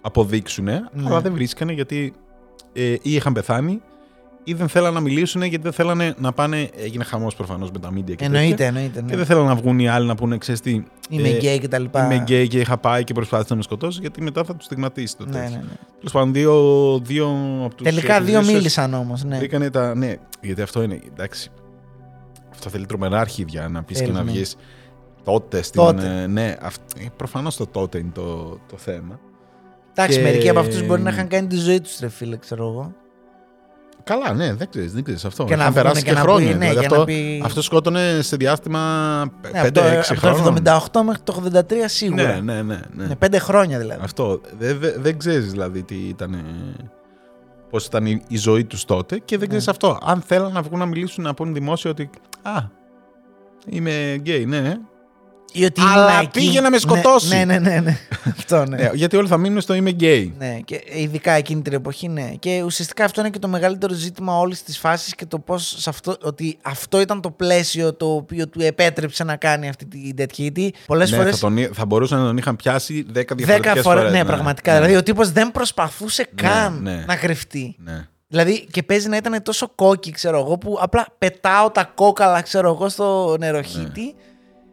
[0.02, 0.82] αποδείξουν, Ναι.
[1.06, 2.14] αλλά δεν βρίσκανε γιατί
[2.74, 3.82] ε, ή είχαν πεθάνει
[4.44, 6.70] ή δεν θέλανε να μιλήσουν γιατί δεν θέλανε να πάνε.
[6.78, 8.66] Έγινε χαμός προφανώς με τα media και Εννοείται, τέτοια.
[8.68, 9.00] εννοείται.
[9.00, 9.16] Και Ναι.
[9.16, 10.84] δεν θέλανε να βγουν οι άλλοι να πούνε, ξέρεις τι.
[11.10, 12.06] Είμαι ε, γκέι και τα λοιπά.
[12.06, 15.18] Είμαι γκέι και είχα πάει και προσπάθησε να με σκοτώσει, γιατί μετά θα τους στιγματίσει
[15.18, 15.50] το Ναι, τέτοιο.
[15.50, 15.74] ναι, ναι.
[15.98, 16.54] Τέλος πάντων, δύο,
[17.04, 17.28] δύο
[17.66, 17.86] από τους.
[17.86, 19.24] Τελικά δύο μίλησαν όμως.
[19.24, 19.38] Ναι.
[19.38, 19.96] Βρήκανε τα.
[19.96, 21.00] Ναι, γιατί αυτό είναι.
[21.14, 21.50] Εντάξει.
[22.52, 24.32] Αυτό θέλει τρομερά αρχίδια να πεις και Θέλει, να ναι.
[24.32, 24.56] βγεις
[25.24, 25.82] τότε στην.
[25.82, 26.22] Τότε.
[26.24, 26.56] ε, Ναι,
[27.16, 29.20] προφανώς το τότε είναι το, το θέμα.
[29.92, 32.68] Εντάξει, Και- μερικοί από αυτούς μπορεί να είχαν κάνει τη ζωή τους, ρε φίλε, ξέρω
[32.68, 32.94] εγώ.
[34.04, 35.44] Καλά, ναι, δεν ξέρεις, δεν ξέρεις αυτό.
[35.44, 36.48] Και να Είχαν βγουνε περάσει και και, να πει, χρόνια.
[36.48, 38.80] ναι, δηλαδή για αυτό, να πει- αυτό σκότωνε σε διάστημα
[39.52, 40.64] Ναι, από το, 5-6 από χρόνων.
[40.64, 42.24] το 78 μέχρι το 83 σίγουρα.
[42.24, 42.80] Ναι, ναι, ναι.
[42.96, 43.06] ναι.
[43.06, 44.00] Ναι, πέντε χρόνια δηλαδή.
[44.04, 44.42] Αυτό.
[44.60, 46.44] Δεν δε, δεν ξέρεις δηλαδή τι ήταν.
[47.70, 49.72] Πώς ήταν η, η ζωή τους τότε και δεν ξέρεις Ναι.
[49.72, 49.98] αυτό.
[50.06, 52.10] Αν θέλουν να βγουν να μιλήσουν να πούνε δημόσια ότι.
[52.42, 52.62] Α,
[53.66, 54.74] είμαι γκέι, ναι, ναι.
[55.52, 56.30] Ή ότι Αλλά ήμουν εκεί.
[56.40, 57.28] πήγε να με σκοτώσει.
[57.36, 57.80] Ναι, ναι, ναι.
[57.80, 57.98] ναι.
[58.38, 58.82] αυτό ναι.
[58.82, 60.34] Ε, γιατί όλοι θα μείνουν στο είμαι γκέι.
[60.38, 62.32] Ναι, και ειδικά εκείνη την εποχή, ναι.
[62.40, 66.16] Και ουσιαστικά αυτό είναι και το μεγαλύτερο ζήτημα όλης της φάσης και το πώς αυτό,
[66.22, 70.44] ότι αυτό ήταν το πλαίσιο το οποίο του επέτρεψε να κάνει αυτή την τέτοια.
[70.44, 71.34] Γιατί πολλές Ναι, φορές.
[71.34, 73.84] θα, τον, εί- θα μπορούσαν να τον είχαν πιάσει 10 διαφορετικές Δέκα φορές.
[73.84, 74.12] φορές.
[74.12, 74.74] Ναι, πραγματικά.
[74.74, 77.04] Δηλαδή ο τύπος δεν προσπαθούσε καν ναι.
[77.08, 77.76] να κρυφτεί.
[77.80, 78.08] Ναι.
[78.28, 82.70] Δηλαδή και παίζει να ήταν τόσο κόκκι, ξέρω εγώ, που απλά πετάω τα κόκαλα, ξέρω
[82.74, 84.16] εγώ, στο νεροχύτη.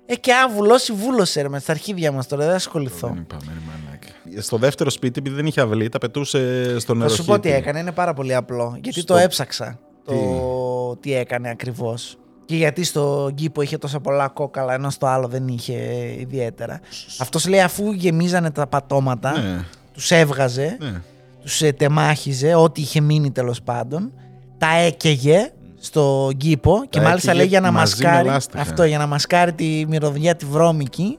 [0.06, 0.12] Ναι.
[0.14, 3.08] Ε, και αν βουλώσει, βούλωσε ρε, με στα αρχίδια μας τώρα, δεν θα ασχοληθώ.
[3.08, 4.42] Δεν είπαμε, ρε μαλάκα.
[4.42, 7.10] Στο δεύτερο σπίτι, επειδή δεν είχε αυλή, τα πετούσε στο Θα νερό.
[7.14, 8.78] σου πω τι έκανε, είναι πάρα πολύ απλό.
[8.82, 10.12] Γιατί Στο- το έψαξα το
[10.94, 12.18] Τι; τι έκανε ακριβώς.
[12.44, 15.74] Και γιατί στο κήπο είχε τόσα πολλά κόκαλα, ενώ στο άλλο δεν είχε
[16.18, 16.80] ιδιαίτερα.
[17.18, 21.00] Αυτός λέει αφού γεμίζανε τα πατώματα, Ναι, τους έβγαζε, ναι.
[21.42, 24.12] τους τεμάχιζε, ό,τι είχε μείνει τέλος πάντων,
[24.58, 25.50] τα έκαιγε
[25.86, 28.28] στο κήπο και Τα μάλιστα έκαιγε λέει για να μαζί με μασκάρει.
[28.28, 28.62] λάστιχα.
[28.62, 31.18] Αυτό, για να μασκάρει τη μυρωδιά τη βρώμικη.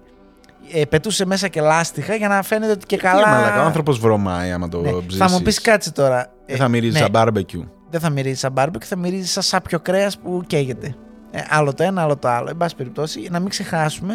[0.74, 3.24] Ε, πετούσε μέσα και λάστιχα για να φαίνεται ότι και καλά.
[3.24, 4.91] Τι μαλάκα, ο άνθρωπος βρωμάει άμα το Ναι.
[4.91, 5.18] ψήσεις.
[5.18, 6.32] Θα μου πεις κάτσε τώρα.
[6.45, 7.68] Δεν θα μυρίζει ναι, σαν barbecue.
[7.89, 10.95] δεν θα μυρίζει σαν μπάρμπεκ, θα μυρίζει σαν σάπιο κρέας που καίγεται.
[11.32, 12.49] Ε, άλλο το ένα, άλλο το άλλο.
[12.49, 14.13] Εν πάση περιπτώσει, να μην ξεχάσουμε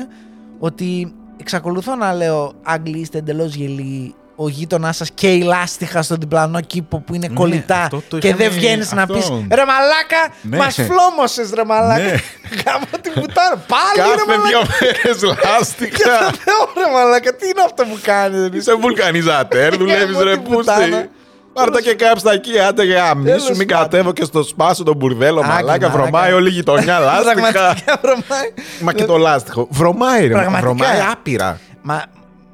[0.59, 4.15] ότι εξακολουθώ να λέω Άγγλοι είστε εντελώς γελοί.
[4.45, 8.19] Ο γείτονάς σας και η λάστιχα στον διπλανό κήπο που είναι Ναι, κολλητά αυτό το
[8.19, 9.15] και είχαμε- δεν βγαίνεις να αυτό.
[9.15, 9.21] πει
[9.55, 10.57] Ρε μαλάκα, Ναι.
[10.57, 12.03] μας φλόμωσες ρε μαλάκα.
[12.03, 12.11] Ναι.
[12.65, 13.57] Γάμο την πουτάνα.
[13.75, 14.49] Πάλι ρε Κάθε μαλάκα.
[14.49, 16.11] δύο μέρες Και λάστιχα.
[16.19, 18.49] θα λέω ρε μαλάκα, τι είναι αυτό που κάνεις.
[18.53, 20.79] Είσαι βουλκανιζατέρ, δουλεύεις Γάμο ρε την πουτάνα.
[20.87, 21.11] πούστη.
[21.53, 23.83] Πάρτα και κάψε τα εκεί, άντε για αμίσου, Τέλος μην πάντων.
[23.83, 25.41] κατέβω και στο σπάσο τον μπουρδέλο.
[25.41, 25.89] Άκη, Μαλάκα, μαλάκα.
[25.91, 27.23] βρωμάει όλη η γειτονιά λάστιχα.
[27.33, 28.49] Πραγματικά βρωμάει.
[28.81, 29.67] Μα και το λάστιχο.
[29.71, 30.61] Βρωμάει ρε, Πραγματικά.
[30.75, 31.59] βρωμάει άπειρα.
[31.83, 32.03] Μα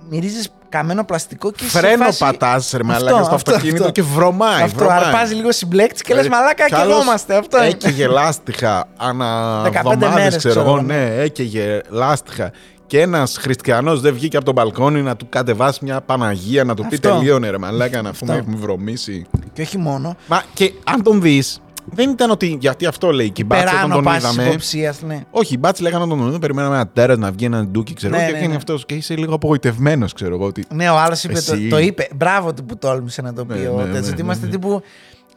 [0.08, 3.92] μυρίζεις καμένο πλαστικό και σε Φρένο φάση- πατάς ρε μαλάκα Αυτό, στο αυτό, αυτοκίνητο αυτό.
[3.92, 4.62] και βρωμάει.
[4.62, 5.04] Αυτό, βρωμάει.
[5.04, 7.36] αρπάζει λίγο συμπλέκτη και λες Δηλαδή, μαλάκα κι και άλλος είμαστε.
[7.36, 7.66] Αυτό είναι.
[7.66, 10.74] Έκαιγε λάστιχα ανά 15 εβδομάδες, μέρες, ξέρω ξέρω εγώ.
[10.76, 12.50] εγώ, Ναι, έκαιγε λάστιχα.
[12.86, 16.86] Και ένας χριστιανός δεν βγήκε από τον μπαλκόνι να του κατεβάσει μια Παναγία, να του
[16.88, 17.08] πει Αυτό.
[17.08, 18.42] τελείωνε ρε μαλάκα, να πούμε Αυτό.
[18.44, 19.26] έχουμε βρωμίσει.
[19.52, 20.16] Και όχι μόνο.
[20.26, 21.60] Μα και αν τον δεις,
[21.92, 22.56] δεν ήταν ότι.
[22.60, 24.48] Γιατί αυτό λέει και οι μπάτσε όταν Περάνω τον πάσης είδαμε.
[24.48, 25.20] υποψίας, ναι.
[25.30, 28.12] Όχι, οι μπάτσε λέγανε όταν τον είδαμε, περιμέναμε ένα τέρας να βγει ένα ντούκι, ξέρω
[28.12, 28.26] Ναι, εγώ.
[28.26, 28.58] Και ναι, βγαίνει ναι.
[28.58, 30.44] αυτός και είσαι λίγο απογοητευμένος, ξέρω εγώ.
[30.46, 30.64] Ότι...
[30.74, 31.68] Ναι, ο άλλος είπε, το, Εσύ.
[31.68, 32.08] το είπε.
[32.16, 33.58] Μπράβο του που τόλμησε να το πει.
[33.58, 34.52] Ναι, ο ναι, τέτοιος, ναι, ότι ναι, είμαστε ναι.
[34.52, 34.82] τύπου.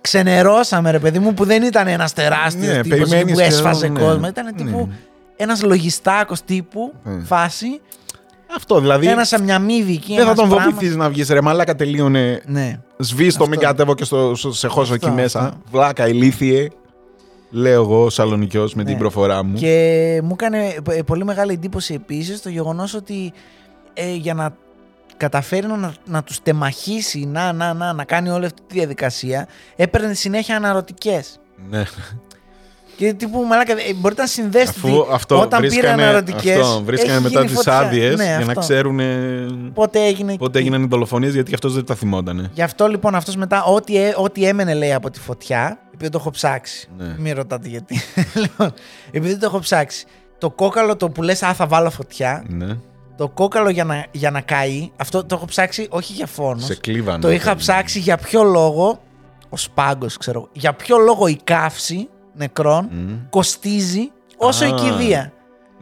[0.01, 3.87] Ξενερώσαμε, ρε παιδί μου, που δεν ήταν ένας τεράστιος Ναι, τύπος περιμένεις που και- έσφαζε
[3.87, 4.27] ναι, κόσμο.
[4.27, 4.95] Ήταν τύπου ναι.
[5.35, 7.19] ένας λογιστάκος τύπου Ναι.
[7.25, 7.81] φάση.
[8.55, 9.07] Αυτό δηλαδή.
[9.07, 10.07] Ένα αμιαμίδη εκεί.
[10.15, 10.69] Δεν θα ένας τον πράγμα.
[10.71, 12.41] βοηθήσεις να βγεις, ρε μαλάκα τελείωνε.
[12.45, 12.79] Ναι.
[13.03, 13.65] Σβήστο, μην Αυτό.
[13.67, 15.39] κατέβω και στο, στο- σε χώσω Αυτό, εκεί μέσα.
[15.39, 15.57] αυτό.
[15.71, 16.67] Βλάκα, ηλίθιε.
[17.49, 18.99] Λέω εγώ, Σαλονικιός, με την Ναι.
[18.99, 19.53] προφορά μου.
[19.57, 23.33] Και μου έκανε ε, πολύ μεγάλη εντύπωση επίσης το γεγονός ότι
[23.93, 24.55] ε, για να
[25.17, 30.13] καταφέρει να, να τους τεμαχίσει, να, να, να, να κάνει όλη αυτή τη διαδικασία, έπαιρνε
[30.13, 31.39] συνέχεια αναρωτικές.
[31.69, 31.83] Ναι.
[33.01, 36.81] Και τύπου μαλάκα, ε, μπορείτε να συνδέσετε Αφού ότι αυτό όταν πήρε βρίσκανε, αναρωτικές, αυτό,
[36.83, 37.77] βρίσκανε έχει μετά γίνει τις φωτιά.
[37.77, 38.59] άδειες Ναι, για να αυτό.
[38.59, 38.99] ξέρουν
[39.73, 40.59] πότε έγινε πότε τι.
[40.59, 42.49] έγιναν οι δολοφονίες, γιατί αυτός δεν τα θυμότανε.
[42.53, 46.17] Γι' αυτό λοιπόν αυτός μετά ό,τι, έ- ό,τι έμενε λέει από τη φωτιά, επειδή το
[46.21, 46.89] έχω ψάξει.
[46.97, 47.15] Ναι.
[47.17, 48.01] Μην ρωτάτε γιατί.
[48.41, 48.73] λοιπόν,
[49.11, 50.05] επειδή το έχω ψάξει.
[50.37, 52.77] Το κόκαλο το που λες α θα βάλω φωτιά, Ναι.
[53.17, 56.63] το κόκαλο για να, για να καεί, αυτό το έχω ψάξει όχι για φόνος.
[56.65, 57.19] Σε κλείβανε.
[57.21, 59.01] Το είχα ψάξει για ποιο λόγο,
[59.49, 63.11] ο σπάγκος ξέρω, εγώ, για ποιο λόγο η καύση νεκρών Μμ.
[63.29, 65.31] κοστίζει όσο η Α, κηδεία.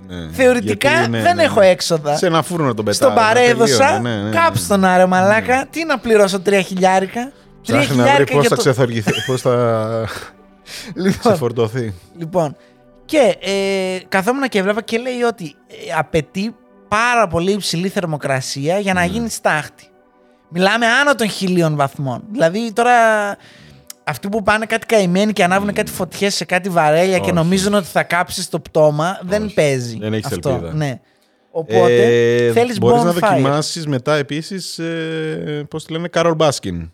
[0.07, 0.29] Ναι.
[0.31, 1.67] Θεωρητικά Γιατί, ναι, δεν ναι, έχω ναι.
[1.67, 2.17] έξοδα.
[2.17, 3.09] Σε ένα φούρνο τον πετάω.
[3.09, 4.29] Στον παρέδωσα, ναι, ναι, ναι.
[4.29, 5.67] κάψτε τον άρε μαλάκα.
[5.69, 7.31] Τι να πληρώσω τρία χιλιάρικα;
[7.65, 8.61] Τρία Ψάχνει να βρει χιλιάρικα πώς για θα το...
[8.61, 9.51] ξεθοργηθεί, πώς θα
[11.03, 11.93] Λοιπόν, ξεφορτωθεί.
[12.17, 12.55] Λοιπόν,
[13.05, 16.55] και ε, καθόμουν και έβλεπα και λέει ότι ε, απαιτεί
[16.87, 19.05] πάρα πολύ υψηλή θερμοκρασία για να Ναι.
[19.05, 19.83] γίνει στάχτη.
[20.49, 22.23] Μιλάμε άνω των χιλίων βαθμών.
[22.31, 22.91] Δηλαδή τώρα
[24.09, 27.33] αυτοί που πάνε κάτι καημένοι και ανάβουν κάτι φωτιές σε κάτι βαρέλια και Όχι.
[27.33, 29.53] νομίζουν ότι θα κάψεις το πτώμα, δεν Όχι.
[29.53, 29.97] παίζει.
[29.99, 30.49] Δεν έχεις αυτό.
[30.49, 30.73] ελπίδα.
[30.73, 30.99] Ναι.
[31.51, 32.03] Οπότε
[32.45, 33.19] Ε, θέλεις μπορείς να bonfire.
[33.19, 36.89] δοκιμάσεις μετά επίσης, ε, πώς τη λένε, Carol Baskin.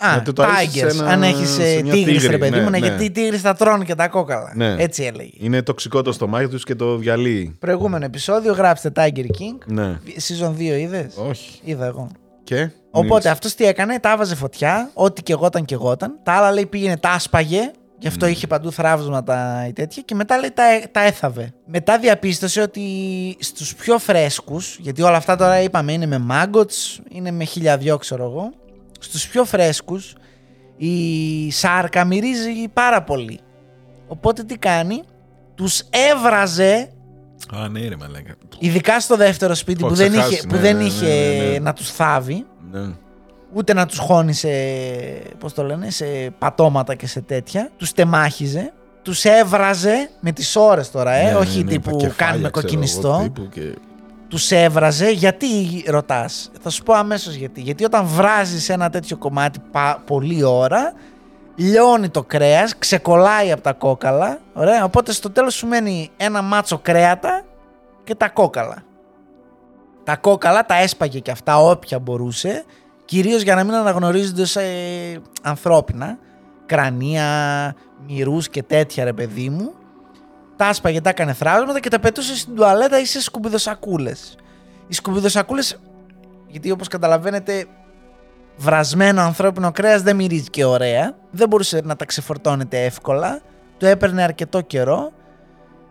[0.00, 0.90] Α, να το ταΐσεις Tigers.
[0.90, 2.86] σε ένα- Αν έχεις σε μια τίγρη, τίγρη, ρε παιδί ναι, μου, ναι, ναι.
[2.86, 4.52] γιατί οι τίγρε τα τρώνε και τα κόκαλα.
[4.54, 4.74] Ναι.
[4.78, 5.30] Έτσι έλεγε.
[5.38, 7.56] Είναι τοξικό το στομάχι τους και το διαλύει.
[7.58, 9.58] Προηγούμενο επεισόδιο γράψτε Tiger King.
[9.66, 9.98] Ναι.
[10.28, 11.60] Season 2 είδες; Όχι.
[11.64, 12.08] Είδα εγώ.
[12.44, 16.18] Και; Οπότε αυτός τι έκανε, τα έβαζε φωτιά, ό,τι και εγώταν και εγώταν.
[16.22, 20.02] Τα άλλα λέει πήγαινε, τα άσπαγε, γι' αυτό είχε παντού θράψματα ή τέτοια.
[20.02, 21.52] Και μετά λέει τα, τα έθαβε.
[21.66, 22.82] Μετά διαπίστωσε ότι
[23.40, 28.24] στους πιο φρέσκους, γιατί όλα αυτά τώρα είπαμε είναι με μάγκοτς, είναι με χιλιαδιό ξέρω
[28.24, 28.50] εγώ.
[29.00, 30.14] Στους πιο φρέσκους
[30.76, 33.40] η σάρκα μυρίζει πάρα πολύ.
[34.06, 35.02] Οπότε τι κάνει,
[35.54, 36.90] τους έβραζε
[37.54, 38.34] Α, ναι, ρε μαλάκα.
[38.58, 41.06] Ειδικά στο δεύτερο σπίτι Το που δεν ξεχάσει, είχε, ναι, που δεν ναι, ναι, είχε
[41.44, 41.58] ναι, ναι.
[41.58, 42.46] να τους θάβει,
[42.80, 42.92] Ναι.
[43.52, 44.48] ούτε να τους χώνει σε,
[45.38, 46.04] πώς το λένε, σε
[46.38, 47.70] πατώματα και σε τέτοια.
[47.76, 48.72] Τους τεμάχιζε,
[49.02, 52.50] τους έβραζε με τις ώρες τώρα, ε, Ναι, ναι, όχι ναι, τύπου τα κεφάλια, κάνουμε
[52.50, 53.08] ξέρω κοκκινιστό.
[53.08, 53.74] εγώ, τύπου και-
[54.28, 55.46] Τους έβραζε, γιατί
[55.88, 56.50] ρωτάς.
[56.60, 57.60] Θα σου πω αμέσως γιατί.
[57.60, 60.92] Γιατί όταν βράζεις ένα τέτοιο κομμάτι πα, πολλή ώρα,
[61.54, 66.78] λιώνει το κρέας, ξεκολλάει από τα κόκαλα, ωραία, οπότε στο τέλος σου μένει ένα μάτσο
[66.78, 67.42] κρέατα
[68.04, 68.82] και τα κόκαλα.
[70.06, 72.64] Τα κόκαλα τα έσπαγε και αυτά όποια μπορούσε,
[73.04, 74.60] κυρίως για να μην αναγνωρίζονται σε
[75.42, 76.18] ανθρώπινα,
[76.66, 77.26] κρανία,
[78.06, 79.72] μυρούς και τέτοια ρε παιδί μου.
[80.56, 84.36] Τα άσπαγε, τα έκανε θράψματα και τα πετούσε στην τουαλέτα ή σε σκουπιδοσακούλες.
[84.88, 85.80] Οι σκουπιδοσακούλες,
[86.46, 87.66] γιατί όπως καταλαβαίνετε
[88.56, 93.40] βρασμένο ανθρώπινο κρέας δεν μυρίζει και ωραία, δεν μπορούσε να τα ξεφορτώνεται εύκολα,
[93.76, 95.12] το έπαιρνε αρκετό καιρό.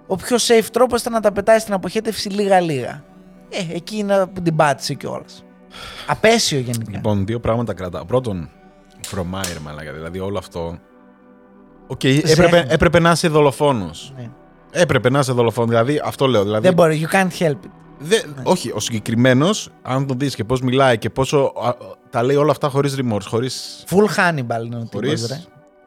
[0.08, 3.04] Ο πιο safe τρόπος ήταν να τα πετάει στην αποχέτευση λίγα-λίγα.
[3.50, 5.44] Ε, εκεί είναι που την πάτησε κιόλας.
[6.08, 6.92] Απέσιο γενικά.
[6.92, 8.06] Λοιπόν, δύο πράγματα κρατάω.
[8.06, 8.50] Πρώτον,
[9.08, 9.94] φρομάιρ, μαλάκα.
[9.94, 10.78] Δηλαδή όλο αυτό.
[11.88, 12.30] Οκ, Ζέχνα.
[12.46, 14.14] έπρεπε, έπρεπε να είσαι δολοφόνος.
[14.18, 14.30] Ναι.
[14.72, 15.70] Έπρεπε να είσαι δολοφόνος.
[15.70, 16.44] Δηλαδή, αυτό λέω.
[16.44, 17.70] Δηλαδή, Δεν μπορεί, you can't help it.
[18.00, 21.38] δε- Όχι, ο συγκεκριμένος, αν τον δεις και πώς μιλάει και πόσο.
[21.64, 21.74] α,
[22.10, 23.50] τα λέει όλα αυτά χωρίς remorse, χωρί.
[23.90, 25.44] Full Hannibal είναι ο Χωρίς, τύπος, ρε.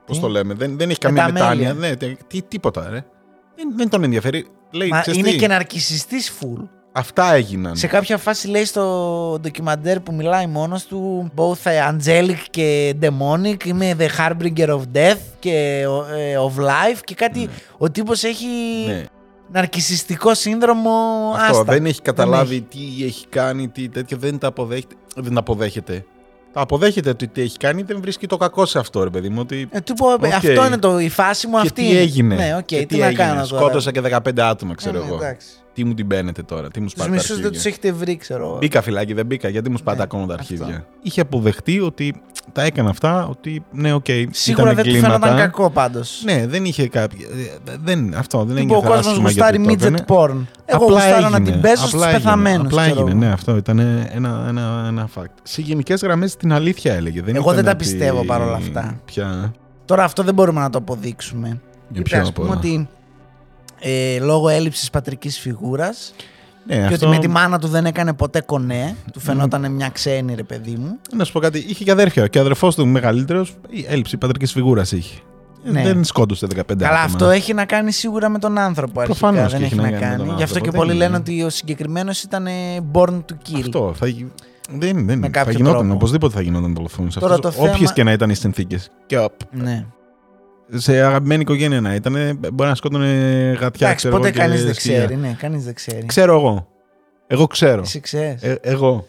[0.06, 1.46] Πώς Τι; το λέμε, δεν, δεν έχει καμία τα μέλια.
[1.48, 1.72] μετάνοια.
[1.74, 3.04] Ναι, τε- τι, τίποτα, ρε.
[3.56, 4.46] Δεν, δεν τον ενδιαφέρει.
[4.70, 6.68] Λέει, Μα ξέρεις είναι τι, και ναρκισιστής full.
[6.92, 7.76] Αυτά έγιναν.
[7.76, 13.64] Σε κάποια φάση λέει στο ντοκιμαντέρ που μιλάει μόνος του both ε, angelic και demonic
[13.64, 15.84] είμαι the harbinger of death και
[16.16, 18.46] ε, of life και κάτι ο τύπος έχει
[18.86, 19.04] Ναι.
[19.52, 20.90] ναρκισιστικό σύνδρομο
[21.36, 21.72] Αυτό άστα.
[21.72, 22.62] δεν έχει καταλάβει έχει.
[22.98, 24.16] τι έχει κάνει, τι τέτοιο.
[24.16, 24.94] Δεν τα αποδέχεται.
[25.16, 26.04] Δεν τα αποδέχεται.
[26.52, 29.38] Τα αποδέχεται ότι τι έχει κάνει, δεν βρίσκει το κακό σε αυτό, ρε παιδί μου.
[29.40, 29.68] Ότι...
[29.70, 30.24] Ε, του πω, Οκ.
[30.24, 31.82] Αυτό είναι το, η φάση μου και αυτή.
[31.82, 31.98] τι είναι.
[31.98, 32.34] έγινε.
[32.34, 33.22] Ναι, οκ, και τι, να έγινε.
[33.24, 33.60] κάνω τώρα.
[33.62, 35.16] Σκότωσα και 15 άτομα, ξέρω Ναι, ναι, εγώ.
[35.24, 35.46] εντάξει.
[35.78, 37.92] Τι μου την μπαίνετε τώρα, τι μου Τους σπάτε τα μισούς δεν αρχίδια; τους έχετε
[37.92, 38.44] βρει, ξέρω.
[38.44, 38.56] εγώ.
[38.60, 40.54] Μπήκα φυλάκι, δεν μπήκα, γιατί μου σπάτε Ναι, ακόμα τα αυτό.
[40.54, 42.20] αρχίδια; Είχε αποδεχτεί ότι
[42.52, 44.04] τα έκανε αυτά, ότι ναι, οκ.
[44.30, 45.12] Σίγουρα ήταν δεν του εγκλήματα.
[45.20, 46.22] φαίνονταν κακό πάντως.
[46.24, 47.26] Ναι, δεν είχε κάποια.
[47.66, 50.36] ε, Δεν, αυτό δεν Τύπου ο έγινε κόσμος γουστάρει midget porn.
[50.64, 52.66] Εγώ Απλά γουστάρω να έγινε, την παίζω απλά στους έγινε, πεθαμένους.
[52.66, 53.18] Απλά ξέρω έγινε, εγώ.
[53.18, 55.32] ναι, αυτό ήταν ένα, ένα, ένα fact.
[55.42, 57.22] Σε γενικές γραμμές την αλήθεια έλεγε.
[57.22, 59.00] Δεν Εγώ ήταν δεν τα ότι- πιστεύω παρόλα αυτά.
[59.04, 59.52] Πια.
[59.84, 61.48] Τώρα αυτό δεν μπορούμε να το αποδείξουμε.
[61.88, 62.58] Για Είπε, ποιο ας από πούμε όλα.
[62.58, 62.88] ότι
[63.80, 66.14] ε, λόγω έλλειψης πατρικής φιγούρας
[66.66, 66.94] Ναι, και αυτό...
[67.06, 70.76] ότι με τη μάνα του δεν έκανε ποτέ κονέ, του φαινόταν μια ξένη ρε παιδί
[70.76, 70.98] μου.
[71.16, 72.26] Να σου πω κάτι, είχε και αδέρφια.
[72.26, 75.18] Και ο αδερφός του μεγαλύτερος, η έλλειψη πατρικής φιγούρας είχε.
[75.64, 75.82] Ναι.
[75.82, 77.00] Δεν σκότωσε 15 Καλά, άτομα.
[77.04, 79.18] αυτό έχει να κάνει σίγουρα με τον άνθρωπο αρχικά.
[79.18, 80.28] Προφανώς δεν και έχει έχει να, να κάνει με κάνει.
[80.28, 81.32] τον Γι' αυτό και άνθρωπο, πολλοί δεν λένε είναι.
[81.38, 82.50] ότι ο συγκεκριμένος ήταν ε,
[82.92, 83.60] born to kill.
[83.60, 83.92] Αυτό.
[83.96, 84.06] Θα...
[84.06, 84.26] γι-
[84.70, 85.78] Δεν, δεν, Με θα κάποιο γινόταν.
[85.78, 85.94] τρόπο.
[85.94, 87.08] Οπωσδήποτε θα γινόταν δολοφόνο.
[87.20, 88.90] Τώρα το θέμα- Όποιες και να ήταν οι συνθήκες.
[89.06, 89.84] Και οπ, Ναι.
[90.74, 93.06] Σε αγαπημένη οικογένεια να ήταν, μπορεί να σκότωνε
[93.60, 93.86] γατιά.
[93.86, 94.98] Εντάξει, ξέρω ποτέ εγώ, και κανείς δεν σκυλιά.
[94.98, 95.16] ξέρει.
[95.16, 96.06] Ναι, κανείς δεν ξέρει.
[96.06, 96.68] Ξέρω εγώ.
[97.26, 97.80] Εγώ ξέρω.
[97.80, 98.42] Εσύ ξέρεις.
[98.42, 99.06] Ε, εγώ.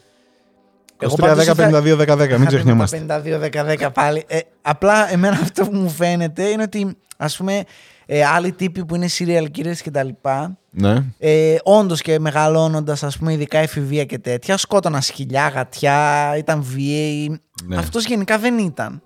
[1.02, 2.98] Εγώ 23, πάντως 10, είχα- 52, 10, 10, μην ξεχνιόμαστε.
[2.98, 4.24] 52-10-10 πάλι.
[4.28, 7.64] Ε, απλά εμένα αυτό που μου φαίνεται είναι ότι ας πούμε
[8.06, 11.04] ε, άλλοι τύποι που είναι serial killers και τα λοιπά Ναι.
[11.18, 17.40] ε, όντως και μεγαλώνοντας, ας πούμε, ειδικά εφηβεία και τέτοια, σκότωναν σκυλιά, γατιά, ήταν βίαιοι.
[17.66, 17.78] Ναι.
[17.78, 19.02] Αυτός γενικά δεν ήταν.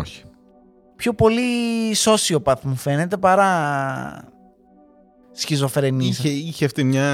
[0.00, 0.22] Όχι.
[1.00, 1.42] Πιο πολύ
[1.94, 3.48] sociopath μου φαίνεται παρά
[5.32, 6.18] σχιζοφρενής.
[6.18, 7.04] Είχε, είχε αυτή μια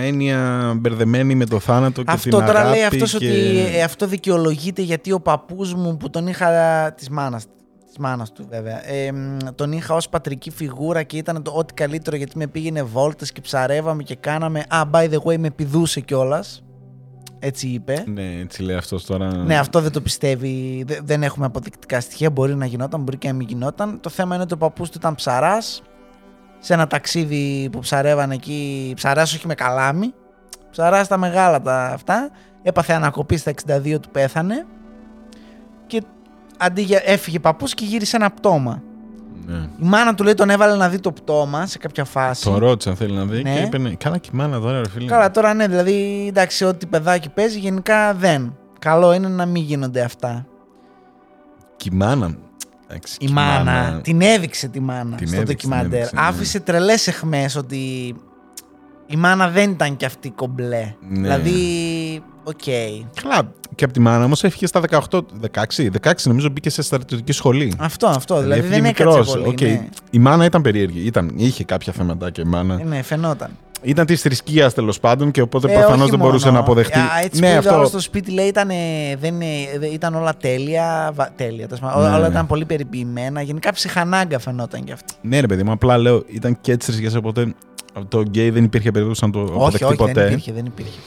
[0.00, 3.16] έννοια μπερδεμένη με το θάνατο και Αυτό την τώρα αγάπη λέει αυτός και...
[3.16, 7.44] ότι ε, αυτό δικαιολογείται γιατί ο παππούς μου που τον είχα της μάνας,
[7.86, 11.74] της μάνας του βέβαια ε, μ, τον είχα ως πατρική φιγούρα και ήταν το ό,τι
[11.74, 16.00] καλύτερο γιατί με πήγαινε βόλτες και ψαρεύαμε και κάναμε α by the way με πηδούσε
[16.00, 16.62] κιόλας.
[17.38, 19.36] Έτσι είπε Ναι, έτσι λέει αυτός τώρα.
[19.36, 20.84] ναι, αυτό δεν το πιστεύει.
[20.86, 22.30] Δε- Δεν έχουμε αποδεικτικά στοιχεία.
[22.30, 24.00] Μπορεί να γινόταν, μπορεί και να μην γινόταν.
[24.00, 25.82] Το θέμα είναι ότι ο παππούς του ήταν ψαράς.
[26.58, 28.92] Σε ένα ταξίδι που ψαρεύαν εκεί.
[28.96, 30.14] Ψαράς, όχι με καλάμι.
[30.70, 32.30] Ψαράς στα μεγάλα τα αυτά.
[32.62, 34.66] Έπαθε ανακοπή στα 62 του πέθανε.
[35.86, 36.02] Και
[36.58, 38.82] αντί για έφυγε παππούς και γύρισε ένα πτώμα.
[39.46, 39.56] Ναι.
[39.56, 42.44] Η μάνα του λέει τον έβαλε να δει το πτώμα σε κάποια φάση.
[42.44, 43.54] Τον ρώτησε αν θέλει να δει Ναι.
[43.54, 43.90] και είπε ναι.
[43.90, 45.06] Καλά και η μάνα τώρα, ρε φίλε.
[45.06, 48.56] Καλά, τώρα ναι, δηλαδή εντάξει, ό,τι παιδάκι παίζει γενικά δεν.
[48.78, 50.46] Καλό είναι να μην γίνονται αυτά.
[51.76, 52.34] Και η μάνα.
[52.88, 55.98] εντάξει, Η και μάνα, την έδειξε τη μάνα Την στο έδειξε, την ντοκιμαντέρ.
[56.00, 56.26] έδειξε, ναι.
[56.28, 58.14] Άφησε τρελές εχμές ότι
[59.08, 60.94] η μάνα δεν ήταν και αυτή κομπλέ.
[61.08, 61.20] Ναι.
[61.20, 61.52] Δηλαδή,
[62.44, 62.60] οκ.
[63.22, 63.52] Καλά.
[63.74, 65.88] Και από τη μάνα όμως έφυγε στα 18, 16.
[66.02, 67.74] 16 νομίζω μπήκε σε στρατιωτική σχολή.
[67.78, 68.40] Αυτό, αυτό.
[68.40, 69.30] Δηλαδή, έφυγε δεν έκατσε μικρός.
[69.30, 69.46] πολύ.
[69.48, 69.60] Οκ.
[69.60, 69.88] Ναι.
[70.10, 71.06] Η μάνα ήταν περίεργη.
[71.06, 72.78] Ήταν, είχε κάποια θεματάκια η μάνα.
[72.80, 73.50] Ε, ναι, φαινόταν.
[73.82, 76.58] Ήταν της θρησκείας τέλος πάντων και οπότε Ε, προφανώς όχι δεν μπορούσε μόνο.
[76.58, 76.98] να αποδεχτεί.
[76.98, 77.70] Α, έτσι ναι, που αυτό.
[77.74, 77.86] αυτό...
[77.86, 78.68] στο σπίτι λέει ήταν,
[79.18, 81.10] δεν, είναι- δεν- ήταν όλα τέλεια.
[81.14, 82.02] βα- τέλεια τέλος πάντων.
[82.02, 82.26] Ναι, όλα ναι.
[82.28, 83.42] ήταν πολύ περιποιημένα.
[83.42, 85.14] Γενικά ψυχανάγκα φαινόταν κι αυτή.
[85.22, 87.54] Ναι, ρε παιδί μου, απλά λέω ήταν και έτσι θρησκείας οπότε
[88.08, 90.12] το γκέι δεν υπήρχε περίπτωση να το όχι, αποδεχτεί όχι, ποτέ.
[90.12, 90.52] δεν υπήρχε.
[90.52, 90.98] Δεν υπήρχε.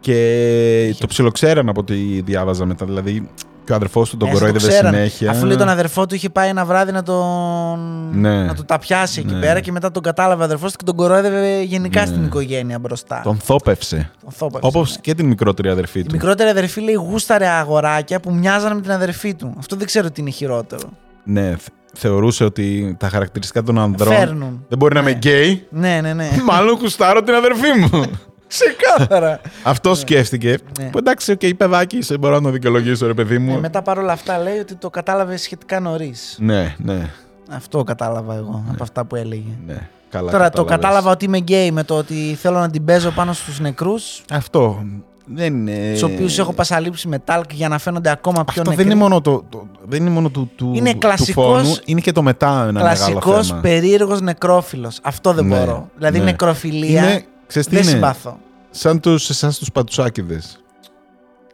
[0.00, 2.84] Και το ψιλοξέραν από ό,τι διάβαζα μετά.
[2.84, 3.28] Δηλαδή
[3.64, 4.96] και ο αδερφός του τον Ε, στο κορόιδευε ξέρανε.
[4.96, 5.30] συνέχεια.
[5.30, 7.78] Αφού λέει τον αδερφό του είχε πάει ένα βράδυ να τον.
[8.12, 8.44] Ναι.
[8.44, 9.40] να του τα πιάσει εκεί Ναι.
[9.40, 12.06] πέρα και μετά τον κατάλαβε ο αδερφός του και τον κορόιδευε γενικά Ναι.
[12.06, 13.20] στην οικογένεια μπροστά.
[13.24, 14.10] Τον θόπευσε.
[14.22, 14.96] Τον θόπευσε, Όπως ναι.
[15.00, 16.12] και την μικρότερη αδερφή Η του.
[16.12, 19.54] μικρότερη αδερφή λέει γούσταρε αγοράκια που μοιάζανε με την αδερφή του.
[19.58, 20.88] Αυτό δεν ξέρω τι είναι χειρότερο.
[21.24, 24.64] Ναι, θε- θεωρούσε ότι τα χαρακτηριστικά των ανδρών Φέρνουν.
[24.68, 25.66] δεν μπορεί να είμαι γκέι.
[25.70, 26.28] Ναι, ναι, ναι.
[26.50, 28.02] Μάλλον κουστάρω την αδερφή μου.
[28.48, 29.40] Ξεκάθαρα.
[29.62, 30.58] Αυτό σκέφτηκε.
[30.80, 30.90] Ναι.
[30.90, 33.54] Που εντάξει, οκ, παιδάκι, σε μπορώ να το δικαιολογήσω, ρε παιδί μου.
[33.54, 36.36] Ε, μετά παρόλα αυτά λέει ότι το κατάλαβε σχετικά νωρίς.
[36.40, 37.10] Ναι, ναι,
[37.50, 39.50] Αυτό κατάλαβα εγώ από αυτά που έλεγε.
[39.66, 39.88] ναι.
[40.10, 40.76] Καλά Τώρα το κατάλαβες.
[40.86, 44.84] κατάλαβα ότι είμαι γκέι με το ότι θέλω να την παίζω πάνω στους νεκρούς Αυτό.
[45.24, 45.90] Δεν είναι.
[45.92, 48.76] Τους οποίους έχω πασαλείψει με τάλκ για να φαίνονται ακόμα πιο Αυτό νεκροί.
[48.76, 52.00] δεν είναι μόνο, το, το- δεν είναι μόνο του, του, Είναι του κλασικός- φόνου, είναι
[52.00, 53.60] και το μετά ένα Κλασικός μεγάλο θέμα.
[53.60, 54.98] περίεργος νεκρόφιλος.
[55.02, 55.88] Αυτό δεν Ναι, μπορώ.
[55.96, 56.24] Δηλαδή ναι.
[56.24, 58.38] νεκροφιλία Είναι, ξέρεις τι δεν είναι, συμπαθώ.
[58.70, 60.60] σαν τους, εσάς τους πατουσάκιδες.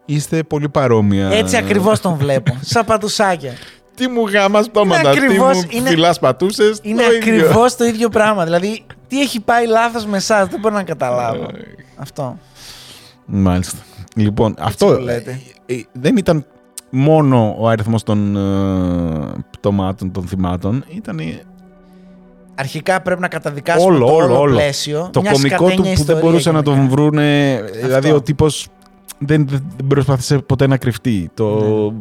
[0.04, 1.28] Είστε πολύ παρόμοια.
[1.30, 2.56] Έτσι ακριβώς τον βλέπω.
[2.72, 3.52] Σαν πατουσάκια.
[3.94, 7.16] Τι μου γάμας πτώματα, τι ακριβώς, μου είναι- φυλάς πατούσες, Είναι το ίδιο.
[7.34, 8.44] ακριβώς το ίδιο πράγμα.
[8.44, 11.46] Δηλαδή, τι έχει πάει λάθος με εσάς, δεν μπορώ να καταλάβω.
[11.96, 12.38] Αυτό.
[13.26, 13.78] Μάλιστα.
[14.16, 15.40] Λοιπόν, που αυτό λέτε.
[15.66, 16.44] ε, ε, δεν ήταν
[16.90, 21.40] μόνο ο αριθμός των ε, πτωμάτων, των θυμάτων, ήταν ε,
[22.58, 24.52] Αρχικά πρέπει να καταδικάσουμε όλο, το όλο, όλο όλο.
[24.54, 25.08] πλαίσιο.
[25.12, 26.76] Το Μιας κωμικό του σκατένια που δεν ιστορίας μπορούσε να γενικά.
[26.80, 27.60] τον βρούνε.
[27.82, 28.66] Δηλαδή ο τύπος
[29.18, 31.30] δεν, δεν προσπάθησε ποτέ να κρυφτεί.
[31.34, 31.60] Το,
[31.90, 31.96] Ναι.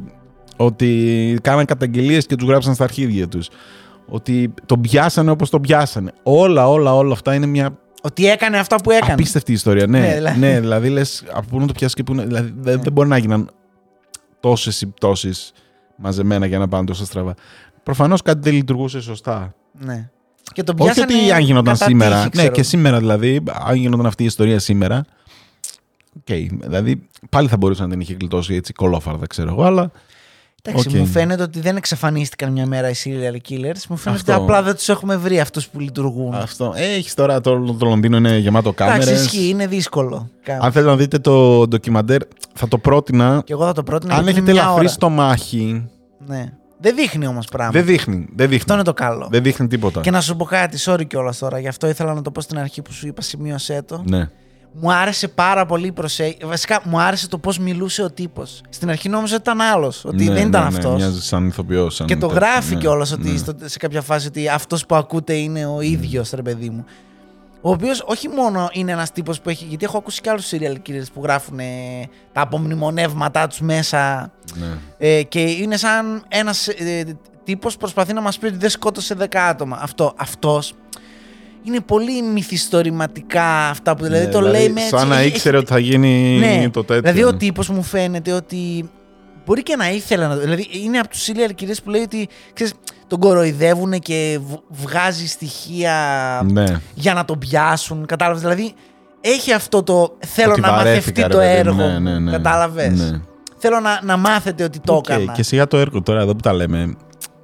[0.57, 3.49] Ότι κάναν καταγγελίες και τους γράψαν στα αρχίδια τους.
[4.07, 6.11] Ότι τον πιάσανε όπως τον πιάσανε.
[6.23, 9.13] Όλα, όλα, όλα αυτά είναι μια Ότι έκανε αυτά που έκανε.
[9.13, 9.87] απίστευτη ιστορία.
[9.87, 10.33] Ναι, Ναι, ναι, δηλαδή.
[10.35, 12.23] δηλαδή, ναι, δηλαδή λες από πού να το πιάσεις και πού να.
[12.23, 12.81] Δηλαδή, δεν, Ναι.
[12.83, 13.49] δεν μπορεί να γίναν
[14.39, 15.51] τόσες συμπτώσεις
[15.95, 17.33] μαζεμένα για να πάνε τόσο στραβά.
[17.83, 19.53] Προφανώς κάτι δεν λειτουργούσε σωστά.
[19.79, 20.09] Ναι.
[20.53, 22.15] Και τον Όχι πιάσανε ότι αν γινόταν κατά σήμερα.
[22.15, 22.51] τύχη, ναι, ξέρω.
[22.53, 25.05] και σήμερα δηλαδή, αν γινόταν αυτή η ιστορία σήμερα.
[26.17, 29.91] Οκ, δηλαδή πάλι θα μπορούσε να την είχε γλιτώσει έτσι κωλόφαρδα, ξέρω εγώ, αλλά.
[30.67, 30.93] Εντάξει, Οκ.
[30.95, 33.81] μου φαίνεται ότι δεν εξαφανίστηκαν μια μέρα οι serial killers.
[33.89, 34.33] Μου φαίνεται Αυτό.
[34.33, 36.33] ότι απλά δεν τους έχουμε βρει αυτούς που λειτουργούν.
[36.33, 36.73] Αυτό.
[36.75, 39.23] Ε, έχεις τώρα το, το Λονδίνο είναι γεμάτο Εντάξει, κάμερες.
[39.25, 40.29] ισχύει, είναι δύσκολο.
[40.59, 42.21] Αν θέλετε να δείτε το ντοκιμαντέρ,
[42.53, 43.41] θα το πρότεινα.
[43.45, 44.13] Και εγώ θα το πρότεινα.
[44.15, 44.93] αν γιατί έχετε είναι μια ελαφρύ ώρα.
[44.93, 45.87] στο μάχη.
[46.27, 46.51] Ναι.
[46.79, 47.71] Δεν δείχνει όμως πράγμα.
[47.71, 48.15] Δεν δείχνει.
[48.35, 48.55] Δεν δείχνει.
[48.55, 49.27] Αυτό είναι το καλό.
[49.31, 50.01] Δεν δείχνει τίποτα.
[50.01, 52.59] Και να σου πω κάτι, sorry κιόλας τώρα, γι' αυτό ήθελα να το πω στην
[52.59, 54.03] αρχή που σου είπα, σημείωσέ το.
[54.05, 54.29] Ναι.
[54.79, 56.45] Μου άρεσε πάρα πολύ η προσέγγιση.
[56.45, 58.61] Βασικά, μου άρεσε το πώς μιλούσε ο τύπος.
[58.69, 60.95] Στην αρχή νόμιζα ότι ήταν άλλος, ότι Ναι, δεν ήταν ναι, ναι, αυτός.
[60.95, 61.95] μοιάζει σαν ηθοποιός.
[61.95, 63.37] Σαν Και το τέτοιο, γράφει ναι, κιόλας ότι ναι.
[63.37, 66.85] στο- σε κάποια φάση ότι αυτός που ακούτε είναι ο ίδιος, ρε παιδί μου.
[67.61, 69.65] Ο οποίος όχι μόνο είναι ένας τύπος που έχει.
[69.65, 71.65] Γιατί έχω ακούσει και άλλους serial killers που γράφουν ε,
[72.33, 74.31] τα απομνημονεύματά τους μέσα.
[74.55, 74.67] Ναι.
[74.97, 79.25] Ε, και είναι σαν ένας ε, τύπος προσπαθεί να μας πει ότι δεν σκότωσε 10
[79.49, 79.77] άτομα.
[79.81, 80.13] Αυτό.
[80.17, 80.73] Αυτός
[81.67, 84.97] είναι πολύ μυθιστορηματικά αυτά που δηλαδή Ναι, το λέει με έτσι.
[84.97, 87.01] Σαν να έχει- ήξερε ότι θα γίνει ναι, το τέτοιο.
[87.11, 88.89] Δηλαδή ο τύπος μου φαίνεται ότι.
[89.45, 90.35] Μπορεί και να ήθελε να.
[90.35, 92.73] Δηλαδή είναι από τους serial killers που λέει ότι ξέρεις,
[93.07, 95.93] τον κοροϊδεύουν και β- βγάζει στοιχεία
[96.51, 96.63] Ναι.
[96.93, 98.05] για να τον πιάσουν.
[98.05, 98.73] Κατάλαβες; Δηλαδή
[99.21, 100.17] έχει αυτό το.
[100.25, 101.73] Θέλω Ότι να βαρέθηκα, μαθευτεί ρε το παιδί έργο.
[101.73, 101.83] μου.
[101.83, 101.99] μου.
[101.99, 102.31] Ναι, ναι, ναι.
[102.31, 103.19] Κατάλαβες; Ναι.
[103.57, 105.31] Θέλω να, να μάθετε ότι το Οκ, έκανα.
[105.31, 106.95] Και σιγά το έργο τώρα εδώ που τα λέμε.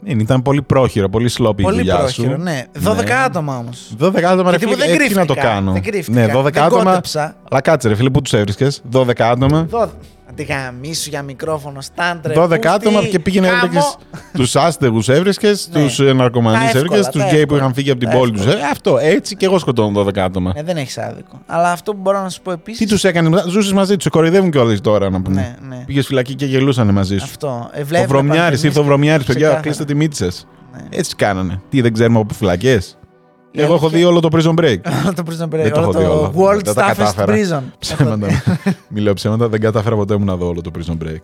[0.03, 2.41] Είναι, ήταν πολύ πρόχειρο, πολύ sloppy η δουλειά πρόχειρο, σου.
[2.41, 2.65] Ναι.
[2.85, 3.13] 12 ναι.
[3.13, 3.95] άτομα όμως.
[4.01, 6.63] 12 άτομα, ρε φίλε, δεν ε, κρύφτηκα, να το κάνω; Δεν κρύφτηκα, ναι, 12 δεν
[6.63, 6.83] άτομα.
[6.83, 7.35] Κόντεψα.
[7.51, 9.67] Αλλά κάτσε, ρε φίλε, πού τους έβρισκες; 12 άτομα.
[9.71, 9.87] 12.
[10.31, 12.33] Αντιγαμίσου για μικρόφωνο, στάντρε.
[12.37, 13.79] 12 πούστη, άτομα και πήγαινε έβρισκε
[14.33, 15.83] τους άστεγους, έβρισκες ναι.
[15.83, 18.45] τους ε, ναρκωμανείς, έβρισκες τους γκέι που είχαν φύγει από την πόλη τους.
[18.45, 20.53] Ε, αυτό έτσι και εγώ σκοτώνω 12 άτομα.
[20.55, 21.41] Ε, δεν έχεις άδικο.
[21.45, 22.77] Αλλά αυτό που μπορώ να σου πω επίση.
[22.77, 25.55] Τι τους έκανε, ζούσες μαζί τους, κοροϊδεύουν κιόλας τώρα να πούμε.
[25.59, 25.83] Ναι, ναι.
[25.85, 27.23] Πήγες φυλακή και γελούσαν μαζί σου.
[27.23, 27.69] Αυτό.
[27.91, 30.47] Ε, ο Βρωμιάρης ήρθε ο Βρωμιάρης, παιδιά, κλείστε τη μύτη σας.
[30.73, 30.81] Ναι.
[30.89, 31.61] Έτσι κάνανε.
[31.69, 32.97] Τι δεν ξέρουμε από φυλακές;
[33.51, 34.77] Ε, Εγώ έχω και- δει όλο το prison break.
[35.03, 35.49] Όλο το prison break.
[35.49, 36.31] Δεν το όλο έχω δει όλο.
[36.35, 37.33] το World Δεν τα Toughest κατάφερα.
[37.35, 37.63] Prison.
[37.79, 38.27] Ψέματα.
[38.87, 41.19] Μιλάω ψέματα, δεν κατάφερα ποτέ μου να δω όλο το prison break.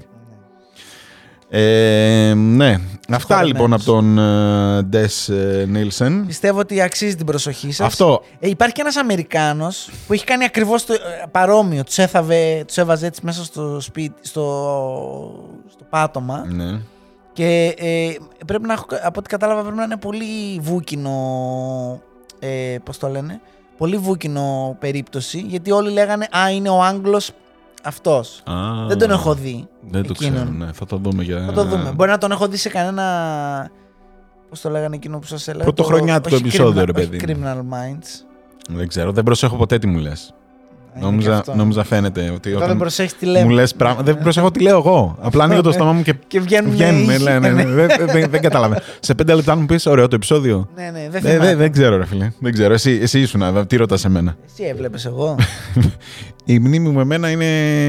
[1.50, 2.80] Ε, ναι.
[3.10, 3.52] Αυτά Χωραμένος.
[3.52, 6.26] λοιπόν από τον ε, Ντες ε, Νίλσεν.
[6.26, 7.88] Πιστεύω ότι αξίζει την προσοχή σας.
[7.88, 8.22] Αυτό.
[8.40, 10.98] Ε, υπάρχει και ένας Αμερικάνος που έχει κάνει ακριβώς το ε,
[11.32, 11.84] παρόμοιο.
[11.84, 14.44] Τους έθαβε, τους έβαζε έτσι μέσα στο σπίτι, στο,
[15.72, 16.46] στο πάτωμα.
[16.50, 16.80] Ναι.
[17.34, 18.10] Και ε,
[18.46, 21.12] πρέπει να έχω, από ό,τι κατάλαβα, πρέπει να είναι πολύ βούκινο.
[22.40, 23.42] Ε, Πώς το λένε,
[23.78, 25.40] Πολύ βούκινο περίπτωση.
[25.40, 27.32] Γιατί όλοι λέγανε Α, είναι ο Άγγλος
[27.84, 28.42] αυτός.
[28.46, 28.54] Α,
[28.88, 29.68] Δεν τον έχω δει.
[29.90, 30.34] Δεν το εκείνον.
[30.44, 30.50] ξέρω.
[30.66, 30.72] Ναι.
[30.74, 31.44] Θα το δούμε για.
[31.46, 31.92] Θα το δούμε.
[31.92, 33.70] Μπορεί να τον έχω δει σε κανένα.
[34.50, 35.64] Πώς το λέγανε εκείνο που σας έλεγα.
[35.64, 37.44] Πρωτοχρονιάτικο όχι επεισόδιο, criminal- ρε παιδί όχι μου.
[37.46, 38.26] Criminal Minds.
[38.70, 39.12] Δεν ξέρω.
[39.12, 40.34] Δεν προσέχω ποτέ τι μου λες.
[40.98, 41.56] Α, είναι και Νόμιζα, αυτό.
[41.56, 43.46] νόμιζα φαίνεται ότι Τώρα δεν όταν προσέχεις τι λέμε.
[43.46, 44.04] μου λες πράγματα.
[44.04, 45.18] Δεν προσέχω τι λέω εγώ.
[45.22, 47.10] Απλά ανοίγω το στόμα μου και Και βγαίνουν βγαίνουν.
[47.10, 47.24] ήχοι.
[47.24, 47.64] Ναι, ναι, ναι.
[47.66, 48.82] Δεν, δεν, δεν καταλαβαίνω.
[49.00, 50.70] Σε πέντε λεπτά αν μου πεις ωραίο το επεισόδιο.
[50.76, 51.46] Ναι, ναι, δεν Δεν, θυμάμαι.
[51.46, 52.32] δεν, δεν ξέρω, ρε φίλε.
[52.40, 52.74] Δεν ξέρω.
[52.74, 54.36] Εσύ, εσύ ήσουν, τι ρωτάς σε μένα.
[54.46, 55.36] Εσύ έβλεπες εγώ.
[56.46, 57.46] Η μνήμη μου με μένα είναι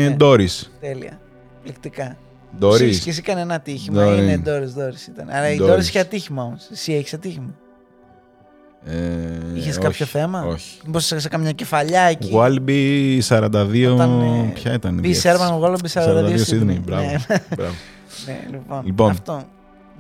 [0.09, 0.17] Ναι.
[0.21, 0.63] Doris.
[0.81, 1.21] Τέλεια.
[1.63, 2.17] Πληκτικά.
[2.61, 2.81] Doris.
[2.81, 4.05] Εσύ και εσύ κανένα ατύχημα.
[4.07, 4.19] Dory.
[4.19, 4.51] Είναι Doris,
[4.81, 5.29] Doris ήταν.
[5.31, 5.75] Αλλά η Doris.
[5.77, 6.69] Doris είχε ατύχημα όμως.
[6.73, 7.55] Εσύ έχεις ατύχημα.
[8.85, 8.93] Ε,
[9.55, 10.79] Είχες όχι, κάποιο θέμα; Όχι.
[10.87, 13.93] Μήπως σε, σε καμιά κεφαλιά εκεί; Wallaby 42.
[13.93, 16.71] Όταν, ε, Ποια ήταν η Μπι διεύθυνση; Σέρμαν, Wallaby 42 Sydney.
[16.71, 16.81] Sydney.
[16.85, 17.03] Μπράβο.
[17.03, 17.17] Ναι,
[17.57, 17.75] Μπράβο.
[18.27, 18.83] ναι, λοιπόν.
[18.85, 19.11] Λοιπόν.
[19.11, 19.43] Αυτό.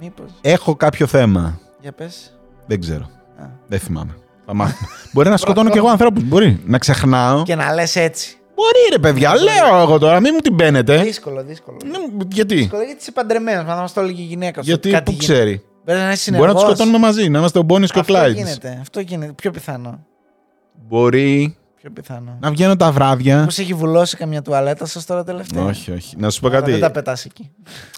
[0.00, 0.30] Μήπως.
[0.40, 1.60] Έχω κάποιο θέμα.
[1.80, 2.38] Για πες.
[2.66, 3.02] Δεν ξέρω.
[3.42, 3.44] Α.
[3.66, 4.16] Δεν θυμάμαι.
[4.46, 4.88] Θα μάθουμε.
[5.12, 6.22] Μπορεί να σκοτώνω κι εγώ ανθρώπους.
[6.24, 6.60] Μπορεί.
[6.66, 7.42] Να ξεχνάω.
[7.42, 8.36] Και να λες έτσι.
[8.54, 9.34] Μπορεί ρε παιδιά.
[9.34, 10.20] Λέω εγώ τώρα.
[10.20, 11.02] Μην μου την μπαίνετε.
[11.02, 11.76] Δύσκολο, δύσκολο.
[11.84, 13.64] Ναι, Γιατί; Δύσκολο γιατί είσαι παντρεμένος.
[13.64, 14.68] Μα θα μας το έλεγε η γυναίκα σου.
[14.68, 15.32] Γιατί κάτι που γίνεται.
[15.32, 15.62] ξέρει.
[15.88, 16.62] Πρέπει να είσαι Μπορεί να τους συνεργός.
[16.62, 17.28] σκοτώνουμε μαζί.
[17.28, 18.38] Να είμαστε ο Μπόνι και ο Αυτό Κλάιντς.
[18.38, 18.78] γίνεται.
[18.80, 19.32] Αυτό γίνεται.
[19.32, 20.06] Πιο πιθανό.
[20.88, 22.36] Μπορεί Πιο πιθανό.
[22.40, 23.36] να βγαίνω τα βράδια.
[23.48, 26.16] Πώ έχει βουλώσει καμιά τουαλέτα σας τώρα τελευταία; Όχι, όχι.
[26.18, 26.70] Να σου πω Άρα κάτι.
[26.70, 27.50] Δεν τα πετάς εκεί.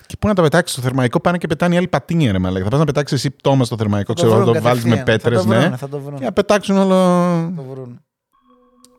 [0.06, 2.64] Και πού να τα πετάξεις στο θερμαϊκό, πάνε και πετάνε οι άλλοι πατίνια, ρε μαλάκα.
[2.64, 4.84] Θα πας να πετάξεις εσύ πτώμα στο θερμαϊκό, Θα το ξέρω, θα βρουν το βάλεις
[4.84, 5.18] με κατευθείαν.
[5.20, 5.76] πέτρε, Θα το βρούνε, ναι.
[5.76, 6.18] Θα το βρουν.
[6.18, 6.94] Και να πετάξουν όλο.
[6.94, 8.00] Θα το βρουν.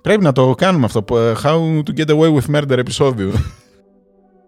[0.01, 1.03] Πρέπει να το κάνουμε αυτό.
[1.03, 3.31] που, ε, How to get away with murder επεισόδιο.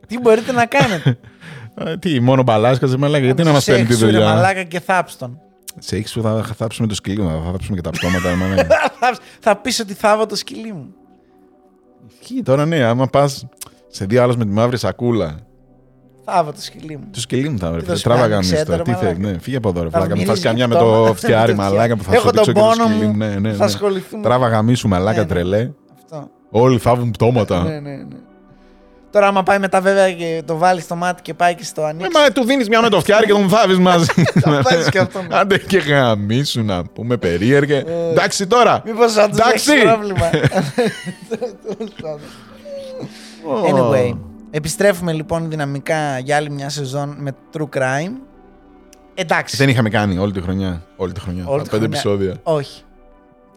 [0.08, 1.20] Τι μπορείτε να κάνετε;
[1.76, 3.26] Ε, Τι, μόνο μπαλάσκας, σε μαλάκα.
[3.26, 5.40] Γιατί να μας παίρνει τη Σεξου, ρε δουλειά; Μαλάκα και θάψτον.
[5.80, 8.68] Σε έχεις που θα θάψουμε το σκυλί μου, θα θάψουμε και τα πτώματα, ρε μαλάκα.
[9.46, 10.88] θα πεις ότι θάβω το σκυλί μου.
[12.22, 13.46] Ισχύει τώρα, ναι, άμα πας
[13.88, 15.36] σε δύο άλλου με τη μαύρη σακούλα.
[16.26, 17.04] Θάβω το σκυλί μου.
[17.14, 17.86] Το σκυλί μου θα Τι βρει.
[17.86, 18.56] θα σου Τράβαγα κάνει, μίστο.
[18.64, 19.32] ξέρετε, Τι ρε θέλει, μαλάκα.
[19.32, 20.16] ναι, φύγε από εδώ, ρε Θα φλάκα.
[20.16, 21.08] Μου φας μυρίζει καμιά με πτώμα.
[21.08, 21.70] το φτιάρι, Τέτοια.
[21.70, 23.12] μαλάκα που θα Έχω σου δείξω τον και το πόνο σκυλί μου.
[23.12, 23.18] μου.
[23.18, 23.64] Ναι, ναι, Θα ναι.
[23.64, 24.24] ασχοληθούμε.
[24.24, 25.28] Τράβαγα μίσου, μαλάκα, Ναι, ναι.
[25.30, 25.72] τρελέ.
[25.96, 26.30] Αυτό.
[26.50, 27.64] Όλοι θάβουν πτώματα.
[27.64, 28.06] Ναι, ναι, ναι.
[29.14, 31.86] Τώρα, άμα πάει μετά, βέβαια, και το βάλει στο μάτι και πάει και στο Ε,
[31.86, 32.12] ανοίξει.
[32.14, 34.06] μα του δίνεις μια με το φτιάρι και τον θάβει μαζί.
[34.42, 35.28] Θα πάρεις και αυτό, ναι.
[35.32, 37.76] Άντε και γαμίσου να πούμε περίεργε.
[37.78, 38.10] Ε.
[38.12, 38.82] Εντάξει τώρα.
[38.86, 39.72] Μήπως θα τους Εντάξει.
[39.72, 40.30] έχει πρόβλημα.
[43.70, 44.18] anyway,
[44.52, 48.12] επιστρέφουμε λοιπόν δυναμικά για άλλη μια σεζόν με True Crime.
[49.14, 49.58] Εντάξει.
[49.58, 50.84] Δεν είχαμε κάνει όλη τη χρονιά.
[50.96, 51.44] Όλη τη χρονιά.
[51.48, 52.00] Όλη τα τη πέντε χρονιά.
[52.00, 52.36] επεισόδια.
[52.44, 52.82] Όχι.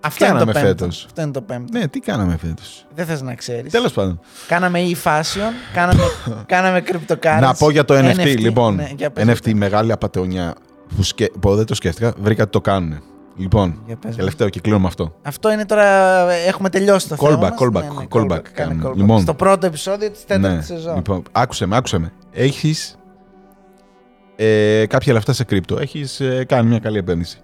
[0.06, 0.68] Αυτό είναι το κάναμε πέμπτο.
[0.84, 1.78] φέτος; Αυτό είναι το πέμπτο.
[1.78, 2.86] Ναι, τι κάναμε φέτος.
[2.94, 3.72] Δεν θες να ξέρεις.
[3.72, 4.20] Τέλος πάντων.
[4.48, 6.02] Κάναμε e-fashion, κάναμε,
[6.46, 7.40] κάναμε cryptocurrency.
[7.40, 8.74] Να πω για το NFT, λοιπόν.
[8.74, 10.54] Ναι, για πες, NFT, μεγάλη απαταιωνιά
[10.96, 11.30] που, σκε...
[11.40, 13.02] που δεν το σκέφτηκα, βρήκα ότι το κάνουν.
[13.38, 14.16] Λοιπόν, Για πες.
[14.16, 15.14] τελευταίο και κλείνω με αυτό.
[15.22, 15.84] Αυτό είναι τώρα.
[16.32, 17.38] Έχουμε τελειώσει το Callback, θέμα.
[17.38, 17.52] μας.
[17.60, 18.88] callback, Ναι, ναι, callback κάνε κάνουμε.
[18.88, 18.96] callback.
[18.96, 19.20] Λοιπόν.
[19.20, 20.94] Στο πρώτο επεισόδιο της τέταρτης Ναι, σεζόν.
[20.94, 22.12] Λοιπόν, άκουσε με, άκουσε με.
[22.32, 22.96] Έχεις
[24.36, 25.78] ε, κάποια λεφτά σε κρύπτο.
[25.78, 27.38] Έχεις ε, κάνει μια καλή επένδυση.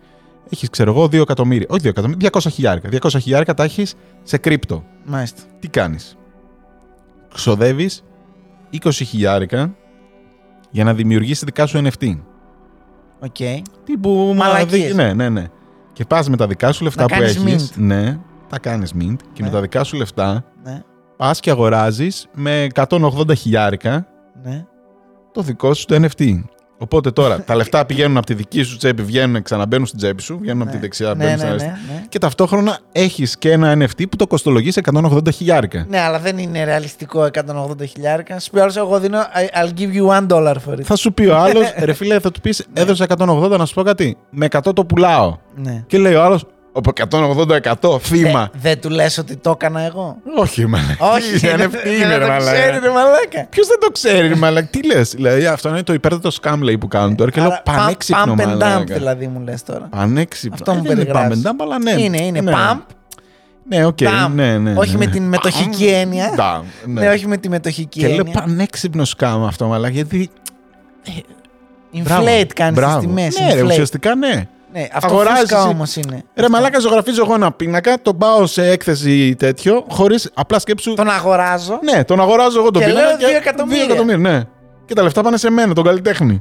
[0.51, 1.66] Έχεις, ξέρω εγώ, 2 εκατομμύρια.
[1.70, 2.88] Όχι 2 εκατομμύρια, 200 χιλιάρικα.
[2.88, 4.84] 200 χιλιάρικα τα έχεις σε κρύπτο.
[5.05, 5.43] Μάλιστα.
[5.59, 6.16] Τι κάνεις;
[7.34, 8.05] Ξοδεύεις
[8.70, 9.74] 20 χιλιάρικα
[10.70, 12.18] για να δημιουργήσεις δικά σου NFT.
[13.20, 13.36] Οκ.
[13.84, 14.95] Τύπου Μαλακίες.
[14.95, 15.47] Ναι, ναι, ναι.
[15.93, 17.70] Και πας με τα δικά σου λεφτά Να που κάνεις έχεις.
[17.72, 17.76] mint.
[17.80, 18.18] Ναι,
[18.49, 19.16] τα κάνεις mint.
[19.32, 19.47] Και Ναι.
[19.47, 20.82] με τα δικά σου λεφτά Ναι.
[21.16, 24.07] πας και αγοράζεις με 180 χιλιάρικα
[24.43, 24.64] Ναι.
[25.32, 26.43] το δικό σου το NFT.
[26.83, 30.39] Οπότε τώρα τα λεφτά πηγαίνουν από τη δική σου τσέπη, βγαίνουν, ξαναμπαίνουν στην τσέπη σου,
[30.41, 31.78] βγαίνουν από τη δεξιά, ναι, μπαίνουν ναι, στην ναι, αριστερά.
[31.95, 32.05] ναι.
[32.09, 35.87] Και ταυτόχρονα έχεις και ένα NFT που το κοστολογείς σε 180 χιλιάρικα.
[35.89, 38.39] Ναι, αλλά δεν είναι ρεαλιστικό 180 χιλιάρικα.
[38.39, 39.18] Σου πει ο άλλος, εγώ δίνω.
[39.18, 40.83] I- I'll give you one dollar for it.
[40.83, 43.83] Θα σου πει ο άλλος, ρε φίλε, θα του πεις, έδωσα 180 να σου πω
[43.83, 44.16] κάτι.
[44.30, 45.37] Με 100 το πουλάω.
[45.55, 45.85] Ναι.
[45.87, 46.91] Και λέει ο άλλος, από
[47.81, 48.41] 180% θύμα.
[48.55, 51.07] Ε, Δεν του λες ότι το έκανα εγώ; Όχι, μαλάκα.
[51.14, 52.87] Όχι, Τι δεν- NFT δεν είναι, ρε το ξέρει, μαλάκα.
[52.87, 53.47] ρε μαλάκα.
[53.51, 56.79] Ποιος δεν το ξέρει, ρε μαλάκα; Τι λες; Δηλαδή, αυτό είναι το υπέρτατο scam λέει,
[56.79, 57.31] που κάνουν τώρα.
[57.31, 58.95] Και λέω Άρα, πανέξυπνο, pump and dump μαλάκα.
[58.95, 59.89] δηλαδή μου λες τώρα.
[59.91, 60.55] Πανέξυπνο.
[60.59, 61.43] Αυτό μου Ε, δεν είναι περιγράφεις.
[61.45, 61.91] pump and dump, αλλά ναι.
[62.03, 62.53] Είναι, είναι Ναι.
[62.55, 62.79] pump,
[63.68, 63.97] Ναι, οκ.
[64.01, 64.31] dump.
[64.35, 65.05] Ναι, ναι, όχι ναι.
[65.05, 66.35] με την μετοχική έννοια.
[66.39, 67.01] Dump, ναι.
[67.01, 68.41] Ναι, όχι με τη μετοχική Και λέω έννοια.
[68.41, 69.93] πανέξυπνο scam αυτό, μαλάκα.
[69.95, 70.31] Γιατί.
[71.95, 73.01] Inflate κάνεις τις Μπράβο.
[73.01, 73.39] τιμές.
[73.41, 74.47] Ναι, ρε, ουσιαστικά ναι.
[74.73, 76.23] Ναι, αυτό Αγοράζεις φούσκα εσύ- όμως είναι.
[76.35, 80.95] Ρε μαλάκα, ζωγραφίζω εγώ ένα πίνακα, τον πάω σε έκθεση τέτοιο, χωρίς απλά σκέψου.
[80.95, 81.79] Τον αγοράζω.
[81.83, 83.07] Ναι, τον αγοράζω εγώ τον Και πίνακα.
[83.07, 83.85] λέω δύο εκατομμύρια.
[83.85, 84.43] δύο εκατομμύρια, ναι.
[84.85, 86.41] Και τα λεφτά πάνε σε μένα, τον καλλιτέχνη.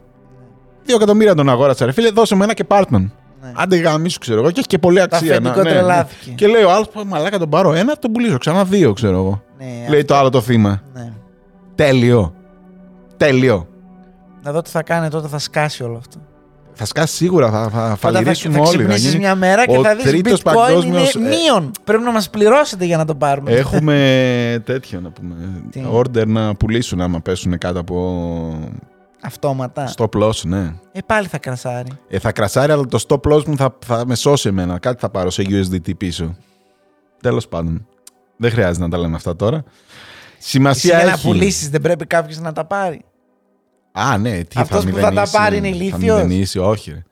[0.84, 3.14] Δύο εκατομμύρια τον αγόρασα, ρε φίλε, δώσε μου ένα και πάρτον.
[3.42, 3.52] Ναι.
[3.56, 5.32] Άντε γάμι σου, ξέρω εγώ, και έχει και πολλή αξία.
[5.32, 6.30] αφεντικό να- ναι, τρελάθηκε.
[6.30, 6.36] ναι.
[6.36, 9.42] Και λέει ο άλλος, μαλάκα τον πάρω ένα, τον πουλήσω ξανά δύο, ξέρω εγώ.
[9.58, 10.82] Ναι, Λέει το άλλο το θύμα.
[10.94, 11.12] Ναι.
[11.76, 12.34] Τέλειο.
[13.18, 13.68] Τέλειο.
[14.44, 16.18] Να δω τι θα κάνει τότε, θα σκάσει όλο αυτό.
[16.84, 18.68] Θα σκάσει σίγουρα, θα, θα Πάντα θα, φαλυρίσουμε θα όλοι.
[18.70, 21.72] θα ξυπνήσεις γίνει- μια μέρα και ο θα δεις τρίτος bitcoin παγκόσμιος, είναι ε, μείον.
[21.84, 23.52] Πρέπει να μας πληρώσετε για να το πάρουμε.
[23.52, 23.96] Έχουμε
[24.66, 25.36] τέτοιο να πούμε.
[25.72, 28.60] Τι; Order να πουλήσουν άμα πέσουν κάτω από
[29.22, 29.94] Αυτόματα.
[29.98, 30.74] stop loss, ναι.
[30.92, 31.90] Ε, πάλι θα κρασάρει.
[32.08, 34.80] Ε, θα κρασάρει, αλλά το stop loss μου θα, θα με σώσει εμένα.
[34.80, 36.36] Κάτι θα πάρω σε USDT πίσω.
[37.22, 37.88] Τέλος πάντων.
[38.38, 39.58] Δεν χρειάζεται να τα λέμε αυτά τώρα.
[39.58, 41.28] Εσύ Σημασία για να έχει.
[41.28, 43.02] πουλήσεις δεν πρέπει κάποιος να τα πάρει.
[43.92, 46.00] Α, ναι, τι Αυτός θα που θα τα μηδενίσει, πάρει είναι Θα ηλίθιος.
[46.22, 46.92] μηδενίσει, όχι.
[46.92, 47.04] ρε.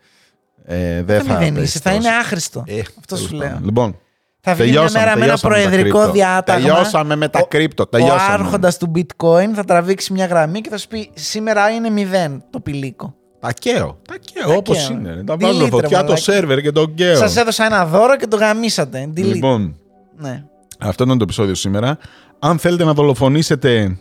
[0.65, 2.15] Ε, δεν Δεν θα μηδενίσει, πέσει θα είναι τόσο.
[2.19, 2.63] άχρηστο.
[2.67, 3.47] Ε, Αυτό τέλος σου πάντων.
[3.49, 3.59] λέω.
[3.63, 3.97] Λοιπόν,
[4.41, 6.13] Θα βγει μια τελειώσαμε, μέρα με ένα τελειώσαμε με τα προεδρικό κρύπτο.
[6.13, 6.67] διάταγμα.
[6.67, 7.83] Τελειώσαμε με τα Ο- κρύπτο.
[7.83, 8.21] Ο Τελειώσαμε.
[8.33, 12.59] άρχοντας του bitcoin θα τραβήξει μια γραμμή και θα σου πει σήμερα είναι μηδέν το
[12.59, 13.13] πηλίκο.
[13.39, 13.99] Τα καίω.
[14.07, 14.97] Τα καίω όπως καίω.
[14.97, 15.13] είναι.
[15.13, 15.23] ρε.
[15.23, 16.15] Τα Delete, βάζω ρε, φωτιά το μαλάκα.
[16.21, 17.15] σερβερ και το καίω.
[17.15, 19.09] Σας έδωσα ένα δώρο και το γαμίσατε.
[19.15, 19.23] Delete.
[19.23, 19.75] Λοιπόν,
[20.17, 20.43] Ναι.
[20.79, 21.97] αυτό ήταν το επεισόδιο σήμερα.
[22.39, 23.97] Αν θέλετε να δολοφονήσετε,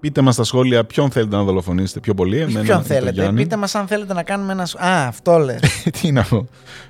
[0.00, 2.34] πείτε μας στα σχόλια ποιον θέλετε να δολοφονήσετε πιο πολύ.
[2.36, 3.20] Όχι εμένα ποιον ή τον θέλετε.
[3.20, 3.42] Γιάννη.
[3.42, 4.66] Πείτε μας αν θέλετε να κάνουμε ένα.
[4.66, 5.60] σ- Α, αυτό λες.
[6.00, 6.46] Τι να πω.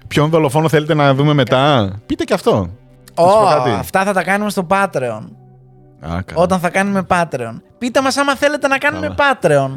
[0.09, 2.53] Ποιον δολοφόνο θέλετε να δούμε μετά; Πείτε και αυτό.
[3.15, 3.71] Να σου πω κάτι.
[3.71, 5.23] αυτά θα τα κάνουμε στο Patreon.
[6.01, 6.23] Α, καλά.
[6.43, 7.61] Όταν θα κάνουμε Patreon.
[7.79, 9.71] Πείτε μας άμα θέλετε να κάνουμε Patreon.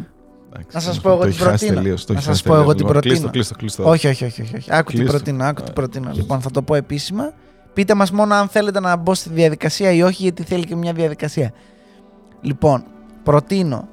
[0.53, 1.73] Εντάξει, να σας το πω εγώ έχει τι χάσει προτείνω.
[1.81, 2.75] τελείως, το Να έχει σας χάσει πω εγώ τελείως.
[2.75, 3.29] τι Λοιπόν, προτείνω.
[3.29, 3.89] Κλείστο, κλείστο, κλείστο.
[3.89, 4.55] Όχι, όχι, όχι, όχι.
[4.55, 4.69] όχι.
[4.73, 5.13] Άκου τι Κλείστο.
[5.15, 5.43] προτείνω.
[5.45, 6.11] Άκου τι προτείνω.
[6.13, 7.31] Λοιπόν, θα το πω επίσημα.
[7.73, 10.93] Πείτε μας μόνο αν θέλετε να μπω στη διαδικασία ή όχι, γιατί θέλει και μια
[10.93, 11.51] διαδικασία.
[12.41, 12.83] Λοιπόν,
[13.23, 13.87] προτείνω.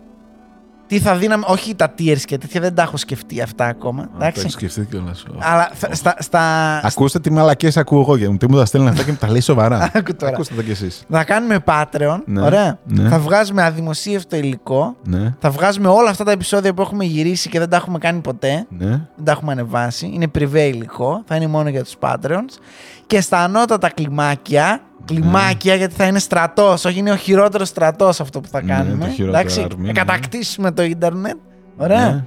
[0.87, 1.45] Τι θα δίναμε.
[1.49, 4.03] Όχι τα tiers και τέτοια, δεν τα έχω σκεφτεί αυτά ακόμα.
[4.03, 4.41] Α, το Εντάξει.
[4.41, 5.25] έχεις σκεφτεί κιόλας.
[5.39, 6.15] Αλλά θα- στα.
[6.19, 6.41] στα...
[6.85, 9.31] Ακούστε τι μαλακές ακούω εγώ και μου τι μου τα στέλνουν αυτά και μου τα
[9.31, 9.91] λέει σοβαρά.
[9.95, 10.33] Άκου τώρα.
[10.33, 11.05] Ακούστε τα κι εσείς.
[11.11, 12.19] Θα κάνουμε Patreon.
[12.25, 12.43] Ναι.
[12.43, 12.79] Ωραία.
[12.85, 13.09] Ναι.
[13.09, 14.97] Θα βγάζουμε αδημοσίευτο υλικό.
[15.05, 18.21] Ναι, Θα βγάζουμε όλα αυτά τα επεισόδια που έχουμε γυρίσει και δεν τα έχουμε κάνει
[18.21, 18.67] ποτέ.
[18.79, 18.87] ναι.
[18.89, 20.11] Δεν τα έχουμε ανεβάσει.
[20.15, 21.23] Είναι privé υλικό.
[21.27, 22.55] Θα είναι μόνο για τους Patreons.
[23.07, 24.81] Και στα ανώτατα κλιμάκια.
[25.15, 26.85] Κλιμάκια γιατί θα είναι στρατός.
[26.85, 29.05] Όχι, είναι ο χειρότερος στρατός αυτό που θα Ναι, κάνουμε.
[29.05, 29.93] το χειρότερο Εντάξει, army, θα ναι.
[29.93, 31.37] κατακτήσουμε το ίντερνετ.
[31.77, 32.11] Ωραία.
[32.11, 32.25] Ναι.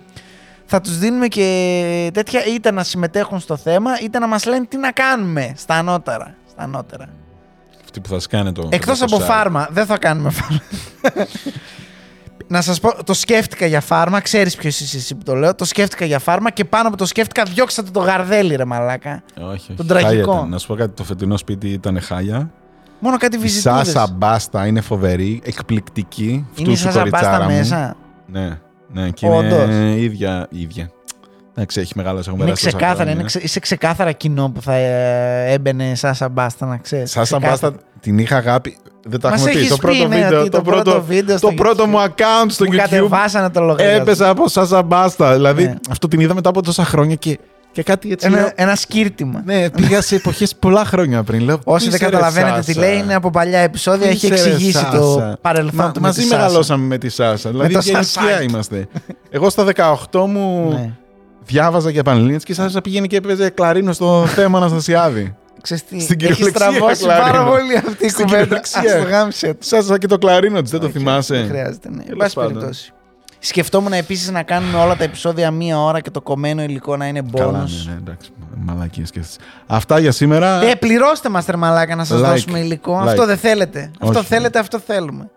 [0.66, 4.78] Θα τους δίνουμε και τέτοια είτε να συμμετέχουν στο θέμα είτε να μας λένε τι
[4.78, 6.36] να κάνουμε στα ανώτερα.
[6.52, 7.08] Στα ανώτερα.
[7.84, 8.68] Αυτή που θα σκάνε το.
[8.72, 9.32] Εκτός το από ποσάρι.
[9.34, 9.68] φάρμα.
[9.72, 10.60] Δεν θα κάνουμε φάρμα.
[12.48, 14.20] να σας πω, το σκέφτηκα για φάρμα.
[14.22, 15.56] Ξέρεις ποιος είσαι εσύ που το λέω.
[15.56, 19.24] Το σκέφτηκα για φάρμα και πάνω από το σκέφτηκα διώξατε το γαρδέλι ρε μαλάκα.
[19.38, 19.74] Όχι, όχι.
[19.74, 20.34] Τον Χάλια τραγικό.
[20.34, 20.50] ήταν.
[20.50, 22.52] Να σου πω κάτι, το φετινό σπίτι ήταν χάλια.
[23.04, 23.88] Μόνο κάτι Η βυζιτούδες.
[23.88, 26.24] Σάσα Μπάστα είναι φοβερή, εκπληκτική.
[26.24, 27.58] Είναι η Φτούσου Σάσα κοριτσάρα Μπάστα μου.
[27.58, 27.96] μέσα.
[28.26, 28.60] Ναι,
[28.94, 29.64] ναι, και Όντως.
[29.70, 30.48] είναι ίδια.
[30.50, 30.90] ίδια.
[31.56, 33.14] Εντάξει, έχει μεγάλο έχουμε Είναι περάσει τόσα ξεκάθαρα, χρόνια.
[33.20, 37.12] είναι ξε- είσαι ξεκάθαρα κοινό που θα ε, έμπαινε Σάσα Μπάστα να ξέρεις.
[37.12, 37.72] Σάσα Ξεκάθαρα.
[37.72, 38.78] Μπάστα την είχα αγάπη.
[39.08, 39.58] Δεν τα Μας έχουμε πει.
[39.60, 41.88] έχεις Το πει, πρώτο ναι, βίντεο, ότι το πρώτο, βίντεο το στο πρώτο YouTube.
[41.88, 44.02] μου account στο Μου YouTube κατεβάσανε το λογαριασμό.
[44.02, 45.34] έπεσα από Σάσα Μπάστα.
[45.34, 45.74] Δηλαδή Ναι.
[45.90, 47.40] αυτό την είδα μετά από τόσα χρόνια και,
[47.72, 48.30] και κάτι έτσι.
[48.30, 49.42] λέω, Ένα, ένα σκύρτημα.
[49.46, 51.42] Ναι, πήγα σε εποχές πολλά χρόνια πριν.
[51.44, 54.06] Λέω, Όσοι «Πού δεν είσαι, ρε, καταλαβαίνετε τι Σάσα;» λέει, είναι από παλιά επεισόδια.
[54.08, 56.00] Πού Έχει είσαι, ρε, εξηγήσει το Σάσα; παρελθόν Μα, του.
[56.02, 56.42] με μαζί τη Σάσα.
[56.42, 57.50] μεγαλώσαμε με τη Σάσα.
[57.50, 58.44] Δηλαδή, το τι ηλικία Σασάκι.
[58.44, 58.88] είμαστε.
[59.30, 59.64] Εγώ στα
[60.12, 60.92] 18 μου Ναι.
[61.46, 65.36] διάβαζα για Πανελλήνιες και η Σάσα πήγαινε και έπαιζε κλαρίνο στο θέμα Αναστασιάδη.
[65.62, 67.32] Ξέρεις τι, Στην έχει κυριολεξία στραβώσει κλαρίνο.
[67.32, 68.42] πάρα πολύ αυτή η Στην κουβέντα.
[68.44, 68.82] κυριολεξία.
[68.96, 69.56] Ας το γάμισε.
[69.60, 71.36] Σάσα και το κλαρίνο της, δεν το Όχι, θυμάσαι.
[71.36, 71.96] Δεν χρειάζεται, ναι.
[72.00, 72.54] Εν Τέλος πάση πάντων.
[72.54, 72.94] περιπτώσει.
[73.44, 77.22] Σκεφτόμουν επίσης να κάνουμε όλα τα επεισόδια μία ώρα και το κομμένο υλικό να είναι
[77.36, 77.70] Καλά, bonus.
[77.86, 78.30] ναι, ναι, εντάξει.
[78.56, 79.38] Μαλακίες και αυτές.
[79.68, 80.62] Αυτά για σήμερα.
[80.64, 82.24] Ε, πληρώστε μας τρε μαλάκα να σας Like.
[82.24, 83.00] δώσουμε υλικό.
[83.00, 83.08] Like.
[83.08, 83.92] Αυτό δεν θέλετε.
[84.00, 84.28] Αυτό Όχι.
[84.28, 85.30] θέλετε, αυτό θέλουμε.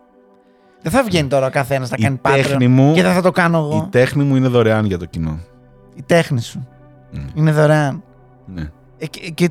[0.82, 3.22] Δεν θα βγαίνει τώρα ο καθένας να Η κάνει τέχνη Patreon μου- και δεν θα
[3.22, 3.88] το κάνω Η εγώ.
[3.90, 5.38] τέχνη μου είναι δωρεάν για το κοινό.
[5.94, 6.68] Η τέχνη σου
[7.14, 7.18] Mm.
[7.34, 8.02] είναι δωρεάν.
[8.46, 8.70] Ναι.
[8.98, 9.50] Ε, και και,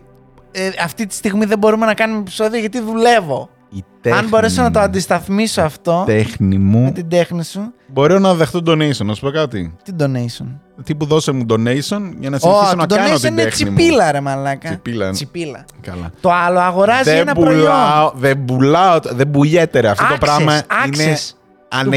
[0.51, 3.49] ε, αυτή τη στιγμή δεν μπορούμε να κάνουμε επεισόδιο γιατί δουλεύω.
[3.75, 6.91] Η τέχνη Αν μπορέσω να το μου- αντισταθμίσω αυτό τέχνη με μου.
[6.91, 9.75] την τέχνη σου, Μπορώ να δεχτώ donation, να σου πω κάτι.
[9.83, 10.45] τι donation.
[10.83, 13.69] Τύπου δώσε μου donation για να Ω, συνεχίσω να το κάνω donation την είναι τέχνη
[13.69, 13.75] μου.
[13.75, 14.69] τσιπίλα ρε μαλάκα.
[14.69, 15.09] Τσιπίλα.
[15.09, 15.65] Τσιπίλα.
[15.81, 16.11] Καλά.
[16.21, 17.59] Το άλλο αγοράζει Δεν ένα προϊόν.
[17.59, 19.89] πουλάω, δεν πουλάω, δεν πουλιέται ρε.
[19.89, 21.17] Αυτό το Access, πράγμα είναι access.
[21.29, 21.42] Του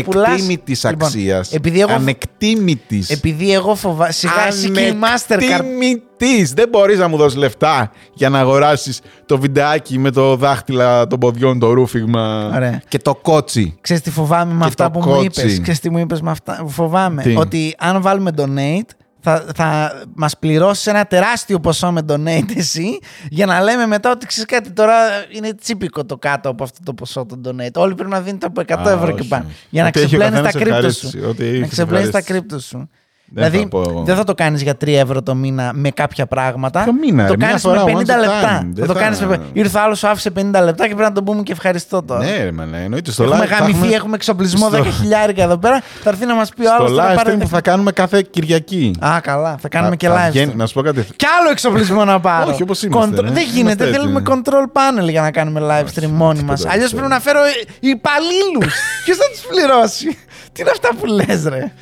[0.04, 1.52] πουλάς- ανεκτήμητης Λοιπόν, αξίας.
[1.52, 3.10] επειδή εγώ- Ανεκτήμητης.
[3.10, 4.12] Επειδή εγώ φοβάμαι.
[4.12, 5.42] Σιγά εσύ και η Mastercard.
[5.42, 6.53] Ανεκτήμητης.
[6.53, 11.18] Δεν μπορείς να μου δώσεις λεφτά για να αγοράσεις το βιντεάκι με το δάχτυλα των
[11.18, 12.82] ποδιών, το ρούφιγμα Ωραία.
[12.88, 13.74] και το κότσι.
[13.80, 15.40] Ξέρεις τι φοβάμαι με Και αυτά το που μου κότσι.
[15.40, 18.90] είπες; Ξέρεις τι μου είπες με αυτά; Φοβάμαι Τι; ότι αν βάλουμε donate
[19.28, 22.98] θα, θα μας πληρώσεις ένα τεράστιο ποσό με donate εσύ
[23.30, 24.94] για να λέμε μετά ότι ξέρεις κάτι τώρα
[25.36, 27.72] είναι τσίπικο το κάτω από αυτό το ποσό το donate.
[27.74, 29.28] Όλοι πρέπει να δίνετε από 100 Α, ευρώ και όχι.
[29.28, 29.44] πάνω.
[29.70, 31.07] Για να Ό,τι έχει ο ξεπλένεις τα καθένας κρύπτο σου.
[31.07, 31.24] ευχαρίστηση.
[31.30, 32.32] Ό,τι έχει Να ξεπλένεις τα ευχαρίστηση.
[32.40, 32.88] κρύπτο σου.
[33.28, 34.03] Δεν δηλαδή θα πω εγώ.
[34.07, 36.82] δεν θα το κάνεις για 3 ευρώ το μήνα με κάποια πράγματα.
[36.82, 38.20] Ποιο μήνα, το ρε, μια κάνεις φορά, με once 50 a time.
[38.20, 38.62] λεπτά.
[38.72, 39.40] Δεν Θα το θα- κάνεις με...
[39.53, 42.24] Ήρθε άλλος σου άφησε 50 λεπτά και πρέπει να τον πούμε και ευχαριστώ τώρα.
[42.24, 43.11] Ναι, ρε, μα, ναι, εννοείται.
[43.11, 45.80] Στο Έχουμε live θα γαμηθεί, έχουμε- έχουμε εξοπλισμό στο- 10 χιλιάρικα εδώ πέρα.
[46.03, 46.90] Θα έρθει να μας πει ο άλλος.
[46.90, 48.94] Στο live stream που θα κάνουμε κάθε Κυριακή.
[49.07, 49.57] Α, καλά.
[49.61, 50.30] Θα κάνουμε Θα- και θα live.
[50.30, 50.57] βγαίνει- stream.
[50.57, 51.07] Να σου πω κάτι.
[51.16, 52.50] Κι άλλο εξοπλισμό να πάρω.
[52.50, 53.30] Όχι, όπως είμαστε, Control- ρε.
[53.30, 53.84] Δεν Είμαστε γίνεται.
[53.86, 53.98] έτσι.
[53.98, 54.64] Θέλουμε control
[55.03, 56.58] panel για να κάνουμε live stream μόνοι μας.
[56.58, 57.40] τίποτα Αλλιώς δεν πρέπει να φέρω
[57.80, 58.74] υπαλλήλους.
[59.04, 60.18] Ποιος θα τους πληρώσει;
[60.53, 61.72] Τι είναι αυτά που λες, ρε;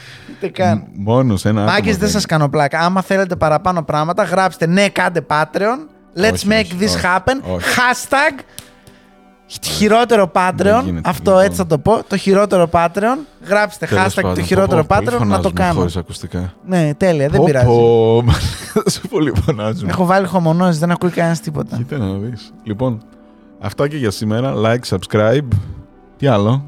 [0.41, 0.85] Τι καν.
[0.95, 1.61] Μόνος σε ένα.
[1.61, 2.79] άτομο Μάγκες δεν δεν- σας κάνω πλάκα.
[2.81, 5.79] Άμα θέλετε παραπάνω πράγματα, γράψτε ναι, κάντε Patreon.
[6.21, 7.53] Let's Όχι, make όχι, this όχι, happen.
[7.55, 7.67] όχι.
[7.77, 8.41] Hashtag
[9.63, 10.81] χειρότερο Patreon.
[10.85, 11.45] γίνεται, Αυτό λοιπόν.
[11.45, 12.03] έτσι θα το πω.
[12.09, 13.19] Το χειρότερο Patreon.
[13.47, 14.35] Γράψτε Τέλος hashtag πάντων.
[14.35, 15.75] το χειρότερο Πω, πω, πολύ Patreon να το φωνάζουμε κάνω.
[15.79, 16.53] Χωρίς ακουστικά.
[16.67, 17.67] Ναι, τέλεια, δεν Πω, πειράζει.
[17.67, 18.25] πω,
[18.95, 19.91] Σε πολύ φωνάζουμε.
[19.91, 21.77] Έχω βάλει χωμονώσεις, δεν ακούει κανένας τίποτα.
[21.77, 22.53] Κοίτα να δεις.
[22.63, 23.03] Λοιπόν,
[23.61, 24.53] αυτά και για σήμερα.
[24.57, 25.49] Like, subscribe.
[26.17, 26.65] Τι άλλο;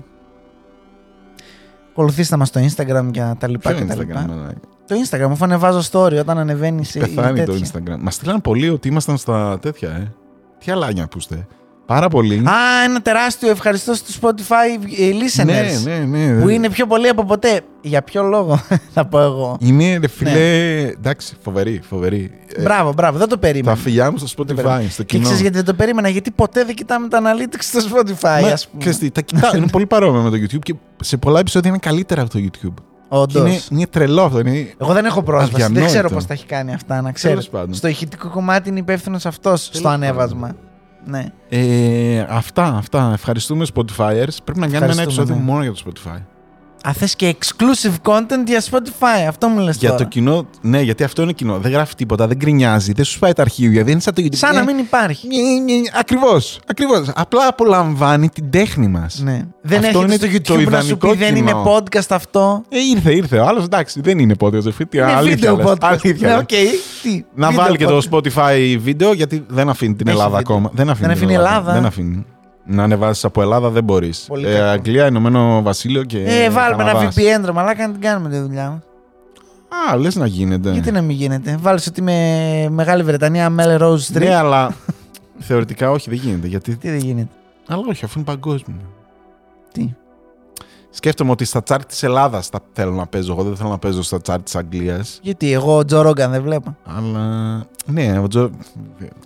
[1.99, 3.71] Ακολουθήστε μας στο Instagram και τα λοιπά.
[3.71, 3.99] Ποιο και τα Instagram.
[4.07, 4.27] λοιπά.
[4.29, 7.67] μαλάκα; Το Instagram, αφού ανεβάζω story όταν ανεβαίνεις η Πεθάνει το τέτοια.
[7.73, 7.97] Instagram.
[8.01, 10.13] Μας στείλαν πολύ ότι ήμασταν στα τέτοια, ε.
[10.59, 11.47] Τι αλάνια ακούστε.
[11.87, 12.35] Πάρα πολύ.
[12.37, 15.45] Α, ένα τεράστιο ευχαριστώ στο Spotify ε, listeners.
[15.85, 16.41] ναι, ναι, ναι.
[16.43, 17.61] Που είναι πιο πολύ από ποτέ.
[17.81, 18.61] Για ποιο λόγο,
[18.95, 19.57] θα πω εγώ.
[19.61, 22.31] Είναι, ρε φίλε, εντάξει, φοβερή, φοβερή.
[22.57, 23.77] Ε, Μπράβο, μπράβο, δεν το τα περίμενα.
[23.77, 24.91] φιλιά μου στο Δεν Spotify, περίμενα.
[24.91, 25.23] στο Και κοινό.
[25.23, 28.69] ξέρεις γιατί δεν το περίμενα, γιατί ποτέ δεν κοιτάμε τα analytics στο Spotify, Μα, ας
[28.69, 28.81] πούμε.
[28.81, 31.79] ξέρεις τι, τα κοιτάω, είναι πολύ παρόμοια με το YouTube και σε πολλά επεισόδια είναι
[31.79, 32.75] καλύτερα από το YouTube.
[33.09, 33.43] Και Όντως.
[33.43, 34.39] είναι, είναι τρελό αυτό.
[34.41, 34.75] Είναι...
[34.81, 35.53] Εγώ δεν έχω πρόσβαση.
[35.53, 35.93] Δεν Αδιανόητο.
[35.95, 37.33] ξέρω πώς τα έχει κάνει αυτά, να ξέρω.
[37.35, 37.75] Τέλος πάντων.
[37.75, 40.03] Στο ηχητικό κομμάτι είναι υπεύθυνος αυτός στο πάντων.
[40.03, 40.57] ανέβασμα.
[41.07, 41.27] Ναι.
[41.49, 43.11] Ε, αυτά, αυτά.
[43.13, 44.37] Ευχαριστούμε Spotifyers.
[44.45, 45.43] Πρέπει να κάνουμε ένα Ευχαριστούμε, επεισόδιο ναι.
[45.43, 46.19] μόνο για το Spotify.
[46.89, 49.27] Α, θες και exclusive content για Spotify.
[49.29, 50.03] Αυτό μου λες Για τώρα.
[50.03, 51.59] το κοινό, ναι, γιατί αυτό είναι κοινό.
[51.59, 54.35] Δεν γράφει τίποτα, δεν γκρινιάζει, δεν σου σπάει τα αρχίδια, δεν είναι σαν το YouTube.
[54.37, 55.29] Σαν να μην υπάρχει.
[56.01, 56.61] Ακριβώς.
[56.67, 57.11] Ακριβώς.
[57.15, 59.21] Απλά απολαμβάνει την τέχνη μας.
[59.25, 59.41] Ναι.
[59.63, 61.75] Δεν Αυτό έρχεται είναι στο το YouTube να σου ιδανικό πει δεν είναι κοινό.
[61.77, 63.39] podcast αυτό; Ε, ήρθε, ήρθε.
[63.39, 64.65] Ο άλλος εντάξει, δεν είναι podcast.
[64.65, 65.77] ρε φίλε, τι Είναι αλήθεια video λες, podcast.
[65.81, 66.41] αλήθεια Ναι, λες.
[66.43, 66.49] οκ.
[67.03, 68.15] Τι, Να video βάλει και το podcast.
[68.15, 70.55] Spotify βίντεο γιατί δεν αφήνει την Έχει Ελλάδα βίντεο.
[70.57, 70.71] ακόμα.
[70.75, 71.73] Δεν αφήνει, Δεν την αφήνει Ελλάδα.
[71.73, 72.25] Δεν αφήνει.
[72.67, 74.25] Να ανεβάσεις από Ελλάδα δεν μπορείς.
[74.29, 74.65] Πολύ Ε, κακό.
[74.65, 76.19] Αγγλία, Ηνωμένο Βασίλειο και.
[76.23, 77.15] Ε, βάλουμε ένα Καναδάς.
[77.19, 78.81] VPN ρε μαλάκα να την κάνουμε τη δουλειά μας.
[79.93, 80.71] Α, λες να γίνεται.
[80.73, 84.19] Γιατί να μην γίνεται; Βάλεις ότι είμαι Μεγάλη Βρετανία, Mel Rose Street.
[84.19, 84.75] Ναι, αλλά
[85.39, 86.47] θεωρητικά όχι, δεν γίνεται.
[86.47, 86.77] Γιατί...
[86.77, 87.29] Τι δεν γίνεται;
[87.69, 88.77] Αλλά όχι, αφού είναι παγκόσμιο.
[89.73, 89.95] Τι;
[90.91, 93.33] Σκέφτομαι ότι στα τσάρτ της Ελλάδας τα θέλω να παίζω.
[93.33, 95.19] Εγώ δεν θέλω να παίζω στα τσάρτ της Αγγλίας.
[95.23, 96.77] Γιατί εγώ Τζο Ρόγκαν δεν βλέπω.
[96.97, 97.65] Αλλά.
[97.87, 98.51] Ναι, ο Τζο.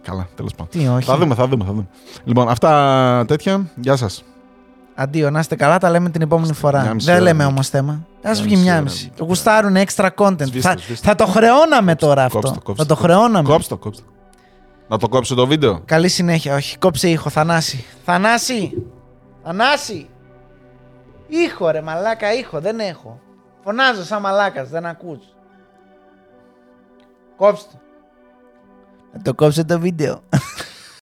[0.03, 0.69] Καλά, τέλος πάντων.
[0.69, 1.05] Τι όχι.
[1.05, 1.87] Θα δούμε, θα δούμε, θα δούμε.
[2.25, 3.71] Λοιπόν, αυτά τέτοια.
[3.77, 4.25] Γεια σας.
[4.95, 6.81] Αντίο, να είστε καλά, τα λέμε την επόμενη φορά.
[6.83, 7.51] Μια μισή Δεν ώρα, λέμε ναι.
[7.51, 7.93] όμως θέμα.
[7.93, 9.13] Α Μια βγει μισή μια ώρα, μισή.
[9.21, 9.27] ναι.
[9.27, 10.43] Γουστάρουν extra content.
[10.47, 11.09] Σβήστε, θα, σβήστε.
[11.09, 12.39] θα το χρεώναμε τώρα αυτό.
[12.39, 13.01] Κόψτε το, κόψτε θα το το.
[13.07, 13.49] χρεώναμε.
[13.49, 14.11] Κόψτε το, κόψτε το.
[14.89, 15.81] Να το κόψω το βίντεο.
[15.85, 16.55] Καλή συνέχεια.
[16.55, 17.31] Όχι, κόψε ήχο.
[17.31, 17.85] Θανάση.
[18.05, 18.73] Θανάση!
[19.45, 20.09] Θανάση!
[21.29, 22.61] Ήχο ρε μαλάκα, ήχο.
[22.61, 23.21] Δεν έχω.
[23.65, 25.19] Φωνάζω σαν μαλάκας, δεν ακούς.
[27.37, 27.80] Κόψτε
[29.13, 29.19] το.
[29.19, 30.23] Να το κόψω το βίντεο.